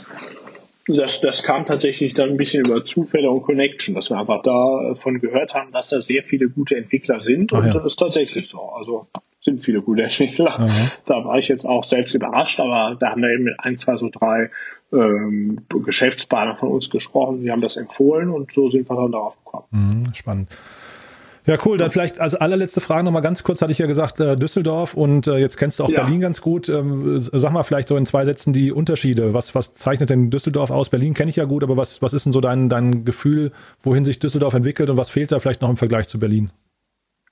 Das, 0.88 1.22
das 1.22 1.44
kam 1.44 1.66
tatsächlich 1.66 2.14
dann 2.14 2.32
ein 2.32 2.38
bisschen 2.38 2.66
über 2.66 2.84
Zufälle 2.84 3.30
und 3.30 3.44
Connection, 3.44 3.96
dass 3.96 4.10
wir 4.10 4.18
einfach 4.18 4.42
davon 4.44 5.20
gehört 5.20 5.54
haben, 5.54 5.72
dass 5.72 5.90
da 5.90 6.02
sehr 6.02 6.24
viele 6.24 6.50
gute 6.50 6.76
Entwickler 6.76 7.22
sind. 7.22 7.54
und 7.54 7.66
ja. 7.66 7.72
das 7.72 7.86
ist 7.86 8.00
tatsächlich 8.00 8.50
so. 8.50 8.62
Also 8.62 9.08
sind 9.44 9.64
viele 9.64 9.82
gute 9.82 10.04
Entwickler. 10.04 10.60
Aha. 10.60 10.92
Da 11.06 11.26
war 11.26 11.38
ich 11.38 11.48
jetzt 11.50 11.66
auch 11.66 11.84
selbst 11.84 12.14
überrascht, 12.16 12.60
aber 12.60 12.96
da 13.00 13.12
haben 13.12 13.22
wir 13.22 13.30
eben 13.30 13.44
mit 13.44 13.60
ein, 13.60 13.78
zwei, 13.78 13.98
so 13.98 14.10
drei 14.10 14.50
ähm, 14.94 15.66
Geschäftspartner 15.70 16.56
von 16.56 16.70
uns 16.70 16.90
gesprochen. 16.90 17.42
Die 17.42 17.52
haben 17.52 17.62
das 17.62 17.76
empfohlen 17.76 18.30
und 18.30 18.52
so 18.52 18.70
sind 18.70 18.90
wir 18.90 18.96
dann 18.96 19.12
darauf 19.12 19.36
gekommen. 19.44 19.66
Mhm, 19.72 20.14
spannend. 20.14 20.50
Ja, 21.46 21.58
cool. 21.66 21.78
Dann 21.78 21.92
vielleicht 21.92 22.20
als 22.20 22.36
allerletzte 22.36 22.80
Frage 22.80 23.04
nochmal 23.04 23.22
ganz 23.22 23.44
kurz, 23.44 23.62
hatte 23.62 23.72
ich 23.72 23.78
ja 23.78 23.86
gesagt, 23.86 24.20
äh, 24.20 24.38
Düsseldorf 24.38 24.94
und 24.94 25.28
äh, 25.28 25.38
jetzt 25.38 25.58
kennst 25.58 25.80
du 25.80 25.84
auch 25.84 25.90
ja. 25.90 26.04
Berlin 26.04 26.22
ganz 26.22 26.40
gut. 26.40 26.70
Ähm, 26.70 27.20
sag 27.20 27.52
mal 27.52 27.64
vielleicht 27.64 27.90
so 27.90 27.98
in 27.98 28.06
zwei 28.06 28.24
Sätzen 28.24 28.54
die 28.54 28.72
Unterschiede. 28.72 29.34
Was, 29.34 29.54
was 29.54 29.74
zeichnet 29.74 30.10
denn 30.10 30.30
Düsseldorf 30.30 30.72
aus? 30.72 30.90
Berlin 30.90 31.14
kenne 31.14 31.30
ich 31.30 31.36
ja 31.36 31.46
gut, 31.46 31.64
aber 31.64 31.76
was, 31.76 32.02
was 32.02 32.14
ist 32.14 32.26
denn 32.26 32.32
so 32.32 32.40
dein, 32.40 32.70
dein 32.70 33.04
Gefühl, 33.04 33.52
wohin 33.82 34.06
sich 34.06 34.20
Düsseldorf 34.20 34.54
entwickelt 34.54 34.90
und 34.90 34.96
was 34.96 35.10
fehlt 35.10 35.32
da 35.32 35.40
vielleicht 35.40 35.62
noch 35.62 35.70
im 35.70 35.78
Vergleich 35.78 36.08
zu 36.08 36.18
Berlin? 36.18 36.50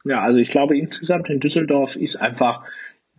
Ja, 0.03 0.22
also 0.22 0.39
ich 0.39 0.49
glaube 0.49 0.78
insgesamt 0.78 1.30
in 1.30 1.39
Düsseldorf 1.39 1.95
ist 1.95 2.18
einfach 2.18 2.64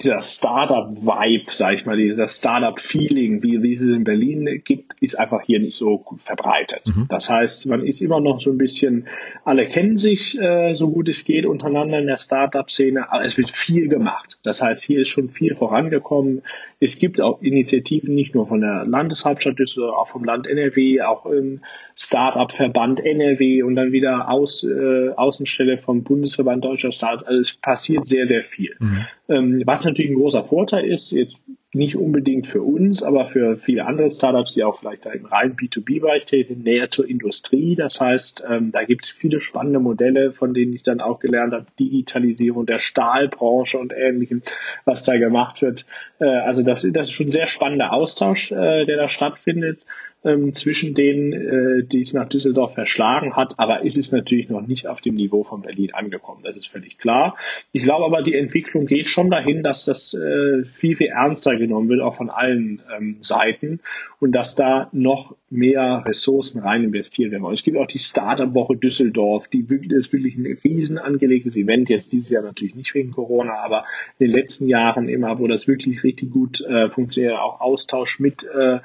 dieser 0.03 0.21
Startup-Vibe, 0.21 1.45
sag 1.51 1.75
ich 1.75 1.87
mal, 1.87 1.97
dieser 1.97 2.27
Startup-Feeling, 2.27 3.43
wie, 3.43 3.63
wie 3.63 3.75
es 3.75 3.83
in 3.83 4.05
Berlin 4.05 4.63
gibt, 4.65 4.95
ist 5.01 5.19
einfach 5.19 5.43
hier 5.43 5.61
nicht 5.61 5.77
so 5.77 6.05
verbreitet. 6.19 6.83
Mhm. 6.87 7.07
Das 7.09 7.31
heißt, 7.31 7.67
man 7.67 7.87
ist 7.87 8.01
immer 8.01 8.21
noch 8.21 8.41
so 8.41 8.51
ein 8.51 8.59
bisschen, 8.59 9.07
alle 9.45 9.67
kennen 9.67 9.97
sich 9.97 10.39
äh, 10.41 10.75
so 10.75 10.91
gut 10.91 11.09
es 11.09 11.25
geht 11.25 11.47
untereinander 11.47 11.99
in 11.99 12.07
der 12.07 12.19
Startup-Szene, 12.19 13.13
aber 13.13 13.25
es 13.25 13.37
wird 13.37 13.51
viel 13.51 13.89
gemacht. 13.89 14.39
Das 14.43 14.63
heißt, 14.63 14.83
hier 14.83 15.01
ist 15.01 15.09
schon 15.09 15.29
viel 15.29 15.55
vorangekommen. 15.55 16.43
Es 16.81 16.99
gibt 16.99 17.21
auch 17.21 17.41
Initiativen 17.43 18.15
nicht 18.15 18.35
nur 18.35 18.47
von 18.49 18.61
der 18.61 18.85
Landeshauptstadt 18.85 19.59
Düsseldorf, 19.59 19.95
auch 19.95 20.09
vom 20.09 20.25
Land 20.25 20.47
NRW, 20.47 21.03
auch 21.03 21.27
im 21.27 21.61
Startup-Verband 21.97 23.05
NRW 23.05 23.63
und 23.63 23.77
dann 23.77 23.93
wieder 23.93 24.29
Aus, 24.29 24.65
äh, 24.65 25.11
Außenstelle 25.11 25.79
vom 25.79 26.03
Bundesverband 26.03 26.65
Deutscher 26.65 26.93
Startups. 26.93 27.25
Also 27.25 27.41
es 27.41 27.53
passiert 27.55 28.09
sehr, 28.09 28.27
sehr 28.27 28.43
viel. 28.43 28.75
Mhm. 28.79 29.07
Ähm, 29.29 29.63
was 29.67 29.85
natürlich 29.93 30.13
ein 30.13 30.19
großer 30.19 30.45
Vorteil 30.45 30.85
ist, 30.85 31.11
jetzt 31.13 31.37
nicht 31.75 31.97
unbedingt 31.97 32.47
für 32.47 32.61
uns, 32.61 33.03
aber 33.03 33.25
für 33.25 33.57
viele 33.57 33.87
andere 33.87 34.11
Startups, 34.11 34.53
die 34.55 34.63
auch 34.63 34.79
vielleicht 34.79 35.07
im 35.07 35.25
reinen 35.25 35.57
B2B-Bereich 35.57 36.27
tätig 36.27 36.49
sind, 36.49 36.65
näher 36.65 36.91
zur 36.91 37.09
Industrie. 37.09 37.77
Das 37.77 37.99
heißt, 37.99 38.45
ähm, 38.49 38.73
da 38.73 38.85
gibt 38.85 39.05
es 39.05 39.11
viele 39.11 39.41
spannende 39.41 39.81
Modelle, 39.81 40.33
von 40.33 40.53
denen 40.53 40.75
ich 40.75 40.83
dann 40.83 41.01
auch 41.01 41.19
gelernt 41.19 41.55
habe, 41.55 41.67
Digitalisierung 41.79 42.67
der 42.67 42.79
Stahlbranche 42.79 43.79
und 43.79 43.95
ähnlichem, 43.95 44.43
was 44.85 45.05
da 45.05 45.17
gemacht 45.17 45.63
wird. 45.63 45.87
Äh, 46.21 46.27
also 46.27 46.63
das, 46.63 46.87
das 46.93 47.09
ist 47.09 47.13
schon 47.13 47.29
ein 47.29 47.33
sehr 47.33 47.47
spannender 47.47 47.95
Austausch, 47.95 48.53
äh, 48.53 48.85
der 48.85 48.99
da 48.99 49.09
stattfindet. 49.09 49.87
Ähm, 50.25 50.55
zwischen 50.55 50.95
denen, 50.95 51.33
äh, 51.33 51.85
die 51.85 52.01
es 52.01 52.13
nach 52.13 52.29
Düsseldorf 52.29 52.75
verschlagen 52.75 53.35
hat, 53.35 53.59
aber 53.59 53.85
ist 53.85 53.97
es 53.97 54.13
natürlich 54.13 54.49
noch 54.49 54.67
nicht 54.67 54.87
auf 54.87 55.01
dem 55.01 55.15
Niveau 55.15 55.43
von 55.43 55.63
Berlin 55.63 55.95
angekommen. 55.95 56.43
Das 56.45 56.57
ist 56.57 56.69
völlig 56.69 56.99
klar. 56.99 57.37
Ich 57.73 57.83
glaube 57.83 58.05
aber, 58.05 58.23
die 58.23 58.35
Entwicklung 58.35 58.87
geht 58.87 59.09
schon 59.09 59.31
dahin, 59.31 59.63
dass 59.63 59.85
das 59.85 60.15
äh, 60.15 60.65
viel, 60.65 60.97
viel 60.97 61.09
ernster 61.09 61.57
genommen 61.57 61.89
wird, 61.89 62.01
auch 62.01 62.15
von 62.15 62.31
allen 62.31 62.83
ähm, 62.97 63.17
Seiten 63.21 63.81
und 64.21 64.33
dass 64.33 64.55
da 64.55 64.89
noch 64.93 65.35
mehr 65.51 66.05
Ressourcen 66.07 66.61
rein 66.61 66.85
investiert 66.85 67.33
werden 67.33 67.43
wollen. 67.43 67.55
Es 67.55 67.65
gibt 67.65 67.77
auch 67.77 67.87
die 67.87 67.99
Startup-Woche 67.99 68.77
Düsseldorf, 68.77 69.49
die 69.49 69.69
wirklich, 69.69 69.93
ist 69.93 70.13
wirklich 70.13 70.37
ein 70.37 70.47
riesen 70.65 70.99
angelegtes 70.99 71.57
Event, 71.57 71.89
jetzt 71.89 72.13
dieses 72.13 72.31
Jahr 72.31 72.43
natürlich 72.43 72.75
nicht 72.75 72.95
wegen 72.95 73.11
Corona, 73.11 73.55
aber 73.55 73.85
in 74.19 74.27
den 74.29 74.37
letzten 74.37 74.69
Jahren 74.69 75.09
immer, 75.09 75.39
wo 75.39 75.49
das 75.49 75.67
wirklich 75.67 76.05
richtig 76.05 76.31
gut 76.31 76.61
äh, 76.61 76.89
funktioniert, 76.89 77.39
auch 77.39 77.61
Austausch 77.61 78.21
mit 78.21 78.45
äh, 78.45 78.79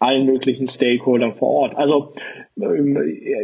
allen 0.00 0.26
möglichen 0.26 0.66
Stakeholdern 0.66 1.34
vor 1.34 1.50
Ort. 1.50 1.76
Also 1.76 2.14
ähm, 2.56 2.98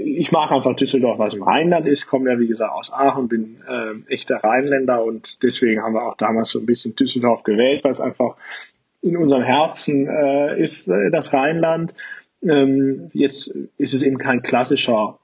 ich 0.05 0.33
mag 0.33 0.51
einfach 0.51 0.75
Düsseldorf, 0.75 1.19
was 1.19 1.35
im 1.35 1.43
Rheinland 1.43 1.87
ist, 1.87 2.07
komme 2.07 2.33
ja 2.33 2.39
wie 2.39 2.49
gesagt 2.49 2.73
aus 2.73 2.93
Aachen, 2.93 3.29
bin 3.29 3.59
äh, 3.69 4.13
echter 4.13 4.37
Rheinländer 4.37 5.05
und 5.05 5.43
deswegen 5.43 5.83
haben 5.83 5.95
wir 5.95 6.09
auch 6.09 6.17
damals 6.17 6.51
so 6.51 6.59
ein 6.59 6.67
bisschen 6.67 6.97
Düsseldorf 6.97 7.43
gewählt, 7.43 7.85
weil 7.85 7.93
es 7.93 8.01
einfach 8.01 8.37
in 9.03 9.17
unserem 9.17 9.43
Herzen 9.43 10.09
äh, 10.09 10.61
ist 10.61 10.89
äh, 10.89 11.11
das 11.11 11.33
Rheinland. 11.33 11.95
Ähm, 12.43 13.11
jetzt 13.13 13.49
ist 13.77 13.95
es 13.95 14.03
eben 14.03 14.19
kein 14.19 14.43
klassischer 14.43 15.19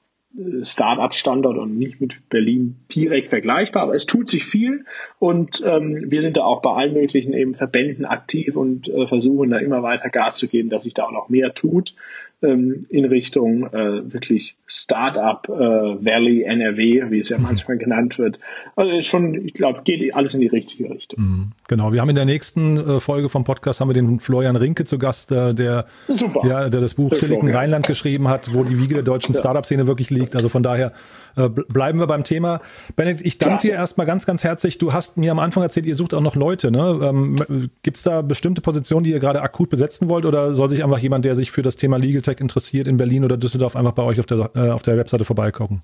Start-up-Standort 0.63 1.57
und 1.57 1.77
nicht 1.77 2.01
mit 2.01 2.27
Berlin 2.29 2.77
direkt 2.93 3.29
vergleichbar, 3.29 3.83
aber 3.83 3.93
es 3.93 4.07
tut 4.07 4.29
sich 4.29 4.43
viel 4.43 4.85
und 5.19 5.61
ähm, 5.63 6.05
wir 6.09 6.23
sind 6.23 6.37
da 6.37 6.43
auch 6.43 6.63
bei 6.63 6.71
allen 6.71 6.93
möglichen 6.93 7.33
eben 7.33 7.53
Verbänden 7.53 8.05
aktiv 8.05 8.55
und 8.55 8.87
äh, 8.87 9.07
versuchen 9.07 9.51
da 9.51 9.59
immer 9.59 9.83
weiter 9.83 10.09
Gas 10.09 10.37
zu 10.37 10.47
geben, 10.47 10.69
dass 10.69 10.83
sich 10.83 10.95
da 10.95 11.03
auch 11.03 11.11
noch 11.11 11.29
mehr 11.29 11.53
tut 11.53 11.93
ähm, 12.43 12.85
in 12.89 13.05
Richtung 13.05 13.65
äh, 13.67 14.13
wirklich 14.13 14.55
Startup 14.67 15.47
äh, 15.47 15.51
Valley 15.51 16.43
NRW, 16.43 17.09
wie 17.09 17.19
es 17.19 17.29
ja 17.29 17.37
mhm. 17.37 17.43
manchmal 17.43 17.77
genannt 17.77 18.17
wird. 18.17 18.39
Also 18.75 19.01
schon, 19.01 19.45
ich 19.45 19.53
glaube, 19.53 19.81
geht 19.83 20.13
alles 20.13 20.33
in 20.33 20.41
die 20.41 20.47
richtige 20.47 20.89
Richtung. 20.89 21.23
Mhm. 21.23 21.51
Genau, 21.67 21.93
wir 21.93 22.01
haben 22.01 22.09
in 22.09 22.15
der 22.15 22.25
nächsten 22.25 22.77
äh, 22.77 22.99
Folge 22.99 23.29
vom 23.29 23.43
Podcast 23.43 23.79
haben 23.79 23.89
wir 23.89 23.93
den 23.93 24.19
Florian 24.19 24.55
Rinke 24.55 24.85
zu 24.85 24.97
Gast, 24.97 25.31
äh, 25.31 25.53
der, 25.53 25.85
ja, 26.43 26.69
der 26.69 26.81
das 26.81 26.95
Buch 26.95 27.13
Silicon. 27.13 27.49
Rheinland 27.49 27.87
geschrieben 27.87 28.27
hat, 28.27 28.53
wo 28.53 28.63
die 28.63 28.79
Wiege 28.79 28.95
der 28.95 29.03
deutschen 29.03 29.33
ja. 29.33 29.39
Startup-Szene 29.39 29.87
wirklich 29.87 30.09
liegt. 30.09 30.35
Also 30.35 30.49
von 30.49 30.63
daher 30.63 30.93
äh, 31.35 31.49
bleiben 31.49 31.99
wir 31.99 32.07
beim 32.07 32.23
Thema. 32.23 32.61
Benedikt, 32.95 33.25
ich 33.25 33.37
danke 33.37 33.67
dir 33.67 33.73
erstmal 33.73 34.05
ganz, 34.05 34.25
ganz 34.25 34.43
herzlich. 34.43 34.77
Du 34.77 34.93
hast 34.93 35.17
mir 35.17 35.31
am 35.31 35.39
Anfang 35.39 35.63
erzählt, 35.63 35.85
ihr 35.85 35.95
sucht 35.95 36.13
auch 36.13 36.21
noch 36.21 36.35
Leute. 36.35 36.71
Ne? 36.71 36.99
Ähm, 37.01 37.69
Gibt 37.83 37.97
es 37.97 38.03
da 38.03 38.21
bestimmte 38.21 38.61
Positionen, 38.61 39.03
die 39.03 39.11
ihr 39.11 39.19
gerade 39.19 39.41
akut 39.41 39.69
besetzen 39.69 40.09
wollt 40.09 40.25
oder 40.25 40.53
soll 40.55 40.69
sich 40.69 40.83
einfach 40.83 40.99
jemand, 40.99 41.25
der 41.25 41.35
sich 41.35 41.51
für 41.51 41.61
das 41.61 41.75
Thema 41.75 41.97
Legal 41.97 42.21
Tech 42.21 42.32
interessiert, 42.41 42.87
in 42.87 42.97
Berlin 42.97 43.25
oder 43.25 43.37
Düsseldorf 43.37 43.75
einfach 43.75 43.93
bei 43.93 44.03
euch 44.03 44.19
auf 44.19 44.25
der, 44.25 44.51
äh, 44.55 44.69
auf 44.69 44.81
der 44.81 44.97
Webseite 44.97 45.25
vorbeigucken? 45.25 45.81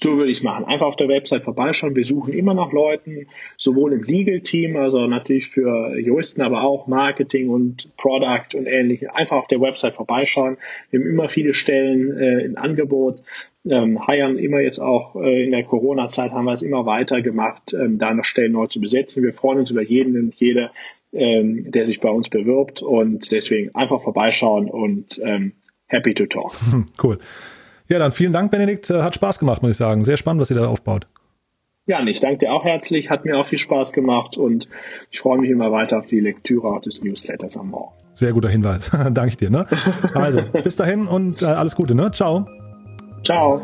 So 0.00 0.16
würde 0.16 0.30
ich 0.30 0.38
es 0.38 0.44
machen. 0.44 0.64
Einfach 0.64 0.86
auf 0.86 0.96
der 0.96 1.08
Website 1.08 1.42
vorbeischauen. 1.42 1.96
Wir 1.96 2.04
suchen 2.04 2.32
immer 2.32 2.54
nach 2.54 2.70
Leuten, 2.70 3.26
sowohl 3.56 3.92
im 3.92 4.04
Legal-Team, 4.04 4.76
also 4.76 5.08
natürlich 5.08 5.48
für 5.48 5.98
Juristen, 5.98 6.40
aber 6.40 6.62
auch 6.62 6.86
Marketing 6.86 7.48
und 7.48 7.96
Product 7.96 8.54
und 8.54 8.66
ähnliche. 8.66 9.12
Einfach 9.16 9.38
auf 9.38 9.48
der 9.48 9.60
Website 9.60 9.94
vorbeischauen. 9.94 10.56
Wir 10.90 11.00
haben 11.00 11.08
immer 11.08 11.28
viele 11.28 11.52
Stellen 11.52 12.16
äh, 12.16 12.44
im 12.44 12.56
Angebot 12.56 13.22
ähm, 13.70 14.06
hiren 14.06 14.38
immer 14.38 14.60
jetzt 14.60 14.78
auch 14.78 15.16
äh, 15.16 15.44
in 15.44 15.50
der 15.50 15.64
Corona-Zeit 15.64 16.32
haben 16.32 16.44
wir 16.44 16.54
es 16.54 16.62
immer 16.62 16.86
weiter 16.86 17.22
gemacht, 17.22 17.74
ähm, 17.74 17.98
da 17.98 18.14
noch 18.14 18.24
Stellen 18.24 18.52
neu 18.52 18.66
zu 18.66 18.80
besetzen. 18.80 19.22
Wir 19.22 19.32
freuen 19.32 19.60
uns 19.60 19.70
über 19.70 19.82
jeden 19.82 20.16
und 20.18 20.34
jede, 20.36 20.70
ähm, 21.12 21.70
der 21.70 21.84
sich 21.84 22.00
bei 22.00 22.10
uns 22.10 22.28
bewirbt 22.28 22.82
und 22.82 23.30
deswegen 23.32 23.74
einfach 23.74 24.00
vorbeischauen 24.00 24.70
und 24.70 25.20
ähm, 25.24 25.52
happy 25.88 26.14
to 26.14 26.26
talk. 26.26 26.52
Cool. 27.02 27.18
Ja, 27.88 27.98
dann 27.98 28.12
vielen 28.12 28.32
Dank, 28.32 28.50
Benedikt. 28.50 28.90
Äh, 28.90 29.02
hat 29.02 29.14
Spaß 29.14 29.38
gemacht, 29.38 29.62
muss 29.62 29.72
ich 29.72 29.76
sagen. 29.76 30.04
Sehr 30.04 30.16
spannend, 30.16 30.42
was 30.42 30.50
ihr 30.50 30.56
da 30.56 30.66
aufbaut. 30.66 31.06
Ja, 31.86 32.06
ich 32.06 32.20
danke 32.20 32.38
dir 32.38 32.52
auch 32.52 32.64
herzlich. 32.64 33.08
Hat 33.08 33.24
mir 33.24 33.38
auch 33.38 33.46
viel 33.46 33.58
Spaß 33.58 33.92
gemacht 33.92 34.36
und 34.36 34.68
ich 35.10 35.20
freue 35.20 35.38
mich 35.38 35.50
immer 35.50 35.72
weiter 35.72 35.98
auf 35.98 36.06
die 36.06 36.20
Lektüre 36.20 36.78
des 36.82 37.02
Newsletters 37.02 37.56
am 37.56 37.70
Morgen. 37.70 37.94
Sehr 38.12 38.32
guter 38.32 38.50
Hinweis. 38.50 38.90
danke 39.12 39.28
ich 39.28 39.36
dir. 39.38 39.48
Ne? 39.48 39.64
Also, 40.12 40.42
bis 40.62 40.76
dahin 40.76 41.06
und 41.06 41.40
äh, 41.40 41.46
alles 41.46 41.74
Gute. 41.76 41.94
Ne? 41.94 42.10
Ciao. 42.12 42.46
Ciao. 43.24 43.62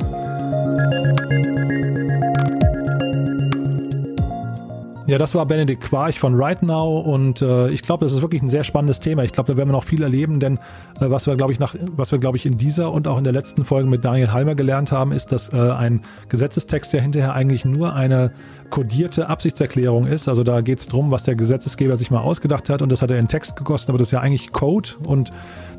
Ja, 5.07 5.19
das 5.19 5.35
war 5.35 5.45
Benedikt 5.45 5.83
Quarch 5.83 6.19
von 6.19 6.35
Right 6.35 6.63
Now 6.63 6.99
und 6.99 7.43
äh, 7.43 7.69
ich 7.69 7.83
glaube, 7.83 8.07
das 8.07 8.15
ist 8.15 8.23
wirklich 8.23 8.41
ein 8.41 8.49
sehr 8.49 8.65
spannendes 8.65 9.01
Thema. 9.01 9.23
Ich 9.23 9.33
glaube, 9.33 9.53
da 9.53 9.59
werden 9.59 9.69
wir 9.69 9.75
noch 9.75 9.85
viel 9.85 10.03
erleben, 10.03 10.41
denn 10.41 10.57
äh, 10.99 11.11
was 11.11 11.27
wir, 11.27 11.37
glaube 11.37 11.53
ich, 11.53 11.59
nach, 11.59 11.75
was 11.95 12.11
wir, 12.11 12.19
glaube 12.19 12.39
ich, 12.39 12.47
in 12.47 12.57
dieser 12.57 12.91
und 12.91 13.07
auch 13.07 13.19
in 13.19 13.25
der 13.25 13.35
letzten 13.35 13.67
Folge 13.67 13.87
mit 13.91 14.03
Daniel 14.03 14.33
Halmer 14.33 14.55
gelernt 14.55 14.93
haben, 14.93 15.13
ist, 15.13 15.31
dass 15.31 15.53
äh, 15.53 15.57
ein 15.57 16.01
Gesetzestext 16.31 16.95
ja 16.95 17.01
hinterher 17.01 17.35
eigentlich 17.35 17.67
nur 17.67 17.95
eine 17.95 18.33
kodierte 18.71 19.29
Absichtserklärung 19.29 20.07
ist. 20.07 20.27
Also 20.27 20.43
da 20.43 20.63
geht 20.63 20.79
es 20.79 20.87
darum, 20.87 21.11
was 21.11 21.23
der 21.23 21.35
Gesetzesgeber 21.35 21.99
sich 21.99 22.11
mal 22.11 22.21
ausgedacht 22.21 22.71
hat 22.71 22.81
und 22.81 22.91
das 22.91 23.03
hat 23.03 23.11
er 23.11 23.19
in 23.19 23.29
Text 23.29 23.57
gekostet, 23.57 23.91
aber 23.91 23.99
das 23.99 24.09
ist 24.09 24.13
ja 24.13 24.21
eigentlich 24.21 24.53
Code 24.53 24.89
und 25.07 25.33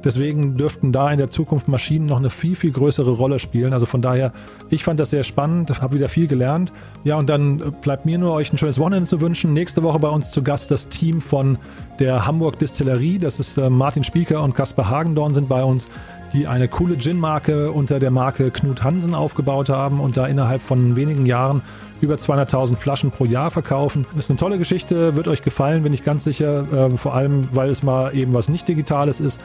Deswegen 0.04 0.58
dürften 0.58 0.92
da 0.92 1.12
in 1.12 1.18
der 1.18 1.30
Zukunft 1.30 1.68
Maschinen 1.68 2.06
noch 2.06 2.18
eine 2.18 2.30
viel, 2.30 2.56
viel 2.56 2.72
größere 2.72 3.12
Rolle 3.12 3.40
spielen. 3.40 3.74
Also 3.74 3.86
von 3.86 4.02
daher, 4.02 4.34
ich 4.70 4.84
fand 4.84 5.00
das 5.00 5.10
sehr 5.10 5.24
spannend, 5.24 5.82
habe 5.82 5.96
wieder 5.96 6.10
viel 6.10 6.28
gelernt. 6.28 6.72
Ja, 7.04 7.16
und 7.18 7.30
dann 7.30 7.58
bleibt 7.82 8.06
mir 8.06 8.18
nur 8.18 8.32
euch 8.34 8.52
ein 8.52 8.58
schönes 8.58 8.80
Wochenende 8.80 9.08
zu 9.08 9.22
wünschen. 9.22 9.54
Nächste 9.54 9.84
Woche 9.84 10.00
bei 10.00 10.10
uns 10.10 10.32
zu 10.32 10.44
Gast 10.44 10.72
das 10.72 10.90
Team 10.90 11.22
von 11.22 11.58
der 12.00 12.26
Hamburg 12.26 12.60
Distillerie. 12.60 13.20
Das 13.20 13.40
ist 13.40 13.58
äh, 13.58 13.70
Martin 13.70 14.04
Spieker 14.04 14.44
und 14.44 14.54
Kaspar 14.54 14.90
Hagendorn 14.90 15.34
sind 15.34 15.50
bei 15.50 15.64
uns 15.64 15.88
die 16.36 16.48
eine 16.48 16.68
coole 16.68 16.98
Gin-Marke 16.98 17.72
unter 17.72 18.00
der 18.00 18.12
Marke 18.12 18.52
Knut 18.52 18.84
Hansen 18.84 19.16
aufgebaut 19.16 19.70
haben 19.70 20.02
und 20.02 20.18
da 20.18 20.28
innerhalb 20.28 20.62
von 20.62 20.96
wenigen 20.96 21.26
Jahren 21.26 21.62
über 22.02 22.16
200.000 22.16 22.76
Flaschen 22.76 23.12
pro 23.12 23.26
Jahr 23.26 23.52
verkaufen. 23.52 24.06
Das 24.16 24.26
ist 24.26 24.32
eine 24.32 24.40
tolle 24.40 24.58
Geschichte, 24.58 25.16
wird 25.16 25.30
euch 25.30 25.44
gefallen, 25.44 25.84
bin 25.84 25.94
ich 25.94 26.04
ganz 26.04 26.26
sicher, 26.26 26.90
äh, 26.92 26.98
vor 26.98 27.16
allem 27.16 27.48
weil 27.54 27.70
es 27.70 27.84
mal 27.84 28.14
eben 28.16 28.34
was 28.34 28.50
nicht 28.50 28.68
Digitales 28.68 29.20
ist. 29.20 29.40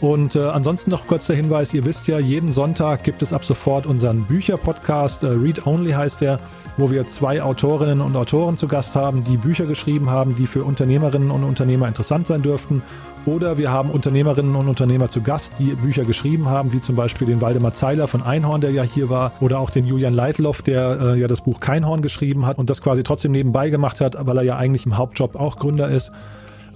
Und 0.00 0.36
äh, 0.36 0.40
ansonsten 0.40 0.90
noch 0.90 1.08
kurz 1.08 1.26
der 1.26 1.34
Hinweis, 1.34 1.74
ihr 1.74 1.84
wisst 1.84 2.06
ja, 2.06 2.20
jeden 2.20 2.52
Sonntag 2.52 3.02
gibt 3.02 3.20
es 3.20 3.32
ab 3.32 3.44
sofort 3.44 3.84
unseren 3.84 4.22
Bücher-Podcast, 4.24 5.24
äh, 5.24 5.28
Read 5.28 5.66
Only 5.66 5.90
heißt 5.90 6.20
der, 6.20 6.38
wo 6.76 6.90
wir 6.90 7.08
zwei 7.08 7.42
Autorinnen 7.42 8.00
und 8.00 8.14
Autoren 8.14 8.56
zu 8.56 8.68
Gast 8.68 8.94
haben, 8.94 9.24
die 9.24 9.36
Bücher 9.36 9.66
geschrieben 9.66 10.08
haben, 10.08 10.36
die 10.36 10.46
für 10.46 10.62
Unternehmerinnen 10.62 11.32
und 11.32 11.42
Unternehmer 11.42 11.88
interessant 11.88 12.28
sein 12.28 12.42
dürften. 12.42 12.82
Oder 13.26 13.58
wir 13.58 13.72
haben 13.72 13.90
Unternehmerinnen 13.90 14.54
und 14.54 14.68
Unternehmer 14.68 15.10
zu 15.10 15.20
Gast, 15.20 15.54
die 15.58 15.74
Bücher 15.74 16.04
geschrieben 16.04 16.48
haben, 16.48 16.72
wie 16.72 16.80
zum 16.80 16.94
Beispiel 16.94 17.26
den 17.26 17.40
Waldemar 17.40 17.74
Zeiler 17.74 18.06
von 18.06 18.22
Einhorn, 18.22 18.60
der 18.60 18.70
ja 18.70 18.84
hier 18.84 19.10
war, 19.10 19.32
oder 19.40 19.58
auch 19.58 19.70
den 19.70 19.84
Julian 19.84 20.14
Leitloff, 20.14 20.62
der 20.62 20.98
äh, 21.00 21.20
ja 21.20 21.26
das 21.26 21.40
Buch 21.40 21.58
Keinhorn 21.58 22.02
geschrieben 22.02 22.46
hat 22.46 22.56
und 22.56 22.70
das 22.70 22.80
quasi 22.80 23.02
trotzdem 23.02 23.32
nebenbei 23.32 23.68
gemacht 23.68 24.00
hat, 24.00 24.16
weil 24.18 24.36
er 24.38 24.44
ja 24.44 24.56
eigentlich 24.56 24.86
im 24.86 24.96
Hauptjob 24.96 25.34
auch 25.34 25.56
Gründer 25.56 25.88
ist. 25.88 26.12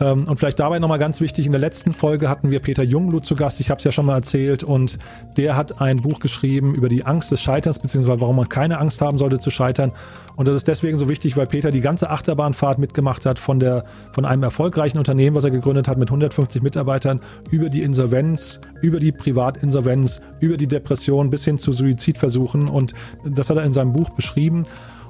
Ähm, 0.01 0.25
und 0.29 0.39
vielleicht 0.39 0.59
dabei 0.59 0.79
nochmal 0.79 0.99
ganz 0.99 1.21
wichtig, 1.21 1.47
in 1.47 1.53
der 1.53 1.61
letzten 1.61 1.93
Folge 1.93 2.29
hatten 2.29 2.51
wir 2.51 2.61
Peter 2.61 2.83
Jungblut 2.83 3.27
zu 3.27 3.35
Gast, 3.35 3.61
ich 3.61 3.71
habe 3.71 3.79
es 3.79 3.85
ja 3.85 3.93
schon 3.93 4.07
mal 4.07 4.17
erzählt, 4.17 4.63
und 4.63 4.99
der 5.37 5.57
hat 5.57 5.81
ein 5.81 5.97
Buch 5.99 6.21
geschrieben 6.21 6.75
über 6.75 6.89
die 6.89 7.05
Angst 7.05 7.31
des 7.31 7.41
Scheiterns, 7.41 7.79
beziehungsweise 7.79 8.21
warum 8.21 8.37
man 8.37 8.49
keine 8.49 8.79
Angst 8.79 9.01
haben 9.01 9.19
sollte 9.19 9.39
zu 9.39 9.51
scheitern. 9.51 9.93
Und 10.35 10.49
das 10.49 10.57
ist 10.57 10.69
deswegen 10.69 10.97
so 10.97 11.09
wichtig, 11.09 11.37
weil 11.37 11.47
Peter 11.47 11.71
die 11.71 11.81
ganze 11.81 12.11
Achterbahnfahrt 12.11 12.79
mitgemacht 12.79 13.27
hat 13.27 13.39
von, 13.39 13.61
der, 13.61 13.85
von 14.13 14.25
einem 14.25 14.43
erfolgreichen 14.43 14.99
Unternehmen, 14.99 15.37
was 15.37 15.45
er 15.45 15.51
gegründet 15.51 15.89
hat 15.89 15.99
mit 15.99 16.09
150 16.09 16.63
Mitarbeitern, 16.63 17.21
über 17.51 17.69
die 17.69 17.83
Insolvenz, 17.83 18.61
über 18.81 18.99
die 18.99 19.13
Privatinsolvenz, 19.13 20.21
über 20.41 20.57
die 20.57 20.67
Depression 20.67 21.31
bis 21.31 21.45
hin 21.45 21.59
zu 21.59 21.73
Suizidversuchen. 21.73 22.69
Und 22.69 22.95
das 23.25 23.51
hat 23.51 23.59
er 23.59 23.65
in 23.65 23.73
seinem 23.73 23.93
Buch 23.93 24.11
beschrieben. 24.11 24.65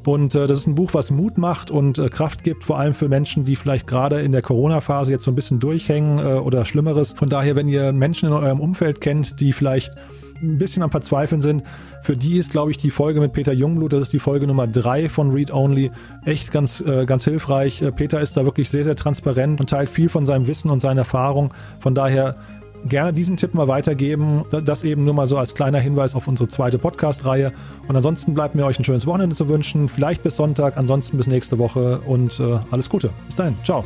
Und 0.05 0.35
äh, 0.35 0.47
das 0.47 0.59
ist 0.59 0.67
ein 0.67 0.75
Buch, 0.75 0.95
was 0.95 1.11
Mut 1.11 1.39
macht 1.39 1.71
und 1.71 1.99
äh, 1.99 2.09
Kraft 2.09 2.45
gibt, 2.45 2.65
vor 2.65 2.79
allem 2.79 2.95
für 2.95 3.09
Menschen, 3.09 3.45
die 3.45 3.57
vielleicht 3.57 3.87
gerade 3.87 4.21
in 4.21 4.33
der 4.33 4.43
Corona-Phase 4.43 5.13
jetzt 5.13 5.25
so 5.25 5.31
ein 5.31 5.35
bisschen 5.35 5.61
durchhängen 5.61 6.19
äh, 6.19 6.35
oder 6.35 6.65
Schlimmeres. 6.65 7.13
Von 7.13 7.29
daher, 7.29 7.57
wenn 7.57 7.69
ihr 7.69 7.93
Menschen 7.93 8.29
in 8.29 8.33
eurem 8.33 8.61
Umfeld 8.61 9.01
kennt, 9.01 9.41
die 9.41 9.53
vielleicht 9.53 9.93
ein 10.43 10.59
bisschen 10.59 10.83
am 10.83 10.91
Verzweifeln 10.91 11.41
sind. 11.41 11.63
Für 12.03 12.17
die 12.17 12.37
ist, 12.37 12.51
glaube 12.51 12.71
ich, 12.73 12.79
die 12.79 12.91
Folge 12.91 13.21
mit 13.21 13.33
Peter 13.33 13.53
Jungblut, 13.53 13.93
das 13.93 14.03
ist 14.03 14.13
die 14.13 14.19
Folge 14.19 14.47
Nummer 14.47 14.67
drei 14.67 15.09
von 15.09 15.31
Read 15.31 15.53
Only, 15.53 15.93
echt 16.25 16.51
ganz, 16.51 16.81
äh, 16.81 17.07
ganz 17.07 17.25
hilfreich. 17.25 17.81
Äh, 17.81 17.93
Peter 17.93 18.21
ist 18.21 18.37
da 18.37 18.45
wirklich 18.45 18.69
sehr, 18.69 18.85
sehr 18.85 18.97
transparent 18.97 19.61
und 19.61 19.71
teilt 19.71 19.89
viel 19.89 20.09
von 20.09 20.27
seinem 20.27 20.49
Wissen 20.49 20.71
und 20.71 20.83
seiner 20.83 21.03
Erfahrung. 21.03 21.55
Von 21.79 21.95
daher 21.95 22.37
gerne 22.89 23.13
diesen 23.13 23.37
Tipp 23.37 23.55
mal 23.55 23.69
weitergeben. 23.69 24.45
Das 24.65 24.85
eben 24.85 25.05
nur 25.05 25.15
mal 25.15 25.27
so 25.27 25.39
als 25.39 25.55
kleiner 25.55 25.79
Hinweis 25.79 26.15
auf 26.15 26.29
unsere 26.29 26.49
zweite 26.49 26.79
Podcast-Reihe. 26.79 27.53
Und 27.89 27.97
ansonsten 27.97 28.35
bleibt 28.35 28.55
mir 28.55 28.65
euch 28.65 28.79
ein 28.79 28.85
schönes 28.85 29.07
Wochenende 29.07 29.37
zu 29.37 29.49
wünschen. 29.49 29.89
Vielleicht 29.89 30.23
bis 30.23 30.37
Sonntag, 30.37 30.77
ansonsten 30.77 31.17
bis 31.17 31.27
nächste 31.27 31.59
Woche 31.59 32.01
und 32.07 32.39
äh, 32.41 32.59
alles 32.71 32.89
Gute. 32.89 33.11
Bis 33.27 33.37
dahin, 33.37 33.57
ciao. 33.65 33.85